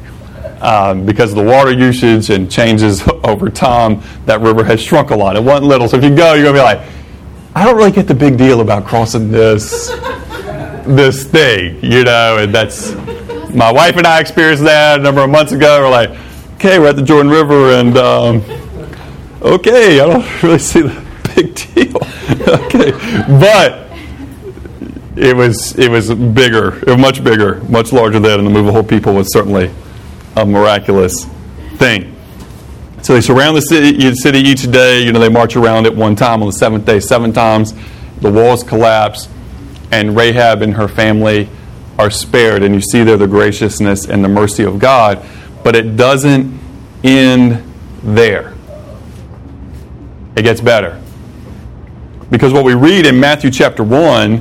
um, 0.61 1.05
because 1.05 1.31
of 1.31 1.37
the 1.37 1.43
water 1.43 1.71
usage 1.71 2.29
and 2.29 2.49
changes 2.49 3.07
over 3.23 3.49
time, 3.49 4.01
that 4.25 4.41
river 4.41 4.63
has 4.63 4.81
shrunk 4.81 5.11
a 5.11 5.15
lot. 5.15 5.35
It 5.35 5.43
wasn't 5.43 5.67
little. 5.67 5.87
So 5.87 5.97
if 5.97 6.03
you 6.03 6.15
go, 6.15 6.33
you're 6.33 6.43
going 6.43 6.55
to 6.55 6.61
be 6.61 6.63
like, 6.63 6.81
I 7.57 7.63
don't 7.63 7.77
really 7.77 7.93
get 7.93 8.05
the 8.05 8.13
big 8.13 8.37
deal 8.37 8.59
about 8.59 8.85
crossing 8.85 9.31
this 9.31 9.87
this 10.85 11.23
thing, 11.23 11.79
you 11.81 12.03
know, 12.03 12.37
and 12.39 12.53
that's 12.53 12.93
my 13.55 13.71
wife 13.71 13.95
and 13.95 14.05
I 14.05 14.19
experienced 14.19 14.63
that 14.65 14.99
a 14.99 15.03
number 15.03 15.21
of 15.21 15.29
months 15.29 15.53
ago. 15.53 15.79
We're 15.79 15.89
like, 15.89 16.09
okay, 16.55 16.79
we're 16.79 16.89
at 16.89 16.97
the 16.97 17.01
Jordan 17.01 17.31
River, 17.31 17.71
and 17.71 17.97
um, 17.97 18.43
okay, 19.41 20.01
I 20.01 20.05
don't 20.05 20.25
really 20.43 20.59
see 20.59 20.81
the 20.81 21.05
big 21.33 21.55
deal. 21.55 21.95
okay, 22.65 22.91
but 23.39 23.87
it 25.15 25.33
was 25.33 25.79
it 25.79 25.89
was 25.89 26.13
bigger, 26.13 26.79
it 26.79 26.87
was 26.87 26.97
much 26.97 27.23
bigger, 27.23 27.61
much 27.69 27.93
larger 27.93 28.19
than, 28.19 28.39
and 28.39 28.47
the 28.47 28.51
move 28.51 28.67
of 28.67 28.73
whole 28.73 28.83
people 28.83 29.13
was 29.13 29.31
certainly 29.31 29.71
a 30.35 30.45
miraculous 30.45 31.25
thing. 31.77 32.14
So 33.05 33.13
they 33.13 33.21
surround 33.21 33.55
the 33.55 33.61
city, 33.61 34.15
city 34.15 34.39
each 34.39 34.63
day. 34.71 35.03
You 35.03 35.11
know, 35.11 35.19
they 35.19 35.29
march 35.29 35.55
around 35.55 35.85
it 35.85 35.95
one 35.95 36.15
time 36.15 36.41
on 36.41 36.47
the 36.47 36.53
seventh 36.53 36.87
day, 36.87 36.99
seven 36.99 37.31
times. 37.31 37.75
The 38.21 38.31
walls 38.31 38.63
collapse, 38.63 39.29
and 39.91 40.17
Rahab 40.17 40.63
and 40.63 40.73
her 40.73 40.87
family 40.87 41.47
are 41.99 42.09
spared. 42.09 42.63
And 42.63 42.73
you 42.73 42.81
see 42.81 43.03
there 43.03 43.15
the 43.15 43.27
graciousness 43.27 44.05
and 44.09 44.23
the 44.23 44.27
mercy 44.27 44.63
of 44.63 44.79
God. 44.79 45.23
But 45.63 45.75
it 45.75 45.95
doesn't 45.95 46.59
end 47.03 47.63
there, 48.01 48.55
it 50.35 50.41
gets 50.41 50.59
better. 50.59 50.99
Because 52.31 52.53
what 52.53 52.65
we 52.65 52.73
read 52.73 53.05
in 53.05 53.19
Matthew 53.19 53.51
chapter 53.51 53.83
1, 53.83 54.37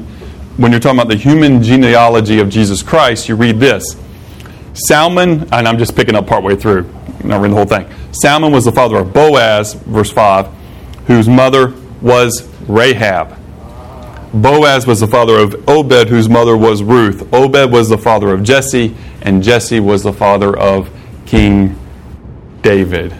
when 0.57 0.71
you're 0.73 0.81
talking 0.81 0.99
about 0.99 1.11
the 1.11 1.19
human 1.19 1.63
genealogy 1.63 2.41
of 2.41 2.49
Jesus 2.49 2.83
Christ, 2.83 3.29
you 3.29 3.37
read 3.37 3.61
this 3.61 3.95
Salmon, 4.73 5.43
and 5.53 5.69
I'm 5.69 5.77
just 5.77 5.95
picking 5.95 6.15
up 6.15 6.27
partway 6.27 6.57
through, 6.57 6.91
not 7.25 7.41
reading 7.41 7.51
the 7.51 7.57
whole 7.57 7.67
thing. 7.67 7.89
Salmon 8.13 8.53
was 8.53 8.65
the 8.65 8.73
father 8.73 8.97
of 8.97 9.13
Boaz, 9.13 9.75
verse 9.75 10.11
5, 10.11 10.49
whose 11.07 11.29
mother 11.29 11.75
was 12.01 12.49
Rahab. 12.69 13.39
Boaz 14.33 14.87
was 14.87 15.01
the 15.01 15.07
father 15.07 15.39
of 15.39 15.69
Obed, 15.69 16.09
whose 16.09 16.29
mother 16.29 16.57
was 16.57 16.83
Ruth. 16.83 17.33
Obed 17.33 17.71
was 17.71 17.89
the 17.89 17.99
father 17.99 18.33
of 18.35 18.43
Jesse, 18.43 18.95
and 19.23 19.43
Jesse 19.43 19.81
was 19.81 20.03
the 20.03 20.13
father 20.13 20.57
of 20.59 20.91
King 21.25 21.79
David. 22.63 23.15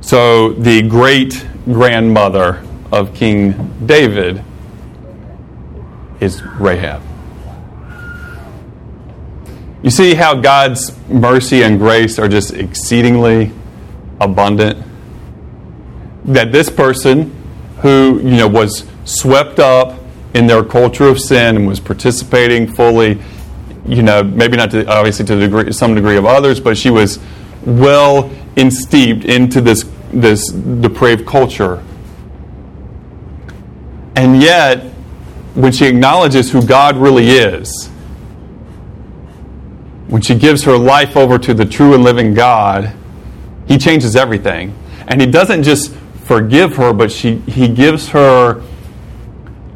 So 0.00 0.14
So, 0.14 0.52
the 0.52 0.82
great 0.82 1.46
grandmother 1.64 2.62
of 2.92 3.14
King 3.14 3.74
David 3.84 4.44
is 6.20 6.42
Rahab. 6.42 7.02
You 9.84 9.90
see 9.90 10.14
how 10.14 10.34
God's 10.34 10.96
mercy 11.08 11.62
and 11.62 11.78
grace 11.78 12.18
are 12.18 12.26
just 12.26 12.54
exceedingly 12.54 13.52
abundant? 14.18 14.82
That 16.24 16.52
this 16.52 16.70
person 16.70 17.30
who, 17.82 18.18
you 18.24 18.38
know, 18.38 18.48
was 18.48 18.86
swept 19.04 19.58
up 19.58 20.00
in 20.32 20.46
their 20.46 20.64
culture 20.64 21.06
of 21.06 21.20
sin 21.20 21.56
and 21.56 21.66
was 21.66 21.80
participating 21.80 22.66
fully, 22.66 23.20
you 23.86 24.02
know, 24.02 24.22
maybe 24.22 24.56
not 24.56 24.70
to, 24.70 24.86
obviously 24.90 25.26
to 25.26 25.36
the 25.36 25.42
degree, 25.42 25.70
some 25.70 25.94
degree 25.94 26.16
of 26.16 26.24
others, 26.24 26.60
but 26.60 26.78
she 26.78 26.88
was 26.88 27.18
well 27.66 28.30
insteeped 28.56 29.26
into 29.26 29.60
this, 29.60 29.84
this 30.14 30.50
depraved 30.50 31.26
culture. 31.26 31.84
And 34.16 34.40
yet, 34.40 34.82
when 35.54 35.72
she 35.72 35.84
acknowledges 35.84 36.50
who 36.50 36.64
God 36.64 36.96
really 36.96 37.28
is, 37.28 37.90
when 40.14 40.22
she 40.22 40.36
gives 40.36 40.62
her 40.62 40.78
life 40.78 41.16
over 41.16 41.40
to 41.40 41.52
the 41.52 41.64
true 41.64 41.92
and 41.92 42.04
living 42.04 42.34
God, 42.34 42.94
He 43.66 43.76
changes 43.76 44.14
everything. 44.14 44.72
And 45.08 45.20
He 45.20 45.26
doesn't 45.26 45.64
just 45.64 45.92
forgive 46.22 46.76
her, 46.76 46.92
but 46.92 47.10
she, 47.10 47.38
He 47.38 47.66
gives 47.66 48.10
her 48.10 48.62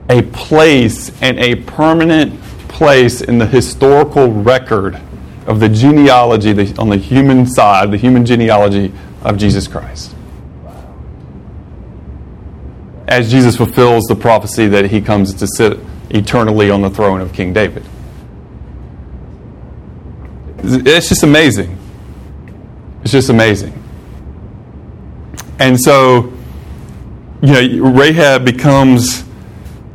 a 0.08 0.22
place 0.22 1.10
and 1.20 1.40
a 1.40 1.56
permanent 1.56 2.40
place 2.68 3.20
in 3.20 3.38
the 3.38 3.46
historical 3.46 4.32
record 4.32 5.00
of 5.48 5.58
the 5.58 5.68
genealogy 5.68 6.52
the, 6.52 6.72
on 6.80 6.88
the 6.88 6.98
human 6.98 7.44
side, 7.44 7.90
the 7.90 7.96
human 7.96 8.24
genealogy 8.24 8.92
of 9.22 9.38
Jesus 9.38 9.66
Christ. 9.66 10.14
As 13.08 13.28
Jesus 13.28 13.56
fulfills 13.56 14.04
the 14.04 14.14
prophecy 14.14 14.68
that 14.68 14.84
he 14.84 15.00
comes 15.00 15.34
to 15.34 15.48
sit 15.48 15.80
eternally 16.10 16.70
on 16.70 16.82
the 16.82 16.90
throne 16.90 17.20
of 17.20 17.32
King 17.32 17.52
David. 17.52 17.82
It's 20.58 21.08
just 21.08 21.22
amazing. 21.22 21.78
It's 23.02 23.12
just 23.12 23.30
amazing. 23.30 23.74
And 25.58 25.80
so, 25.80 26.32
you 27.42 27.52
know, 27.52 27.90
Rahab 27.90 28.44
becomes 28.44 29.24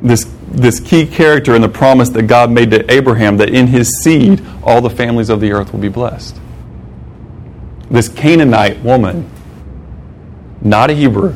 this, 0.02 0.30
this 0.50 0.80
key 0.80 1.06
character 1.06 1.56
in 1.56 1.62
the 1.62 1.70
promise 1.70 2.10
that 2.10 2.24
God 2.24 2.52
made 2.52 2.72
to 2.72 2.92
Abraham 2.92 3.38
that 3.38 3.50
in 3.50 3.68
his 3.68 3.90
seed 4.02 4.42
all 4.64 4.82
the 4.82 4.90
families 4.90 5.30
of 5.30 5.40
the 5.40 5.52
earth 5.52 5.72
will 5.72 5.80
be 5.80 5.90
blessed. 5.90 6.38
This 7.90 8.10
Canaanite 8.10 8.82
woman, 8.82 9.30
not 10.62 10.90
a 10.90 10.94
Hebrew, 10.94 11.36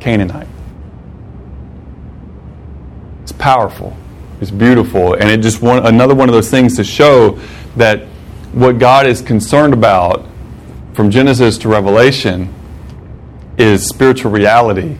Canaanite. 0.00 0.48
It's 3.22 3.32
powerful. 3.32 3.96
It's 4.40 4.50
beautiful. 4.50 5.14
And 5.14 5.30
it 5.30 5.38
just 5.38 5.62
one, 5.62 5.86
another 5.86 6.14
one 6.14 6.28
of 6.28 6.32
those 6.32 6.50
things 6.50 6.76
to 6.76 6.84
show 6.84 7.38
that 7.76 8.06
what 8.52 8.78
God 8.78 9.06
is 9.06 9.22
concerned 9.22 9.72
about 9.72 10.26
from 10.92 11.10
Genesis 11.10 11.56
to 11.58 11.68
Revelation 11.68 12.52
is 13.56 13.88
spiritual 13.88 14.30
reality, 14.30 14.98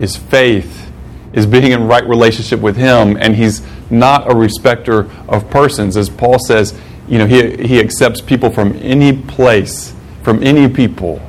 is 0.00 0.16
faith, 0.16 0.90
is 1.32 1.46
being 1.46 1.72
in 1.72 1.86
right 1.86 2.06
relationship 2.06 2.60
with 2.60 2.76
Him, 2.76 3.16
and 3.16 3.36
He's 3.36 3.62
not 3.90 4.30
a 4.30 4.34
respecter 4.34 5.10
of 5.28 5.48
persons. 5.50 5.96
As 5.96 6.08
Paul 6.08 6.38
says, 6.38 6.78
you 7.08 7.18
know, 7.18 7.26
He, 7.26 7.56
he 7.64 7.80
accepts 7.80 8.20
people 8.20 8.50
from 8.50 8.76
any 8.82 9.12
place, 9.16 9.94
from 10.22 10.42
any 10.42 10.68
people. 10.68 11.20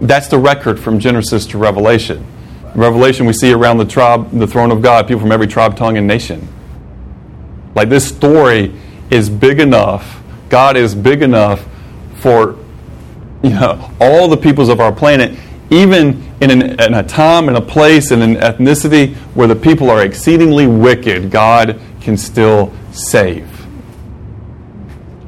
That's 0.00 0.28
the 0.28 0.38
record 0.38 0.80
from 0.80 0.98
Genesis 0.98 1.46
to 1.46 1.58
Revelation. 1.58 2.26
Revelation, 2.74 3.26
we 3.26 3.32
see 3.32 3.52
around 3.52 3.78
the 3.78 3.84
tribe, 3.84 4.30
the 4.30 4.46
throne 4.46 4.70
of 4.70 4.80
God, 4.82 5.06
people 5.06 5.20
from 5.20 5.32
every 5.32 5.46
tribe, 5.46 5.76
tongue, 5.76 5.98
and 5.98 6.06
nation. 6.06 6.48
Like 7.74 7.88
this 7.88 8.08
story 8.08 8.74
is 9.10 9.28
big 9.30 9.60
enough. 9.60 10.22
God 10.48 10.76
is 10.76 10.94
big 10.94 11.22
enough 11.22 11.64
for 12.16 12.56
you 13.42 13.50
know 13.50 13.90
all 14.00 14.28
the 14.28 14.36
peoples 14.36 14.68
of 14.68 14.80
our 14.80 14.92
planet 14.92 15.38
even 15.70 16.30
in, 16.40 16.50
an, 16.50 16.80
in, 16.80 16.94
a 16.94 17.02
time 17.02 17.48
and 17.48 17.56
a 17.56 17.60
place 17.60 18.10
and 18.10 18.22
an 18.22 18.34
ethnicity 18.34 19.14
where 19.34 19.46
the 19.46 19.54
people 19.54 19.88
are 19.88 20.02
exceedingly 20.04 20.66
wicked, 20.66 21.30
God 21.30 21.80
can 22.00 22.16
still 22.16 22.72
save 22.92 23.48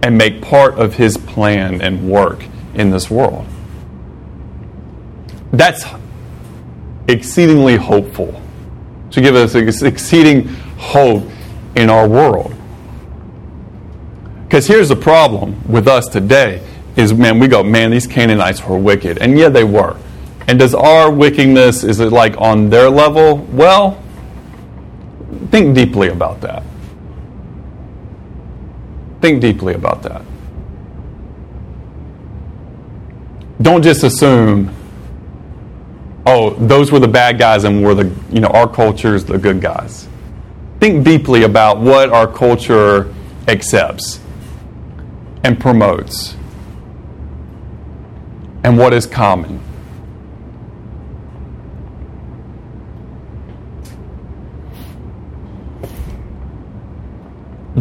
and 0.02 0.18
make 0.18 0.42
part 0.42 0.74
of 0.78 0.94
his 0.94 1.16
plan 1.16 1.80
and 1.80 2.10
work 2.10 2.44
in 2.74 2.90
this 2.90 3.08
world. 3.08 3.46
That's 5.52 5.84
exceedingly 7.06 7.76
hopeful 7.76 8.40
to 9.12 9.20
give 9.20 9.36
us 9.36 9.54
exceeding 9.54 10.48
hope 10.76 11.22
in 11.76 11.88
our 11.88 12.08
world. 12.08 12.52
Because 14.52 14.66
here's 14.66 14.90
the 14.90 14.96
problem 14.96 15.66
with 15.66 15.88
us 15.88 16.06
today 16.08 16.62
is 16.94 17.14
man, 17.14 17.38
we 17.38 17.48
go, 17.48 17.62
man, 17.62 17.90
these 17.90 18.06
Canaanites 18.06 18.62
were 18.62 18.76
wicked. 18.76 19.16
And 19.16 19.38
yeah, 19.38 19.48
they 19.48 19.64
were. 19.64 19.96
And 20.46 20.58
does 20.58 20.74
our 20.74 21.10
wickedness, 21.10 21.84
is 21.84 22.00
it 22.00 22.12
like 22.12 22.36
on 22.36 22.68
their 22.68 22.90
level? 22.90 23.38
Well, 23.38 24.02
think 25.50 25.74
deeply 25.74 26.08
about 26.08 26.42
that. 26.42 26.62
Think 29.22 29.40
deeply 29.40 29.72
about 29.72 30.02
that. 30.02 30.20
Don't 33.62 33.82
just 33.82 34.04
assume, 34.04 34.70
oh, 36.26 36.50
those 36.50 36.92
were 36.92 37.00
the 37.00 37.08
bad 37.08 37.38
guys 37.38 37.64
and 37.64 37.82
we're 37.82 37.94
the, 37.94 38.14
you 38.30 38.40
know, 38.40 38.48
our 38.48 38.68
culture 38.68 39.14
is 39.14 39.24
the 39.24 39.38
good 39.38 39.62
guys. 39.62 40.06
Think 40.78 41.06
deeply 41.06 41.44
about 41.44 41.80
what 41.80 42.10
our 42.10 42.26
culture 42.30 43.14
accepts 43.48 44.20
and 45.44 45.58
promotes 45.58 46.36
and 48.64 48.78
what 48.78 48.94
is 48.94 49.06
common. 49.06 49.60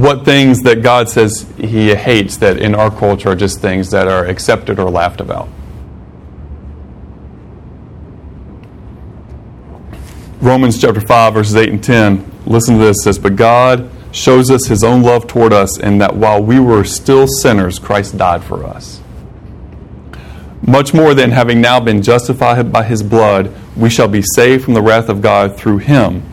what 0.02 0.26
things 0.26 0.62
that 0.64 0.82
God 0.82 1.10
says 1.10 1.46
He 1.58 1.94
hates 1.94 2.38
that 2.38 2.58
in 2.58 2.74
our 2.74 2.90
culture 2.90 3.30
are 3.30 3.36
just 3.36 3.60
things 3.60 3.92
that 3.92 4.08
are 4.08 4.26
accepted 4.26 4.80
or 4.80 4.90
laughed 4.90 5.22
about. 5.22 5.48
Romans 10.42 10.82
chapter 10.82 11.02
5, 11.02 11.34
verses 11.36 11.56
8 11.56 11.70
and 11.70 11.84
10. 11.84 12.32
Listen 12.48 12.80
to 12.80 12.86
this. 12.86 12.98
It 13.00 13.04
says, 13.04 13.20
But 13.20 13.36
God 13.36 13.92
shows 14.12 14.52
us 14.52 14.68
His 14.68 14.84
own 14.84 15.04
love 15.04 15.28
toward 15.28 15.54
us 15.54 15.80
in 15.80 15.98
that 16.00 16.16
while 16.16 16.42
we 16.42 16.60
were 16.60 16.84
still 16.84 17.28
sinners, 17.28 17.80
Christ 17.80 18.18
died 18.18 18.44
for 18.44 18.66
us. 18.66 19.02
Much 20.62 20.94
more 20.94 21.14
than 21.14 21.32
having 21.32 21.60
now 21.60 21.80
been 21.80 22.02
justified 22.02 22.72
by 22.72 22.84
His 22.84 23.02
blood, 23.04 23.54
we 23.76 23.90
shall 23.90 24.08
be 24.08 24.24
saved 24.36 24.64
from 24.64 24.74
the 24.74 24.82
wrath 24.82 25.10
of 25.10 25.22
God 25.22 25.58
through 25.58 25.80
Him. 25.80 26.24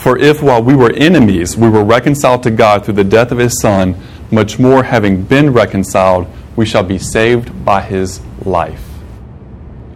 For 0.00 0.16
if 0.16 0.42
while 0.42 0.62
we 0.62 0.74
were 0.74 0.92
enemies, 0.94 1.58
we 1.58 1.68
were 1.68 1.84
reconciled 1.84 2.42
to 2.44 2.50
God 2.50 2.86
through 2.86 2.94
the 2.94 3.04
death 3.04 3.32
of 3.32 3.36
his 3.36 3.60
Son, 3.60 3.94
much 4.30 4.58
more 4.58 4.82
having 4.82 5.22
been 5.22 5.52
reconciled, 5.52 6.26
we 6.56 6.64
shall 6.64 6.82
be 6.82 6.98
saved 6.98 7.66
by 7.66 7.82
his 7.82 8.22
life. 8.46 8.82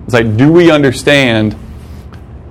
It's 0.04 0.12
like, 0.12 0.36
do 0.36 0.52
we 0.52 0.70
understand 0.70 1.56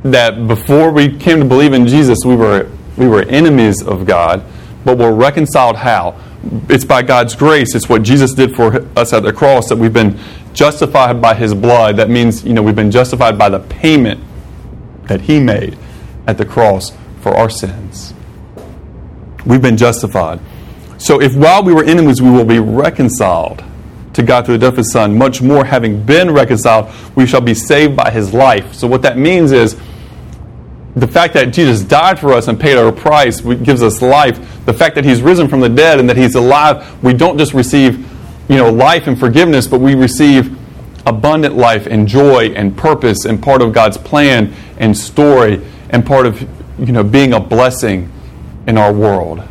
that 0.01 0.47
before 0.47 0.91
we 0.91 1.15
came 1.15 1.37
to 1.41 1.45
believe 1.45 1.73
in 1.73 1.85
Jesus, 1.85 2.17
we 2.25 2.35
were, 2.35 2.71
we 2.97 3.07
were 3.07 3.23
enemies 3.23 3.81
of 3.81 4.05
God, 4.05 4.43
but 4.85 4.97
we're 4.97 5.13
reconciled 5.13 5.77
how? 5.77 6.19
It's 6.69 6.85
by 6.85 7.01
God's 7.03 7.35
grace. 7.35 7.73
It's 7.73 7.87
what 7.87 8.03
Jesus 8.03 8.33
did 8.33 8.55
for 8.55 8.85
us 8.97 9.13
at 9.13 9.23
the 9.23 9.31
cross 9.33 9.69
that 9.69 9.77
we've 9.77 9.93
been 9.93 10.19
justified 10.53 11.21
by 11.21 11.33
his 11.35 11.53
blood. 11.53 11.97
That 11.97 12.09
means, 12.09 12.43
you 12.43 12.53
know, 12.53 12.61
we've 12.61 12.75
been 12.75 12.91
justified 12.91 13.37
by 13.37 13.49
the 13.49 13.59
payment 13.59 14.21
that 15.07 15.21
he 15.21 15.39
made 15.39 15.77
at 16.27 16.37
the 16.37 16.45
cross 16.45 16.91
for 17.21 17.35
our 17.35 17.49
sins. 17.49 18.13
We've 19.45 19.61
been 19.61 19.77
justified. 19.77 20.39
So 20.97 21.21
if 21.21 21.35
while 21.35 21.63
we 21.63 21.73
were 21.73 21.83
enemies, 21.83 22.21
we 22.21 22.29
will 22.29 22.45
be 22.45 22.59
reconciled 22.59 23.63
to 24.13 24.23
God 24.23 24.45
through 24.45 24.57
the 24.57 24.65
death 24.67 24.73
of 24.73 24.77
His 24.77 24.91
Son, 24.91 25.17
much 25.17 25.41
more 25.41 25.65
having 25.65 26.03
been 26.03 26.31
reconciled, 26.31 26.89
we 27.15 27.25
shall 27.25 27.41
be 27.41 27.53
saved 27.53 27.95
by 27.95 28.11
His 28.11 28.33
life. 28.33 28.73
So 28.73 28.87
what 28.87 29.01
that 29.01 29.17
means 29.17 29.51
is 29.51 29.75
the 30.95 31.07
fact 31.07 31.33
that 31.33 31.45
Jesus 31.45 31.81
died 31.81 32.19
for 32.19 32.33
us 32.33 32.47
and 32.47 32.59
paid 32.59 32.77
our 32.77 32.91
price 32.91 33.41
gives 33.41 33.81
us 33.81 34.01
life. 34.01 34.65
The 34.65 34.73
fact 34.73 34.95
that 34.95 35.05
He's 35.05 35.21
risen 35.21 35.47
from 35.47 35.59
the 35.59 35.69
dead 35.69 35.99
and 35.99 36.07
that 36.09 36.17
He's 36.17 36.35
alive, 36.35 37.03
we 37.03 37.13
don't 37.13 37.37
just 37.37 37.53
receive, 37.53 37.97
you 38.49 38.57
know, 38.57 38.71
life 38.71 39.07
and 39.07 39.19
forgiveness, 39.19 39.67
but 39.67 39.79
we 39.79 39.95
receive 39.95 40.57
abundant 41.05 41.55
life 41.55 41.87
and 41.87 42.07
joy 42.07 42.53
and 42.55 42.77
purpose 42.77 43.25
and 43.25 43.41
part 43.41 43.61
of 43.61 43.73
God's 43.73 43.97
plan 43.97 44.53
and 44.77 44.97
story 44.97 45.65
and 45.89 46.05
part 46.05 46.25
of 46.25 46.41
you 46.79 46.91
know, 46.91 47.03
being 47.03 47.33
a 47.33 47.39
blessing 47.39 48.11
in 48.67 48.77
our 48.77 48.93
world. 48.93 49.41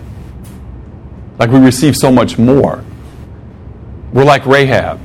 Like 1.38 1.50
we 1.50 1.58
receive 1.58 1.96
so 1.96 2.10
much 2.10 2.38
more. 2.38 2.84
We're 4.12 4.24
like 4.24 4.46
Rahab. 4.46 5.00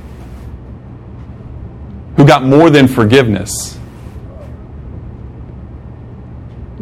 who 2.16 2.26
got 2.26 2.44
more 2.44 2.70
than 2.70 2.88
forgiveness. 2.88 3.78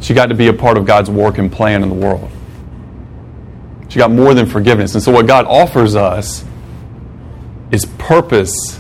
She 0.02 0.14
got 0.14 0.28
to 0.28 0.36
be 0.36 0.48
a 0.48 0.54
part 0.54 0.78
of 0.78 0.86
God's 0.86 1.10
work 1.10 1.38
and 1.38 1.52
plan 1.52 1.84
in 1.84 1.90
the 1.90 1.96
world. 1.96 2.30
She 3.88 4.00
got 4.00 4.12
more 4.12 4.34
than 4.34 4.46
forgiveness. 4.46 4.94
And 4.94 5.02
so, 5.02 5.12
what 5.12 5.28
God 5.28 5.46
offers 5.46 5.96
us 5.96 6.44
is 7.72 7.86
purpose 7.98 8.80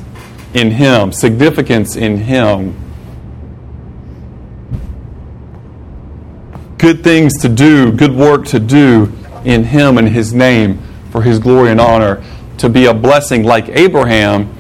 in 0.54 0.72
Him, 0.72 1.12
significance 1.12 1.96
in 1.96 2.18
Him, 2.18 2.76
good 6.78 7.04
things 7.04 7.42
to 7.42 7.50
do, 7.50 7.92
good 7.92 8.14
work 8.14 8.46
to 8.48 8.60
do 8.60 9.12
in 9.44 9.64
Him 9.64 9.98
and 9.98 10.10
His 10.10 10.34
name 10.34 10.82
for 11.12 11.22
His 11.22 11.40
glory 11.40 11.72
and 11.72 11.80
honor, 11.80 12.24
to 12.58 12.70
be 12.70 12.86
a 12.86 12.94
blessing 12.94 13.44
like 13.44 13.70
Abraham, 13.70 14.54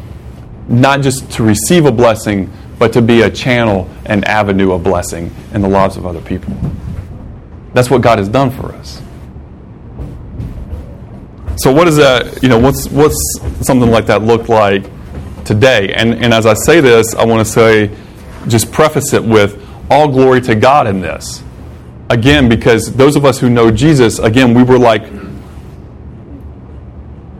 not 0.67 1.01
just 1.01 1.29
to 1.33 1.43
receive 1.43 1.85
a 1.85 1.91
blessing, 1.91 2.51
but 2.77 2.93
to 2.93 3.01
be 3.01 3.21
a 3.21 3.29
channel 3.29 3.89
and 4.05 4.25
avenue 4.25 4.71
of 4.71 4.83
blessing 4.83 5.33
in 5.53 5.61
the 5.61 5.69
lives 5.69 5.97
of 5.97 6.05
other 6.05 6.21
people. 6.21 6.53
That's 7.73 7.89
what 7.89 8.01
God 8.01 8.19
has 8.19 8.29
done 8.29 8.51
for 8.51 8.73
us. 8.73 9.01
So 11.57 11.71
what 11.71 11.85
does 11.85 11.97
that, 11.97 12.43
you 12.43 12.49
know, 12.49 12.59
what's 12.59 12.89
what's 12.89 13.39
something 13.61 13.89
like 13.89 14.07
that 14.07 14.21
look 14.21 14.49
like 14.49 14.83
today? 15.45 15.93
And 15.93 16.13
and 16.13 16.33
as 16.33 16.45
I 16.45 16.53
say 16.53 16.81
this, 16.81 17.15
I 17.15 17.25
want 17.25 17.45
to 17.45 17.51
say 17.51 17.95
just 18.47 18.71
preface 18.71 19.13
it 19.13 19.23
with 19.23 19.61
all 19.89 20.07
glory 20.07 20.41
to 20.41 20.55
God 20.55 20.87
in 20.87 21.01
this. 21.01 21.43
Again, 22.09 22.49
because 22.49 22.93
those 22.93 23.15
of 23.15 23.25
us 23.25 23.39
who 23.39 23.49
know 23.49 23.71
Jesus, 23.71 24.19
again, 24.19 24.53
we 24.53 24.63
were 24.63 24.77
like 24.77 25.03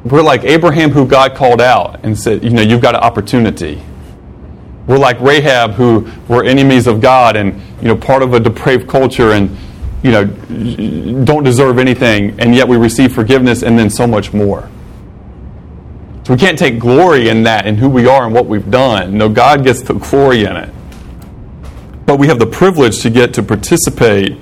we're 0.06 0.22
like 0.22 0.44
Abraham 0.44 0.92
who 0.92 1.06
God 1.08 1.36
called 1.36 1.60
out 1.60 2.04
and 2.04 2.18
said, 2.18 2.44
you 2.44 2.52
know, 2.52 2.62
you've 2.62 2.82
got 2.82 2.94
an 2.94 3.02
opportunity. 3.02 3.82
We're 4.88 4.98
like 4.98 5.20
Rahab 5.20 5.72
who 5.72 6.10
were 6.28 6.44
enemies 6.44 6.88
of 6.88 7.02
God 7.02 7.36
and, 7.36 7.60
you 7.82 7.88
know, 7.88 7.96
part 7.96 8.22
of 8.22 8.34
a 8.34 8.40
depraved 8.40 8.88
culture 8.88 9.32
and 9.32 9.56
you 10.06 10.12
know, 10.12 10.26
don't 11.26 11.44
deserve 11.44 11.80
anything, 11.80 12.40
and 12.40 12.54
yet 12.54 12.68
we 12.68 12.78
receive 12.78 13.12
forgiveness 13.12 13.64
and 13.64 13.80
then 13.80 13.90
so 13.90 14.06
much 14.06 14.34
more. 14.34 14.70
So 16.26 16.34
we 16.34 16.40
can't 16.40 16.60
take 16.60 16.78
glory 16.78 17.28
in 17.30 17.42
that, 17.44 17.66
in 17.66 17.78
who 17.78 17.90
we 17.90 18.06
are 18.06 18.24
and 18.24 18.34
what 18.34 18.46
we've 18.46 18.70
done. 18.70 19.18
No, 19.18 19.30
God 19.30 19.64
gets 19.64 19.82
the 19.82 19.96
glory 19.96 20.44
in 20.44 20.56
it. 20.56 20.72
But 22.06 22.20
we 22.20 22.28
have 22.28 22.38
the 22.38 22.46
privilege 22.46 23.02
to 23.02 23.10
get 23.10 23.34
to 23.34 23.42
participate 23.42 24.38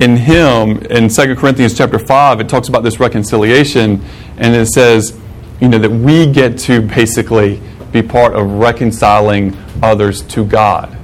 in 0.00 0.16
Him. 0.16 0.78
In 0.86 1.10
2 1.10 1.36
Corinthians 1.36 1.76
chapter 1.76 1.98
5, 1.98 2.40
it 2.40 2.48
talks 2.48 2.68
about 2.68 2.82
this 2.82 2.98
reconciliation, 2.98 4.02
and 4.38 4.56
it 4.56 4.68
says, 4.68 5.18
you 5.60 5.68
know, 5.68 5.78
that 5.78 5.90
we 5.90 6.26
get 6.26 6.56
to 6.60 6.80
basically 6.80 7.60
be 7.92 8.02
part 8.02 8.34
of 8.34 8.50
reconciling 8.52 9.56
others 9.82 10.22
to 10.22 10.44
God. 10.44 10.96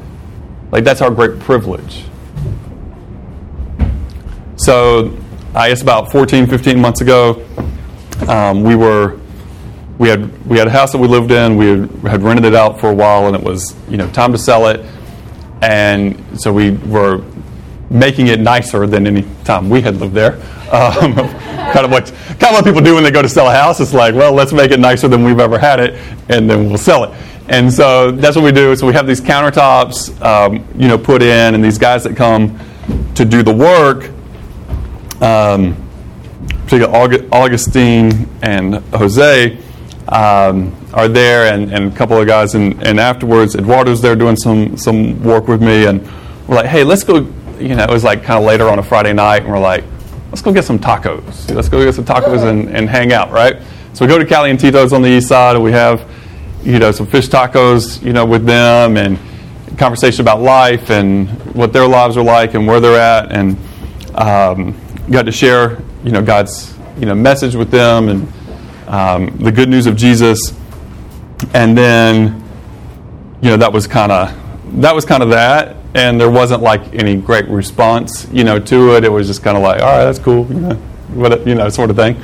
Like, 0.70 0.84
that's 0.84 1.00
our 1.00 1.10
great 1.10 1.40
privilege. 1.40 2.04
So, 4.56 5.16
I 5.54 5.68
guess 5.68 5.82
about 5.82 6.10
14, 6.10 6.46
15 6.46 6.80
months 6.80 7.00
ago, 7.00 7.44
um, 8.28 8.62
we 8.62 8.74
were 8.74 9.18
we 9.98 10.08
had 10.08 10.46
we 10.46 10.58
had 10.58 10.66
a 10.66 10.70
house 10.70 10.92
that 10.92 10.98
we 10.98 11.08
lived 11.08 11.30
in. 11.30 11.56
We 11.56 11.66
had, 11.66 11.90
had, 12.02 12.22
rented 12.22 12.44
it 12.44 12.54
out 12.54 12.80
for 12.80 12.90
a 12.90 12.94
while, 12.94 13.26
and 13.26 13.36
it 13.36 13.42
was 13.42 13.74
you 13.88 13.96
know 13.96 14.08
time 14.10 14.32
to 14.32 14.38
sell 14.38 14.66
it. 14.66 14.84
And 15.62 16.40
so 16.40 16.52
we 16.52 16.72
were 16.72 17.18
making 17.90 18.28
it 18.28 18.40
nicer 18.40 18.86
than 18.86 19.06
any 19.06 19.24
time 19.44 19.70
we 19.70 19.80
had 19.80 19.96
lived 19.96 20.14
there. 20.14 20.34
Um, 20.72 21.14
kind 21.72 21.84
of 21.84 21.90
what 21.90 22.06
kind 22.38 22.44
of 22.44 22.52
what 22.52 22.64
people 22.64 22.80
do 22.80 22.94
when 22.94 23.04
they 23.04 23.10
go 23.10 23.22
to 23.22 23.28
sell 23.28 23.48
a 23.48 23.54
house. 23.54 23.80
It's 23.80 23.94
like, 23.94 24.14
well, 24.14 24.32
let's 24.32 24.52
make 24.52 24.70
it 24.70 24.80
nicer 24.80 25.08
than 25.08 25.24
we've 25.24 25.40
ever 25.40 25.58
had 25.58 25.80
it, 25.80 25.94
and 26.28 26.48
then 26.48 26.68
we'll 26.68 26.78
sell 26.78 27.04
it. 27.04 27.10
And 27.48 27.72
so 27.72 28.10
that's 28.10 28.36
what 28.36 28.44
we 28.44 28.52
do. 28.52 28.74
So 28.74 28.86
we 28.86 28.94
have 28.94 29.06
these 29.06 29.20
countertops, 29.20 30.20
um, 30.22 30.66
you 30.76 30.88
know, 30.88 30.96
put 30.96 31.22
in, 31.22 31.54
and 31.54 31.62
these 31.62 31.78
guys 31.78 32.04
that 32.04 32.16
come 32.16 32.58
to 33.14 33.24
do 33.24 33.42
the 33.42 33.54
work 33.54 34.10
um, 35.20 35.76
particularly 36.64 37.28
Augustine 37.30 38.28
and 38.42 38.76
Jose, 38.94 39.58
um, 40.08 40.74
are 40.92 41.08
there, 41.08 41.52
and, 41.52 41.72
and 41.72 41.92
a 41.92 41.96
couple 41.96 42.20
of 42.20 42.26
guys. 42.26 42.54
And, 42.54 42.82
and 42.86 43.00
afterwards, 43.00 43.54
Eduardo's 43.54 44.00
there 44.00 44.16
doing 44.16 44.36
some, 44.36 44.76
some 44.76 45.22
work 45.22 45.48
with 45.48 45.62
me. 45.62 45.86
And 45.86 46.02
we're 46.46 46.56
like, 46.56 46.66
hey, 46.66 46.84
let's 46.84 47.04
go. 47.04 47.26
You 47.58 47.76
know, 47.76 47.84
it 47.84 47.90
was 47.90 48.04
like 48.04 48.22
kind 48.22 48.38
of 48.38 48.44
later 48.44 48.68
on 48.68 48.78
a 48.78 48.82
Friday 48.82 49.12
night, 49.12 49.42
and 49.42 49.50
we're 49.50 49.58
like, 49.58 49.84
let's 50.30 50.42
go 50.42 50.52
get 50.52 50.64
some 50.64 50.78
tacos. 50.78 51.52
Let's 51.54 51.68
go 51.68 51.84
get 51.84 51.94
some 51.94 52.04
tacos 52.04 52.48
and, 52.48 52.68
and 52.68 52.88
hang 52.88 53.12
out, 53.12 53.30
right? 53.30 53.56
So 53.92 54.04
we 54.04 54.08
go 54.08 54.18
to 54.18 54.24
Cali 54.24 54.50
and 54.50 54.58
Tito's 54.58 54.92
on 54.92 55.02
the 55.02 55.08
east 55.08 55.28
side, 55.28 55.56
and 55.56 55.64
we 55.64 55.72
have, 55.72 56.10
you 56.62 56.78
know, 56.78 56.90
some 56.92 57.06
fish 57.06 57.28
tacos, 57.28 58.02
you 58.02 58.12
know, 58.12 58.26
with 58.26 58.44
them, 58.44 58.96
and 58.96 59.18
conversation 59.78 60.20
about 60.20 60.40
life 60.40 60.90
and 60.90 61.28
what 61.54 61.72
their 61.72 61.86
lives 61.86 62.16
are 62.16 62.22
like 62.22 62.54
and 62.54 62.66
where 62.66 62.80
they're 62.80 63.00
at, 63.00 63.32
and 63.32 63.56
um, 64.14 64.74
got 65.10 65.26
to 65.26 65.32
share, 65.32 65.82
you 66.04 66.12
know, 66.12 66.22
God's 66.22 66.74
you 66.98 67.06
know 67.06 67.14
message 67.14 67.54
with 67.54 67.70
them 67.70 68.08
and 68.08 68.32
um, 68.86 69.36
the 69.38 69.50
good 69.50 69.68
news 69.68 69.86
of 69.86 69.96
Jesus, 69.96 70.52
and 71.54 71.76
then 71.76 72.42
you 73.40 73.50
know 73.50 73.56
that 73.56 73.72
was 73.72 73.86
kind 73.86 74.12
of 74.12 74.80
that 74.80 74.94
was 74.94 75.04
kind 75.04 75.22
of 75.22 75.30
that, 75.30 75.76
and 75.94 76.20
there 76.20 76.30
wasn't 76.30 76.62
like 76.62 76.94
any 76.94 77.16
great 77.16 77.48
response, 77.48 78.26
you 78.32 78.44
know, 78.44 78.58
to 78.58 78.96
it. 78.96 79.04
It 79.04 79.08
was 79.10 79.26
just 79.26 79.42
kind 79.42 79.56
of 79.56 79.62
like, 79.62 79.80
all 79.80 79.96
right, 79.96 80.04
that's 80.04 80.18
cool, 80.18 80.46
you 80.48 80.60
know, 80.60 80.74
what 81.14 81.46
you 81.46 81.54
know, 81.54 81.68
sort 81.68 81.90
of 81.90 81.96
thing. 81.96 82.20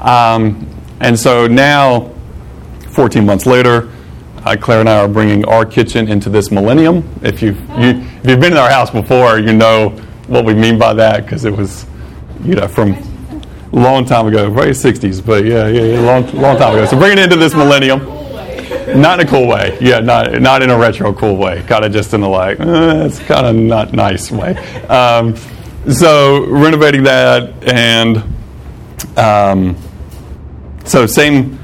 Um, 0.00 0.66
and 1.00 1.18
so 1.18 1.46
now, 1.46 2.12
14 2.90 3.24
months 3.24 3.46
later. 3.46 3.90
Uh, 4.42 4.56
Claire 4.58 4.80
and 4.80 4.88
I 4.88 5.00
are 5.00 5.08
bringing 5.08 5.44
our 5.44 5.66
kitchen 5.66 6.08
into 6.08 6.30
this 6.30 6.50
millennium. 6.50 7.06
If 7.20 7.42
you've, 7.42 7.60
you, 7.78 7.90
if 8.22 8.26
you've 8.26 8.40
been 8.40 8.52
in 8.52 8.58
our 8.58 8.70
house 8.70 8.90
before, 8.90 9.38
you 9.38 9.52
know 9.52 9.90
what 10.28 10.46
we 10.46 10.54
mean 10.54 10.78
by 10.78 10.94
that 10.94 11.24
because 11.24 11.44
it 11.44 11.54
was 11.54 11.84
you 12.44 12.54
know, 12.54 12.68
from 12.68 12.92
a 12.92 13.76
long 13.76 14.04
time 14.04 14.26
ago, 14.26 14.50
very 14.50 14.70
60s, 14.70 15.24
but 15.24 15.44
yeah, 15.44 15.66
yeah, 15.68 15.82
yeah, 15.82 16.00
long, 16.00 16.24
long 16.34 16.56
time 16.56 16.74
ago. 16.74 16.86
So 16.86 16.98
bringing 16.98 17.18
it 17.18 17.24
into 17.24 17.36
this 17.36 17.54
millennium. 17.54 18.00
Not 18.94 19.20
in 19.20 19.26
a 19.26 19.30
cool 19.30 19.46
way. 19.46 19.78
Yeah, 19.80 20.00
not, 20.00 20.40
not 20.40 20.62
in 20.62 20.70
a 20.70 20.78
retro 20.78 21.12
cool 21.12 21.36
way. 21.36 21.62
Kind 21.62 21.84
of 21.84 21.92
just 21.92 22.14
in 22.14 22.22
a 22.22 22.28
like, 22.28 22.60
eh, 22.60 23.06
it's 23.06 23.18
kind 23.20 23.46
of 23.46 23.56
not 23.56 23.92
nice 23.92 24.30
way. 24.30 24.56
Um, 24.86 25.36
so 25.88 26.46
renovating 26.46 27.04
that 27.04 27.52
and 27.66 28.22
um, 29.18 29.76
so 30.84 31.06
same 31.06 31.58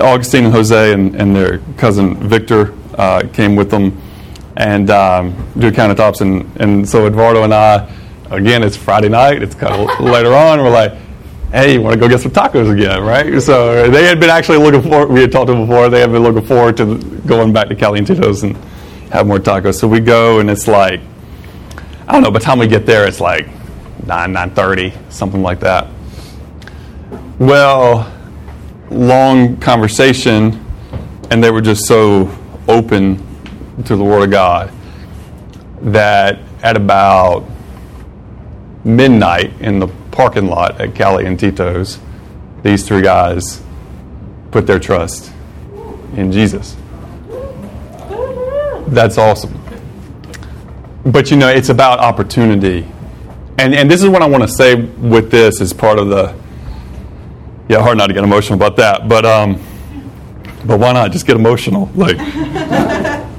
Augustine 0.00 0.44
and 0.44 0.54
Jose 0.54 0.92
and, 0.92 1.14
and 1.14 1.34
their 1.34 1.58
cousin 1.76 2.16
Victor 2.28 2.74
uh, 2.96 3.22
came 3.32 3.56
with 3.56 3.70
them 3.70 4.00
and 4.56 4.90
um, 4.90 5.30
do 5.58 5.70
countertops 5.70 6.20
and, 6.20 6.60
and 6.60 6.88
so 6.88 7.06
Eduardo 7.06 7.42
and 7.42 7.54
I 7.54 7.90
again, 8.30 8.62
it's 8.62 8.76
Friday 8.76 9.08
night. 9.08 9.42
It's 9.42 9.54
kind 9.54 9.74
of 9.74 10.00
later 10.00 10.34
on. 10.34 10.60
We're 10.60 10.70
like, 10.70 10.92
hey, 11.54 11.74
you 11.74 11.80
want 11.80 11.94
to 11.94 12.00
go 12.00 12.08
get 12.08 12.20
some 12.20 12.32
tacos 12.32 12.72
again, 12.72 13.02
right? 13.02 13.40
So 13.40 13.88
they 13.88 14.04
had 14.04 14.18
been 14.18 14.30
actually 14.30 14.58
looking 14.58 14.82
forward. 14.82 15.10
We 15.10 15.20
had 15.20 15.30
talked 15.30 15.46
to 15.46 15.52
them 15.52 15.66
before. 15.66 15.88
They 15.88 16.00
had 16.00 16.10
been 16.10 16.24
looking 16.24 16.44
forward 16.44 16.76
to 16.78 16.98
going 17.26 17.52
back 17.52 17.68
to 17.68 17.76
Calientitos 17.76 18.42
and 18.42 18.56
have 19.12 19.28
more 19.28 19.38
tacos. 19.38 19.74
So 19.74 19.86
we 19.86 20.00
go, 20.00 20.40
and 20.40 20.50
it's 20.50 20.66
like, 20.66 21.00
I 22.08 22.12
don't 22.12 22.22
know. 22.22 22.30
By 22.32 22.40
the 22.40 22.44
time 22.44 22.58
we 22.58 22.66
get 22.66 22.86
there, 22.86 23.06
it's 23.06 23.20
like 23.20 23.46
nine, 24.04 24.32
nine 24.32 24.50
thirty, 24.50 24.92
something 25.10 25.42
like 25.42 25.60
that. 25.60 25.88
Well, 27.38 28.12
long 28.90 29.56
conversation, 29.58 30.64
and 31.30 31.42
they 31.42 31.50
were 31.52 31.62
just 31.62 31.86
so 31.86 32.36
open 32.68 33.24
to 33.84 33.96
the 33.96 34.04
Word 34.04 34.24
of 34.24 34.30
God 34.30 34.72
that 35.82 36.40
at 36.62 36.76
about 36.76 37.44
midnight 38.84 39.52
in 39.60 39.78
the 39.78 39.88
parking 40.10 40.46
lot 40.46 40.80
at 40.80 40.94
Cali 40.94 41.26
and 41.26 41.38
Tito's, 41.38 41.98
these 42.62 42.86
three 42.86 43.02
guys 43.02 43.62
put 44.50 44.66
their 44.66 44.78
trust 44.78 45.32
in 46.16 46.30
Jesus. 46.30 46.76
That's 48.86 49.18
awesome. 49.18 49.60
But 51.04 51.30
you 51.30 51.36
know, 51.36 51.48
it's 51.48 51.68
about 51.68 51.98
opportunity. 51.98 52.86
And, 53.58 53.74
and 53.74 53.90
this 53.90 54.02
is 54.02 54.08
what 54.08 54.22
I 54.22 54.26
want 54.26 54.42
to 54.42 54.48
say 54.48 54.74
with 54.74 55.30
this 55.30 55.60
as 55.60 55.72
part 55.72 55.98
of 55.98 56.08
the. 56.08 56.34
Yeah, 57.68 57.80
hard 57.80 57.96
not 57.96 58.08
to 58.08 58.12
get 58.12 58.24
emotional 58.24 58.56
about 58.56 58.76
that. 58.76 59.08
But, 59.08 59.24
um, 59.24 59.54
but 60.66 60.78
why 60.78 60.92
not? 60.92 61.12
Just 61.12 61.26
get 61.26 61.36
emotional. 61.36 61.90
Like, 61.96 62.18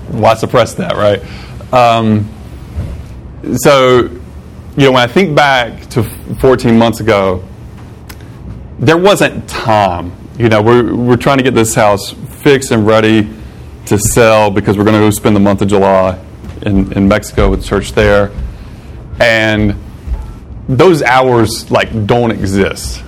why 0.09 0.33
suppress 0.35 0.75
that, 0.75 0.95
right? 0.95 1.21
Um, 1.73 2.29
so 3.57 4.09
you 4.77 4.83
know, 4.83 4.91
when 4.91 5.03
I 5.03 5.07
think 5.07 5.35
back 5.35 5.89
to 5.91 6.03
14 6.03 6.77
months 6.77 6.99
ago, 6.99 7.43
there 8.77 8.97
wasn't 8.97 9.47
time. 9.47 10.11
You 10.37 10.49
know, 10.49 10.61
we're, 10.61 10.93
we're 10.93 11.17
trying 11.17 11.37
to 11.37 11.43
get 11.43 11.53
this 11.53 11.73
house 11.73 12.11
fixed 12.11 12.71
and 12.71 12.85
ready 12.85 13.29
to 13.85 13.97
sell 13.97 14.51
because 14.51 14.77
we're 14.77 14.83
going 14.83 14.99
to 14.99 15.05
go 15.05 15.09
spend 15.11 15.33
the 15.33 15.39
month 15.39 15.61
of 15.61 15.69
July 15.69 16.21
in, 16.63 16.91
in 16.91 17.07
Mexico 17.07 17.49
with 17.49 17.63
church 17.63 17.93
there. 17.93 18.31
And 19.21 19.75
those 20.67 21.01
hours, 21.01 21.71
like, 21.71 22.05
don't 22.05 22.31
exist. 22.31 23.01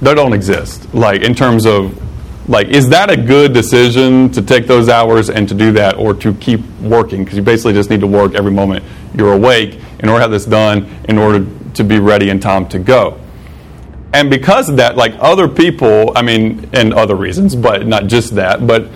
They 0.00 0.14
don't 0.14 0.32
exist. 0.32 0.94
Like, 0.94 1.20
in 1.20 1.34
terms 1.34 1.66
of 1.66 2.00
like, 2.48 2.68
is 2.68 2.88
that 2.88 3.10
a 3.10 3.16
good 3.16 3.52
decision 3.52 4.30
to 4.30 4.42
take 4.42 4.66
those 4.66 4.88
hours 4.88 5.28
and 5.28 5.46
to 5.48 5.54
do 5.54 5.72
that, 5.72 5.96
or 5.96 6.14
to 6.14 6.34
keep 6.34 6.60
working? 6.80 7.22
Because 7.22 7.36
you 7.36 7.44
basically 7.44 7.74
just 7.74 7.90
need 7.90 8.00
to 8.00 8.08
work 8.08 8.34
every 8.34 8.50
moment 8.50 8.82
you're 9.14 9.32
awake 9.32 9.78
in 10.00 10.08
order 10.08 10.18
to 10.18 10.22
have 10.22 10.30
this 10.30 10.44
done, 10.44 10.88
in 11.08 11.18
order 11.18 11.46
to 11.74 11.84
be 11.84 11.98
ready 11.98 12.30
in 12.30 12.40
time 12.40 12.68
to 12.68 12.78
go. 12.78 13.20
And 14.12 14.28
because 14.28 14.68
of 14.68 14.76
that, 14.78 14.96
like 14.96 15.14
other 15.20 15.46
people, 15.46 16.12
I 16.16 16.22
mean, 16.22 16.68
and 16.72 16.92
other 16.92 17.14
reasons, 17.14 17.54
but 17.54 17.86
not 17.86 18.06
just 18.06 18.34
that, 18.34 18.66
but 18.66 18.88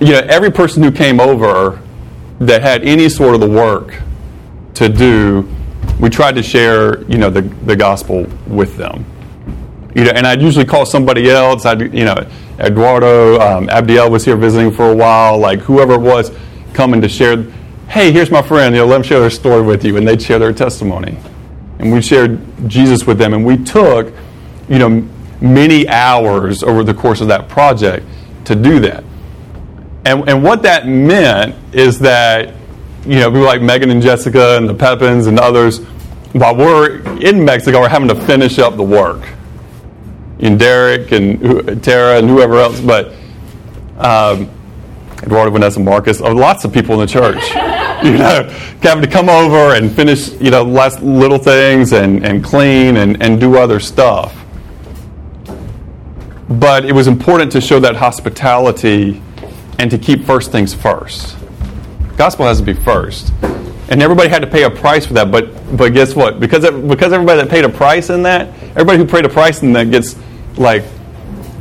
you 0.00 0.12
know, 0.12 0.20
every 0.20 0.50
person 0.50 0.82
who 0.82 0.90
came 0.90 1.20
over 1.20 1.80
that 2.40 2.62
had 2.62 2.82
any 2.82 3.08
sort 3.08 3.34
of 3.34 3.40
the 3.40 3.48
work 3.48 4.00
to 4.74 4.88
do, 4.88 5.48
we 6.00 6.10
tried 6.10 6.34
to 6.34 6.42
share, 6.42 7.02
you 7.04 7.18
know, 7.18 7.30
the, 7.30 7.42
the 7.42 7.76
gospel 7.76 8.26
with 8.46 8.76
them. 8.76 9.04
You 9.94 10.04
know, 10.04 10.10
and 10.10 10.26
I'd 10.26 10.42
usually 10.42 10.64
call 10.64 10.84
somebody 10.86 11.30
else. 11.30 11.64
I'd, 11.64 11.94
you 11.94 12.04
know, 12.04 12.16
Eduardo, 12.58 13.38
um, 13.40 13.68
Abdiel 13.68 14.10
was 14.10 14.24
here 14.24 14.36
visiting 14.36 14.72
for 14.72 14.90
a 14.90 14.94
while. 14.94 15.38
Like 15.38 15.60
whoever 15.60 15.94
it 15.94 16.00
was, 16.00 16.32
coming 16.72 17.00
to 17.00 17.08
share. 17.08 17.46
Hey, 17.88 18.10
here's 18.12 18.30
my 18.30 18.42
friend. 18.42 18.74
You 18.74 18.82
know, 18.82 18.86
let 18.86 18.96
them 18.96 19.02
share 19.04 19.20
their 19.20 19.30
story 19.30 19.62
with 19.62 19.84
you, 19.84 19.96
and 19.96 20.06
they'd 20.06 20.20
share 20.20 20.38
their 20.38 20.52
testimony. 20.52 21.16
And 21.78 21.92
we 21.92 22.02
shared 22.02 22.40
Jesus 22.68 23.06
with 23.06 23.18
them, 23.18 23.34
and 23.34 23.44
we 23.44 23.56
took, 23.56 24.12
you 24.68 24.78
know, 24.78 25.08
many 25.40 25.86
hours 25.88 26.62
over 26.62 26.82
the 26.82 26.94
course 26.94 27.20
of 27.20 27.28
that 27.28 27.48
project 27.48 28.06
to 28.46 28.54
do 28.54 28.80
that. 28.80 29.04
And, 30.04 30.28
and 30.28 30.42
what 30.42 30.62
that 30.62 30.86
meant 30.86 31.54
is 31.74 31.98
that, 32.00 32.54
you 33.06 33.20
know, 33.20 33.30
people 33.30 33.46
like 33.46 33.62
Megan 33.62 33.90
and 33.90 34.02
Jessica 34.02 34.56
and 34.56 34.68
the 34.68 34.74
Pepins 34.74 35.26
and 35.26 35.38
others, 35.38 35.78
while 36.32 36.56
we're 36.56 37.00
in 37.20 37.44
Mexico, 37.44 37.80
we're 37.80 37.88
having 37.88 38.08
to 38.08 38.14
finish 38.14 38.58
up 38.58 38.76
the 38.76 38.82
work. 38.82 39.28
And 40.40 40.58
Derek 40.58 41.12
and 41.12 41.82
Tara 41.82 42.18
and 42.18 42.28
whoever 42.28 42.56
else, 42.56 42.80
but 42.80 43.14
um, 43.98 44.50
Eduardo, 45.24 45.50
Vanessa, 45.50 45.80
Marcus, 45.80 46.20
lots 46.20 46.64
of 46.64 46.72
people 46.72 46.94
in 46.94 47.00
the 47.00 47.06
church. 47.06 47.42
you 48.04 48.18
know, 48.18 48.46
having 48.82 49.02
to 49.02 49.08
come 49.08 49.30
over 49.30 49.74
and 49.74 49.90
finish, 49.90 50.32
you 50.40 50.50
know, 50.50 50.62
last 50.62 51.00
little 51.02 51.38
things 51.38 51.92
and, 51.92 52.24
and 52.24 52.44
clean 52.44 52.98
and, 52.98 53.22
and 53.22 53.40
do 53.40 53.56
other 53.56 53.80
stuff. 53.80 54.44
But 56.48 56.84
it 56.84 56.92
was 56.92 57.06
important 57.06 57.50
to 57.52 57.60
show 57.62 57.80
that 57.80 57.96
hospitality 57.96 59.22
and 59.78 59.90
to 59.90 59.96
keep 59.96 60.24
first 60.24 60.52
things 60.52 60.74
first. 60.74 61.36
Gospel 62.18 62.46
has 62.46 62.58
to 62.58 62.64
be 62.64 62.74
first. 62.74 63.32
And 63.88 64.02
everybody 64.02 64.28
had 64.28 64.42
to 64.42 64.46
pay 64.46 64.64
a 64.64 64.70
price 64.70 65.06
for 65.06 65.14
that, 65.14 65.30
but 65.30 65.76
but 65.76 65.92
guess 65.92 66.14
what? 66.14 66.40
Because 66.40 66.64
because 66.86 67.12
everybody 67.12 67.40
that 67.40 67.50
paid 67.50 67.64
a 67.64 67.68
price 67.68 68.10
in 68.10 68.22
that, 68.22 68.48
everybody 68.70 68.98
who 68.98 69.06
paid 69.06 69.24
a 69.24 69.28
price 69.28 69.62
in 69.62 69.72
that 69.74 69.90
gets 69.90 70.16
like 70.56 70.84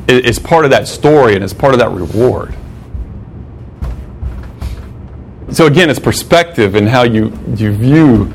is 0.08 0.40
part 0.40 0.66
of 0.66 0.72
that 0.72 0.88
story 0.88 1.36
and 1.36 1.44
is 1.44 1.54
part 1.54 1.74
of 1.74 1.80
that 1.80 1.92
reward. 1.92 2.56
So 5.54 5.68
again, 5.68 5.90
it's 5.90 6.00
perspective 6.00 6.74
and 6.74 6.90
how 6.90 7.04
you 7.04 7.32
you 7.56 7.72
view 7.74 8.34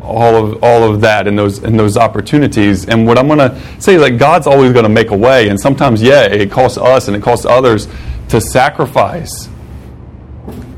all 0.00 0.36
of 0.36 0.62
all 0.62 0.84
of 0.84 1.00
that 1.00 1.26
and 1.26 1.36
those 1.36 1.62
and 1.64 1.78
those 1.78 1.96
opportunities. 1.96 2.88
And 2.88 3.06
what 3.06 3.18
I'm 3.18 3.26
going 3.26 3.40
to 3.40 3.60
say 3.80 3.96
is 3.96 4.02
that 4.02 4.12
God's 4.12 4.46
always 4.46 4.72
going 4.72 4.84
to 4.84 4.88
make 4.88 5.10
a 5.10 5.16
way. 5.16 5.48
And 5.48 5.60
sometimes, 5.60 6.00
yeah, 6.00 6.22
it 6.22 6.50
costs 6.50 6.78
us 6.78 7.08
and 7.08 7.16
it 7.16 7.22
costs 7.22 7.44
others 7.44 7.88
to 8.28 8.40
sacrifice. 8.40 9.48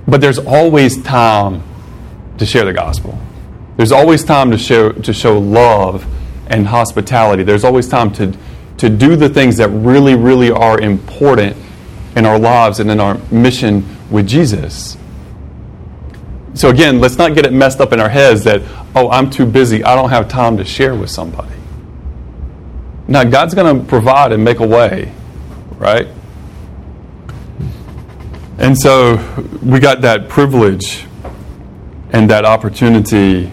But 0.07 0.23
there's 0.23 0.39
always 0.39 1.03
time 1.03 1.63
to 2.39 2.47
share 2.47 2.65
the 2.65 2.73
gospel. 2.73 3.19
There's 3.77 3.93
always 3.93 4.25
time 4.25 4.51
to 4.51 4.59
show, 4.59 4.93
to 4.93 5.13
show 5.13 5.39
love 5.39 6.07
and 6.47 6.67
hospitality. 6.67 7.43
There's 7.43 7.65
always 7.65 7.87
time 7.87 8.13
to, 8.15 8.35
to 8.79 8.89
do 8.89 9.15
the 9.15 9.29
things 9.29 9.59
that 9.59 9.69
really, 9.69 10.15
really 10.15 10.51
are 10.51 10.81
important 10.81 11.55
in 12.17 12.25
our 12.25 12.39
lives 12.39 12.81
and 12.81 12.91
in 12.91 12.99
our 12.99 13.19
mission 13.31 13.85
with 14.11 14.27
Jesus. 14.27 14.97
So, 16.59 16.71
again, 16.71 16.99
let's 16.99 17.19
not 17.19 17.37
get 17.37 17.47
it 17.47 17.53
messed 17.53 17.81
up 17.81 17.93
in 17.93 18.01
our 18.01 18.09
heads 18.09 18.43
that, 18.43 18.63
oh, 18.97 19.09
I'm 19.11 19.31
too 19.31 19.47
busy. 19.47 19.85
I 19.85 19.95
don't 19.95 20.11
have 20.11 20.27
time 20.27 20.57
to 20.57 20.65
share 20.65 20.93
with 20.97 21.09
somebody. 21.09 21.55
Now, 23.07 23.23
God's 23.23 23.55
going 23.55 23.79
to 23.79 23.87
provide 23.87 24.33
and 24.33 24.43
make 24.43 24.59
a 24.59 24.67
way, 24.67 25.13
right? 25.77 26.09
And 28.59 28.77
so 28.77 29.19
we 29.63 29.79
got 29.79 30.01
that 30.01 30.29
privilege 30.29 31.07
and 32.11 32.29
that 32.29 32.45
opportunity, 32.45 33.53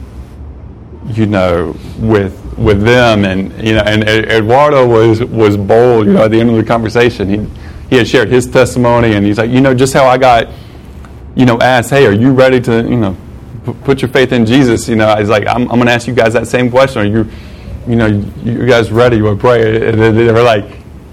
you 1.09 1.27
know, 1.27 1.77
with 1.99 2.41
with 2.57 2.81
them, 2.81 3.23
and 3.23 3.51
you 3.63 3.73
know, 3.73 3.81
and 3.81 4.03
Eduardo 4.03 4.87
was 4.87 5.23
was 5.23 5.57
bold. 5.57 6.07
You 6.07 6.13
know, 6.13 6.23
at 6.23 6.31
the 6.31 6.39
end 6.39 6.49
of 6.49 6.55
the 6.55 6.63
conversation, 6.63 7.29
he 7.29 7.47
he 7.87 7.97
had 7.97 8.07
shared 8.07 8.29
his 8.29 8.47
testimony, 8.47 9.13
and 9.13 9.23
he's 9.23 9.37
like, 9.37 9.51
you 9.51 9.61
know, 9.61 9.75
just 9.75 9.93
how 9.93 10.07
I 10.07 10.17
got, 10.17 10.47
you 11.35 11.45
know, 11.45 11.59
ask, 11.59 11.89
hey, 11.89 12.05
are 12.05 12.13
you 12.13 12.31
ready 12.33 12.59
to, 12.61 12.83
you 12.83 12.97
know, 12.97 13.17
put 13.83 14.01
your 14.01 14.09
faith 14.09 14.31
in 14.31 14.45
Jesus? 14.45 14.87
You 14.87 14.95
know, 14.95 15.15
he's 15.15 15.29
like, 15.29 15.47
I'm, 15.47 15.63
I'm 15.63 15.77
going 15.77 15.87
to 15.87 15.91
ask 15.91 16.07
you 16.07 16.13
guys 16.13 16.33
that 16.33 16.47
same 16.47 16.69
question. 16.69 17.01
Are 17.01 17.05
you, 17.05 17.29
you 17.87 17.95
know, 17.95 18.07
you 18.07 18.65
guys 18.65 18.91
ready? 18.91 19.19
To 19.19 19.35
pray? 19.35 19.89
And 19.89 20.17
they 20.17 20.31
were 20.31 20.41
like, 20.41 20.65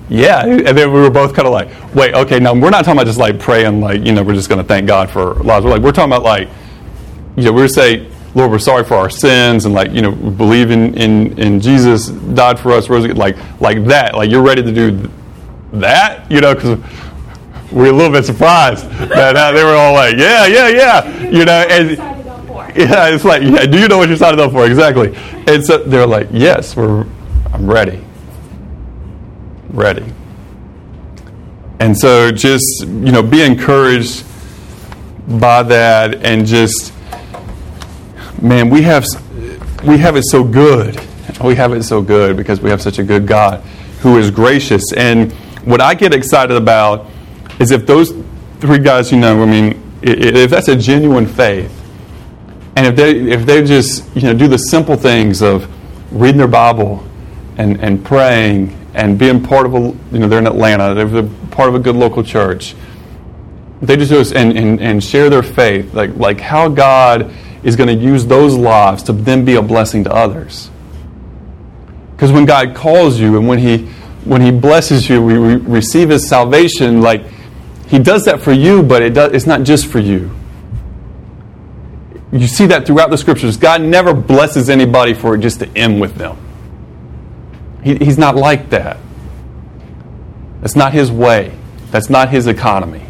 yeah, 0.09 0.45
and 0.45 0.77
then 0.77 0.93
we 0.93 1.01
were 1.01 1.11
both 1.11 1.35
kind 1.35 1.47
of 1.47 1.53
like, 1.53 1.95
wait, 1.95 2.15
okay, 2.15 2.39
now 2.39 2.53
we're 2.53 2.71
not 2.71 2.85
talking 2.85 2.99
about 2.99 3.07
just 3.07 3.19
like 3.19 3.39
praying, 3.41 3.81
like 3.81 4.05
you 4.05 4.13
know, 4.13 4.23
we're 4.23 4.35
just 4.35 4.49
going 4.49 4.61
to 4.61 4.67
thank 4.67 4.87
God 4.87 5.11
for 5.11 5.35
lives. 5.37 5.65
We're 5.65 5.71
like, 5.71 5.81
we're 5.83 5.93
talking 5.93 6.13
about 6.13 6.23
like, 6.23 6.49
you 7.37 7.45
know, 7.45 7.53
we're 7.53 7.69
say, 7.69 8.11
Lord, 8.35 8.51
we're 8.51 8.59
sorry 8.59 8.85
for 8.85 8.95
our 8.95 9.09
sins, 9.09 9.65
and 9.65 9.73
like 9.73 9.91
you 9.93 10.03
know, 10.03 10.13
believe 10.13 10.71
in 10.71 10.95
in, 10.95 11.39
in 11.39 11.61
Jesus 11.61 12.09
died 12.09 12.59
for 12.59 12.73
us, 12.73 12.91
rose 12.91 13.07
like 13.07 13.37
like 13.61 13.85
that. 13.87 14.15
Like 14.15 14.31
you're 14.31 14.43
ready 14.43 14.63
to 14.63 14.73
do 14.73 15.11
that, 15.73 16.31
you 16.31 16.41
know, 16.41 16.55
because 16.55 16.79
we're 17.73 17.91
a 17.91 17.93
little 17.93 18.13
bit 18.13 18.25
surprised 18.25 18.89
that 18.91 19.37
uh, 19.37 19.53
they 19.53 19.65
were 19.65 19.75
all 19.75 19.95
like, 19.95 20.17
yeah, 20.17 20.47
yeah, 20.47 20.69
yeah, 20.69 21.31
you 21.31 21.45
know, 21.45 21.67
and 21.69 21.91
yeah, 22.77 23.09
it's 23.09 23.25
like, 23.25 23.43
yeah, 23.43 23.67
do 23.67 23.79
you 23.79 23.89
know 23.89 23.99
what 23.99 24.09
you're 24.09 24.17
signing 24.17 24.41
up 24.41 24.53
for 24.53 24.67
exactly? 24.67 25.15
And 25.47 25.65
so 25.65 25.79
they're 25.79 26.07
like, 26.07 26.29
yes, 26.31 26.77
we're, 26.77 27.07
I'm 27.53 27.71
ready 27.71 28.05
ready. 29.73 30.05
And 31.81 31.97
so 31.97 32.31
just, 32.31 32.65
you 32.83 33.11
know, 33.11 33.23
be 33.23 33.43
encouraged 33.43 34.25
by 35.41 35.63
that 35.63 36.25
and 36.25 36.47
just 36.47 36.93
man, 38.41 38.69
we 38.71 38.83
have 38.83 39.05
we 39.85 39.99
have 39.99 40.17
it 40.17 40.25
so 40.25 40.45
good. 40.45 41.01
We 41.43 41.57
have 41.57 41.73
it 41.73 41.83
so 41.83 42.03
good 42.03 42.37
because 42.37 42.61
we 42.61 42.71
have 42.71 42.83
such 42.83 42.99
a 42.99 43.03
good 43.03 43.27
God 43.27 43.61
who 44.01 44.19
is 44.19 44.31
gracious. 44.31 44.93
And 44.93 45.33
what 45.65 45.81
I 45.81 45.95
get 45.95 46.15
excited 46.15 46.57
about 46.57 47.07
is 47.63 47.71
if 47.71 47.87
those 47.87 48.13
three 48.61 48.79
guys, 48.79 49.11
you 49.11 49.19
know, 49.19 49.43
I 49.43 49.47
mean, 49.47 49.81
if 50.03 50.51
that's 50.51 50.69
a 50.69 50.77
genuine 50.77 51.27
faith, 51.27 51.79
and 52.77 52.87
if 52.87 52.97
they 52.97 53.31
if 53.31 53.47
they 53.47 53.63
just 53.65 54.05
you 54.17 54.23
know 54.23 54.35
do 54.35 54.49
the 54.49 54.59
simple 54.59 54.97
things 54.97 55.43
of 55.43 55.69
reading 56.13 56.39
their 56.39 56.49
Bible 56.49 57.07
and, 57.57 57.81
and 57.81 58.05
praying 58.05 58.79
and 58.95 59.19
being 59.19 59.43
part 59.43 59.67
of 59.67 59.75
a, 59.75 59.79
you 59.79 60.19
know, 60.19 60.29
they're 60.29 60.39
in 60.39 60.47
Atlanta, 60.47 60.95
they're 60.95 61.23
part 61.51 61.69
of 61.69 61.75
a 61.75 61.79
good 61.79 61.97
local 61.97 62.23
church. 62.23 62.75
They 63.81 63.97
just 63.97 64.11
do 64.11 64.19
this 64.19 64.33
and, 64.33 64.57
and, 64.57 64.81
and 64.81 65.03
share 65.03 65.29
their 65.31 65.43
faith, 65.43 65.95
like, 65.95 66.15
like 66.17 66.41
how 66.41 66.69
God 66.69 67.33
is 67.63 67.77
going 67.77 67.89
to 67.89 68.05
use 68.05 68.27
those 68.27 68.55
lives 68.55 69.03
to 69.05 69.13
then 69.13 69.45
be 69.45 69.57
a 69.57 69.63
blessing 69.63 70.05
to 70.05 70.13
others. 70.13 70.71
Because 72.13 72.31
when 72.31 72.45
God 72.45 72.75
calls 72.75 73.19
you 73.19 73.37
and 73.39 73.49
when 73.49 73.59
He 73.59 73.89
when 74.25 74.41
He 74.41 74.53
blesses 74.53 75.09
you, 75.09 75.21
we 75.21 75.37
re- 75.37 75.57
receive 75.57 76.11
His 76.11 76.29
salvation. 76.29 77.01
Like 77.01 77.25
He 77.93 77.99
does 77.99 78.25
that 78.25 78.41
for 78.41 78.53
you, 78.53 78.83
but 78.83 79.03
it 79.03 79.11
does, 79.13 79.35
it's 79.35 79.45
not 79.47 79.65
just 79.65 79.87
for 79.87 79.99
you. 79.99 80.31
You 82.33 82.47
see 82.47 82.65
that 82.69 82.87
throughout 82.87 83.11
the 83.11 83.19
Scriptures. 83.19 83.59
God 83.59 83.83
never 83.83 84.15
blesses 84.15 84.71
anybody 84.71 85.13
for 85.13 85.37
just 85.37 85.61
to 85.61 85.69
end 85.77 86.01
with 86.01 86.15
them. 86.15 86.39
He, 87.85 87.97
he's 87.97 88.17
not 88.17 88.35
like 88.35 88.71
that. 88.71 88.97
That's 90.63 90.75
not 90.75 90.95
his 90.95 91.13
way. 91.13 91.55
That's 91.91 92.09
not 92.09 92.31
his 92.31 92.47
economy. 92.47 93.05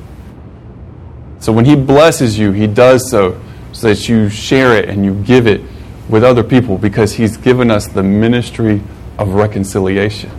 So 1.38 1.52
when 1.52 1.64
he 1.64 1.76
blesses 1.76 2.36
you, 2.36 2.50
he 2.50 2.66
does 2.66 3.08
so 3.08 3.40
so 3.70 3.86
that 3.86 4.08
you 4.08 4.28
share 4.28 4.76
it 4.76 4.88
and 4.88 5.04
you 5.04 5.14
give 5.22 5.46
it 5.46 5.60
with 6.08 6.24
other 6.24 6.42
people 6.42 6.76
because 6.76 7.12
he's 7.12 7.36
given 7.36 7.70
us 7.70 7.86
the 7.86 8.02
ministry 8.02 8.82
of 9.16 9.34
reconciliation. 9.34 10.30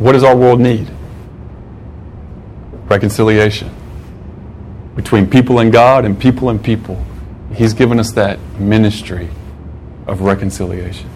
What 0.00 0.14
does 0.14 0.24
our 0.24 0.36
world 0.36 0.60
need? 0.60 0.90
Reconciliation 2.88 3.70
between 4.94 5.28
people 5.28 5.58
and 5.58 5.72
God 5.72 6.04
and 6.04 6.18
people 6.18 6.48
and 6.48 6.62
people. 6.62 7.04
He's 7.54 7.74
given 7.74 8.00
us 8.00 8.12
that 8.12 8.38
ministry 8.58 9.28
of 10.06 10.22
reconciliation. 10.22 11.08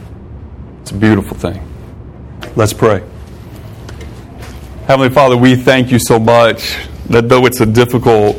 It's 0.83 0.91
a 0.91 0.95
beautiful 0.95 1.37
thing. 1.37 1.67
Let's 2.57 2.73
pray. 2.73 3.03
Heavenly 4.87 5.11
Father, 5.11 5.37
we 5.37 5.55
thank 5.57 5.93
you 5.93 5.99
so 5.99 6.19
much 6.19 6.77
that 7.09 7.29
though 7.29 7.47
it's 7.47 7.61
a 7.61 7.67
difficult 7.67 8.37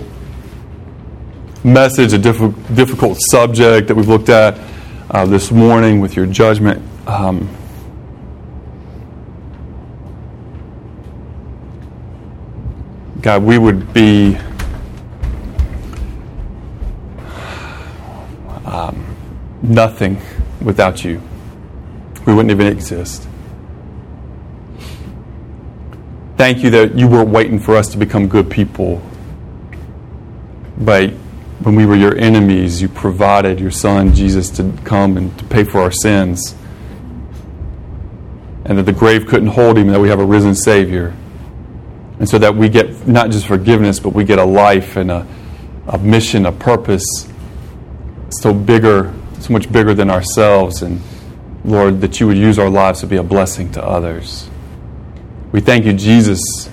message, 1.64 2.14
a 2.14 2.18
diff- 2.18 2.76
difficult 2.76 3.18
subject 3.22 3.88
that 3.88 3.96
we've 3.96 4.08
looked 4.08 4.30
at 4.30 4.60
uh, 5.12 5.26
this 5.26 5.52
morning 5.52 6.00
with 6.00 6.16
your 6.16 6.26
judgment, 6.26 6.82
um, 7.08 7.50
God, 13.22 13.44
we 13.44 13.60
would 13.60 13.94
be 13.94 14.36
um, 18.66 19.16
nothing 19.62 20.20
without 20.60 21.04
you. 21.04 21.22
We 22.26 22.34
wouldn't 22.34 22.50
even 22.50 22.66
exist. 22.66 23.28
Thank 26.36 26.64
you 26.64 26.72
that 26.72 26.98
you 26.98 27.08
weren't 27.08 27.30
waiting 27.30 27.60
for 27.60 27.76
us 27.76 27.90
to 27.90 27.98
become 28.00 28.28
good 28.28 28.50
people. 28.50 29.04
But 30.80 31.12
when 31.62 31.76
we 31.76 31.86
were 31.86 31.96
your 31.96 32.18
enemies, 32.18 32.82
you 32.82 32.90
provided 32.90 33.60
your 33.60 33.70
son, 33.70 34.16
Jesus, 34.16 34.50
to 34.52 34.74
come 34.84 35.18
and 35.18 35.38
to 35.38 35.46
pay 35.46 35.64
for 35.64 35.80
our 35.82 35.92
sins. 35.92 36.56
And 38.66 38.80
that 38.80 38.84
the 38.88 38.94
grave 38.94 39.28
couldn't 39.28 39.50
hold 39.50 39.78
him, 39.78 39.90
that 39.90 40.00
we 40.00 40.10
have 40.10 40.20
a 40.20 40.26
risen 40.26 40.56
Savior. 40.56 41.16
And 42.22 42.30
so 42.30 42.38
that 42.38 42.56
we 42.56 42.70
get 42.70 43.08
not 43.08 43.32
just 43.32 43.48
forgiveness, 43.48 44.00
but 44.00 44.10
we 44.10 44.24
get 44.24 44.38
a 44.38 44.46
life 44.46 44.96
and 44.96 45.10
a, 45.10 45.26
a 45.88 45.98
mission, 45.98 46.46
a 46.46 46.52
purpose 46.52 47.28
so 48.30 48.54
bigger, 48.54 49.12
so 49.40 49.52
much 49.52 49.72
bigger 49.72 49.96
than 49.96 50.12
ourselves. 50.12 50.84
And 50.84 51.02
Lord, 51.66 52.00
that 52.02 52.20
you 52.20 52.28
would 52.28 52.38
use 52.38 52.60
our 52.60 52.70
lives 52.70 53.00
to 53.00 53.08
be 53.08 53.16
a 53.16 53.24
blessing 53.24 53.72
to 53.72 53.84
others. 53.84 54.48
We 55.52 55.62
thank 55.62 55.84
you, 55.86 55.94
Jesus, 55.94 56.70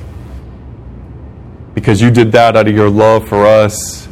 because 1.74 2.02
you 2.02 2.10
did 2.10 2.30
that 2.32 2.54
out 2.54 2.68
of 2.68 2.74
your 2.74 2.90
love 2.90 3.26
for 3.26 3.46
us. 3.46 4.06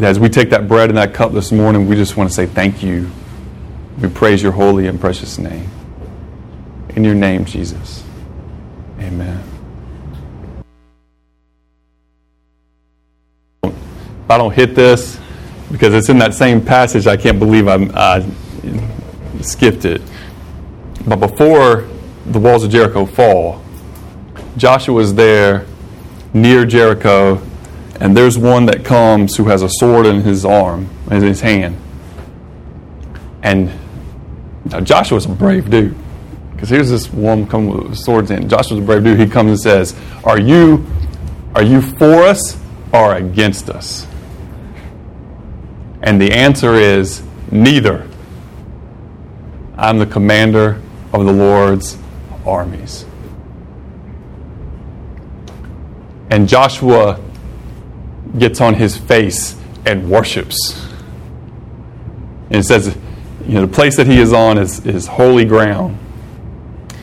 As 0.00 0.18
we 0.18 0.30
take 0.30 0.48
that 0.48 0.66
bread 0.66 0.88
and 0.88 0.96
that 0.96 1.12
cup 1.12 1.32
this 1.32 1.52
morning, 1.52 1.86
we 1.86 1.94
just 1.94 2.16
want 2.16 2.30
to 2.30 2.34
say 2.34 2.46
thank 2.46 2.82
you. 2.82 3.10
We 4.00 4.08
praise 4.08 4.42
your 4.42 4.52
holy 4.52 4.86
and 4.86 4.98
precious 4.98 5.36
name. 5.36 5.68
In 6.96 7.04
your 7.04 7.14
name, 7.14 7.44
Jesus. 7.44 8.02
Amen. 8.98 9.59
I 14.30 14.38
don't 14.38 14.54
hit 14.54 14.76
this, 14.76 15.18
because 15.72 15.92
it's 15.92 16.08
in 16.08 16.18
that 16.18 16.34
same 16.34 16.64
passage, 16.64 17.06
I 17.06 17.16
can't 17.16 17.38
believe 17.38 17.66
I 17.68 18.24
skipped 19.40 19.84
it. 19.84 20.02
But 21.06 21.16
before 21.16 21.88
the 22.26 22.38
walls 22.38 22.62
of 22.62 22.70
Jericho 22.70 23.06
fall, 23.06 23.62
Joshua 24.56 25.00
is 25.00 25.14
there 25.14 25.66
near 26.32 26.64
Jericho, 26.64 27.42
and 27.98 28.16
there's 28.16 28.38
one 28.38 28.66
that 28.66 28.84
comes 28.84 29.36
who 29.36 29.44
has 29.44 29.62
a 29.62 29.68
sword 29.68 30.06
in 30.06 30.22
his 30.22 30.44
arm, 30.44 30.88
in 31.10 31.22
his 31.22 31.40
hand. 31.40 31.76
And 33.42 33.72
now 34.66 34.80
Joshua's 34.80 35.24
a 35.24 35.30
brave 35.30 35.70
dude. 35.70 35.96
Because 36.52 36.68
here's 36.68 36.90
this 36.90 37.12
one 37.12 37.46
coming 37.46 37.88
with 37.88 37.98
swords 37.98 38.30
in. 38.30 38.48
Joshua's 38.48 38.80
a 38.80 38.82
brave 38.82 39.02
dude. 39.02 39.18
He 39.18 39.26
comes 39.26 39.50
and 39.50 39.60
says, 39.60 39.98
Are 40.24 40.38
you 40.38 40.86
are 41.54 41.62
you 41.62 41.80
for 41.80 42.22
us 42.22 42.60
or 42.92 43.14
against 43.14 43.70
us? 43.70 44.06
And 46.02 46.20
the 46.20 46.32
answer 46.32 46.74
is 46.74 47.22
neither. 47.50 48.08
I'm 49.76 49.98
the 49.98 50.06
commander 50.06 50.80
of 51.12 51.24
the 51.24 51.32
Lord's 51.32 51.98
armies. 52.46 53.04
And 56.30 56.48
Joshua 56.48 57.20
gets 58.38 58.60
on 58.60 58.74
his 58.74 58.96
face 58.96 59.56
and 59.84 60.08
worships. 60.08 60.86
And 62.50 62.56
it 62.56 62.64
says, 62.64 62.96
you 63.46 63.54
know, 63.54 63.66
the 63.66 63.72
place 63.72 63.96
that 63.96 64.06
he 64.06 64.20
is 64.20 64.32
on 64.32 64.58
is, 64.58 64.84
is 64.86 65.06
holy 65.06 65.44
ground. 65.44 65.98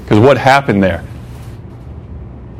Because 0.01 0.19
what 0.19 0.37
happened 0.37 0.81
there? 0.81 1.01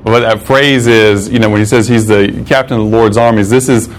What 0.04 0.20
that 0.20 0.42
phrase 0.44 0.88
is, 0.88 1.30
you 1.30 1.40
know, 1.40 1.50
when 1.50 1.60
he 1.60 1.66
says 1.66 1.88
he's 1.88 2.08
the 2.08 2.44
captain 2.48 2.80
of 2.80 2.90
the 2.90 2.98
Lord's 2.98 3.18
armies, 3.18 3.50
this 3.50 3.70
is, 3.70 3.90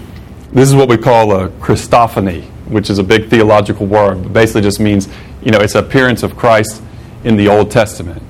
this 0.51 0.69
is 0.69 0.75
what 0.75 0.89
we 0.89 0.97
call 0.97 1.31
a 1.31 1.49
Christophany, 1.49 2.43
which 2.67 2.89
is 2.89 2.99
a 2.99 3.03
big 3.03 3.29
theological 3.29 3.85
word. 3.85 4.25
It 4.25 4.33
basically 4.33 4.61
just 4.61 4.79
means, 4.79 5.07
you 5.41 5.51
know, 5.51 5.59
it's 5.59 5.75
appearance 5.75 6.23
of 6.23 6.35
Christ 6.35 6.81
in 7.23 7.35
the 7.35 7.47
Old 7.47 7.71
Testament. 7.71 8.21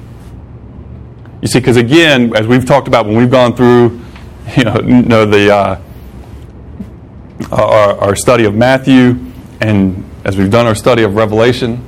You 1.42 1.48
see, 1.48 1.60
because 1.60 1.78
again, 1.78 2.36
as 2.36 2.48
we've 2.48 2.66
talked 2.66 2.88
about 2.88 3.06
when 3.06 3.16
we've 3.16 3.32
gone 3.32 3.56
through, 3.56 4.02
you 4.58 4.64
know, 4.64 4.80
you 4.82 5.02
know 5.04 5.26
the 5.26 5.54
uh, 5.54 5.82
our, 7.52 7.98
our 7.98 8.16
study 8.16 8.46
of 8.46 8.56
Matthew, 8.56 9.18
and 9.62 10.10
as 10.26 10.38
we've 10.38 10.52
done 10.52 10.68
our 10.68 10.76
study 10.76 11.04
of 11.04 11.16
Revelation, 11.16 11.86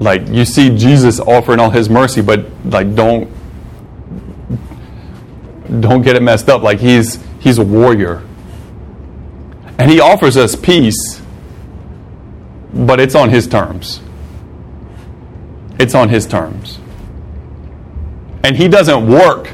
like 0.00 0.26
you 0.28 0.44
see 0.44 0.76
Jesus 0.76 1.20
offering 1.20 1.60
all 1.60 1.70
His 1.70 1.88
mercy, 1.88 2.20
but 2.20 2.46
like 2.64 2.94
don't 2.94 3.30
don't 5.80 6.02
get 6.02 6.16
it 6.16 6.22
messed 6.22 6.48
up. 6.48 6.62
Like 6.62 6.80
he's 6.80 7.22
he's 7.40 7.58
a 7.58 7.64
warrior, 7.64 8.22
and 9.78 9.90
He 9.90 10.00
offers 10.00 10.36
us 10.36 10.54
peace, 10.56 11.22
but 12.74 13.00
it's 13.00 13.14
on 13.14 13.30
His 13.30 13.46
terms. 13.46 14.00
It's 15.78 15.94
on 15.94 16.08
His 16.08 16.26
terms. 16.26 16.78
And 18.44 18.56
he 18.56 18.68
doesn't 18.68 19.06
work 19.06 19.50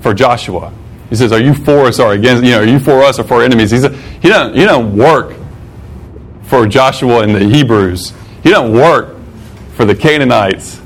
for 0.00 0.14
Joshua. 0.14 0.72
He 1.10 1.16
says, 1.16 1.32
Are 1.32 1.40
you 1.40 1.54
for 1.54 1.86
us 1.86 2.00
or 2.00 2.12
against, 2.12 2.42
you 2.42 2.50
know, 2.50 2.60
are 2.60 2.66
you 2.66 2.78
for 2.78 3.02
us 3.02 3.18
or 3.18 3.24
for 3.24 3.42
enemies? 3.42 3.70
He, 3.70 3.78
said, 3.78 3.94
he, 3.94 4.28
doesn't, 4.28 4.56
he 4.56 4.64
doesn't 4.64 4.96
work 4.96 5.36
for 6.42 6.66
Joshua 6.66 7.20
and 7.20 7.34
the 7.34 7.44
Hebrews. 7.44 8.12
He 8.42 8.50
doesn't 8.50 8.72
work 8.72 9.16
for 9.74 9.84
the 9.84 9.94
Canaanites. 9.94 10.80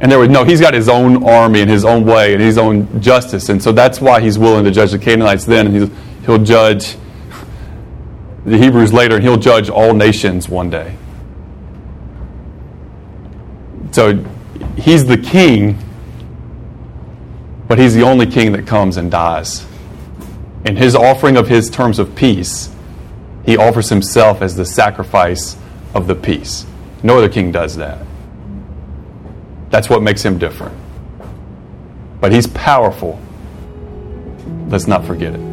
And 0.00 0.10
there 0.10 0.18
was 0.18 0.30
no, 0.30 0.44
he's 0.44 0.60
got 0.60 0.72
his 0.72 0.88
own 0.88 1.24
army 1.24 1.60
and 1.60 1.70
his 1.70 1.84
own 1.84 2.06
way 2.06 2.32
and 2.32 2.40
his 2.40 2.56
own 2.56 3.02
justice. 3.02 3.50
And 3.50 3.62
so 3.62 3.72
that's 3.72 4.00
why 4.00 4.20
he's 4.20 4.38
willing 4.38 4.64
to 4.64 4.70
judge 4.70 4.92
the 4.92 4.98
Canaanites 4.98 5.44
then, 5.44 5.66
and 5.66 5.90
he'll 6.24 6.42
judge 6.42 6.96
the 8.44 8.56
Hebrews 8.56 8.92
later, 8.92 9.16
and 9.16 9.24
he'll 9.24 9.36
judge 9.36 9.68
all 9.68 9.94
nations 9.94 10.48
one 10.48 10.70
day. 10.70 10.96
So 13.92 14.24
he's 14.76 15.04
the 15.06 15.18
king, 15.18 15.78
but 17.68 17.78
he's 17.78 17.94
the 17.94 18.02
only 18.02 18.26
king 18.26 18.52
that 18.52 18.66
comes 18.66 18.96
and 18.96 19.10
dies. 19.10 19.66
In 20.64 20.76
his 20.76 20.94
offering 20.94 21.36
of 21.36 21.48
his 21.48 21.68
terms 21.70 21.98
of 21.98 22.14
peace, 22.14 22.70
he 23.44 23.56
offers 23.56 23.88
himself 23.88 24.42
as 24.42 24.56
the 24.56 24.64
sacrifice 24.64 25.56
of 25.94 26.06
the 26.06 26.14
peace. 26.14 26.66
No 27.02 27.18
other 27.18 27.28
king 27.28 27.50
does 27.50 27.76
that. 27.76 28.06
That's 29.70 29.88
what 29.88 30.02
makes 30.02 30.22
him 30.22 30.38
different. 30.38 30.76
But 32.20 32.32
he's 32.32 32.46
powerful. 32.46 33.20
Let's 34.68 34.86
not 34.86 35.04
forget 35.04 35.34
it. 35.34 35.49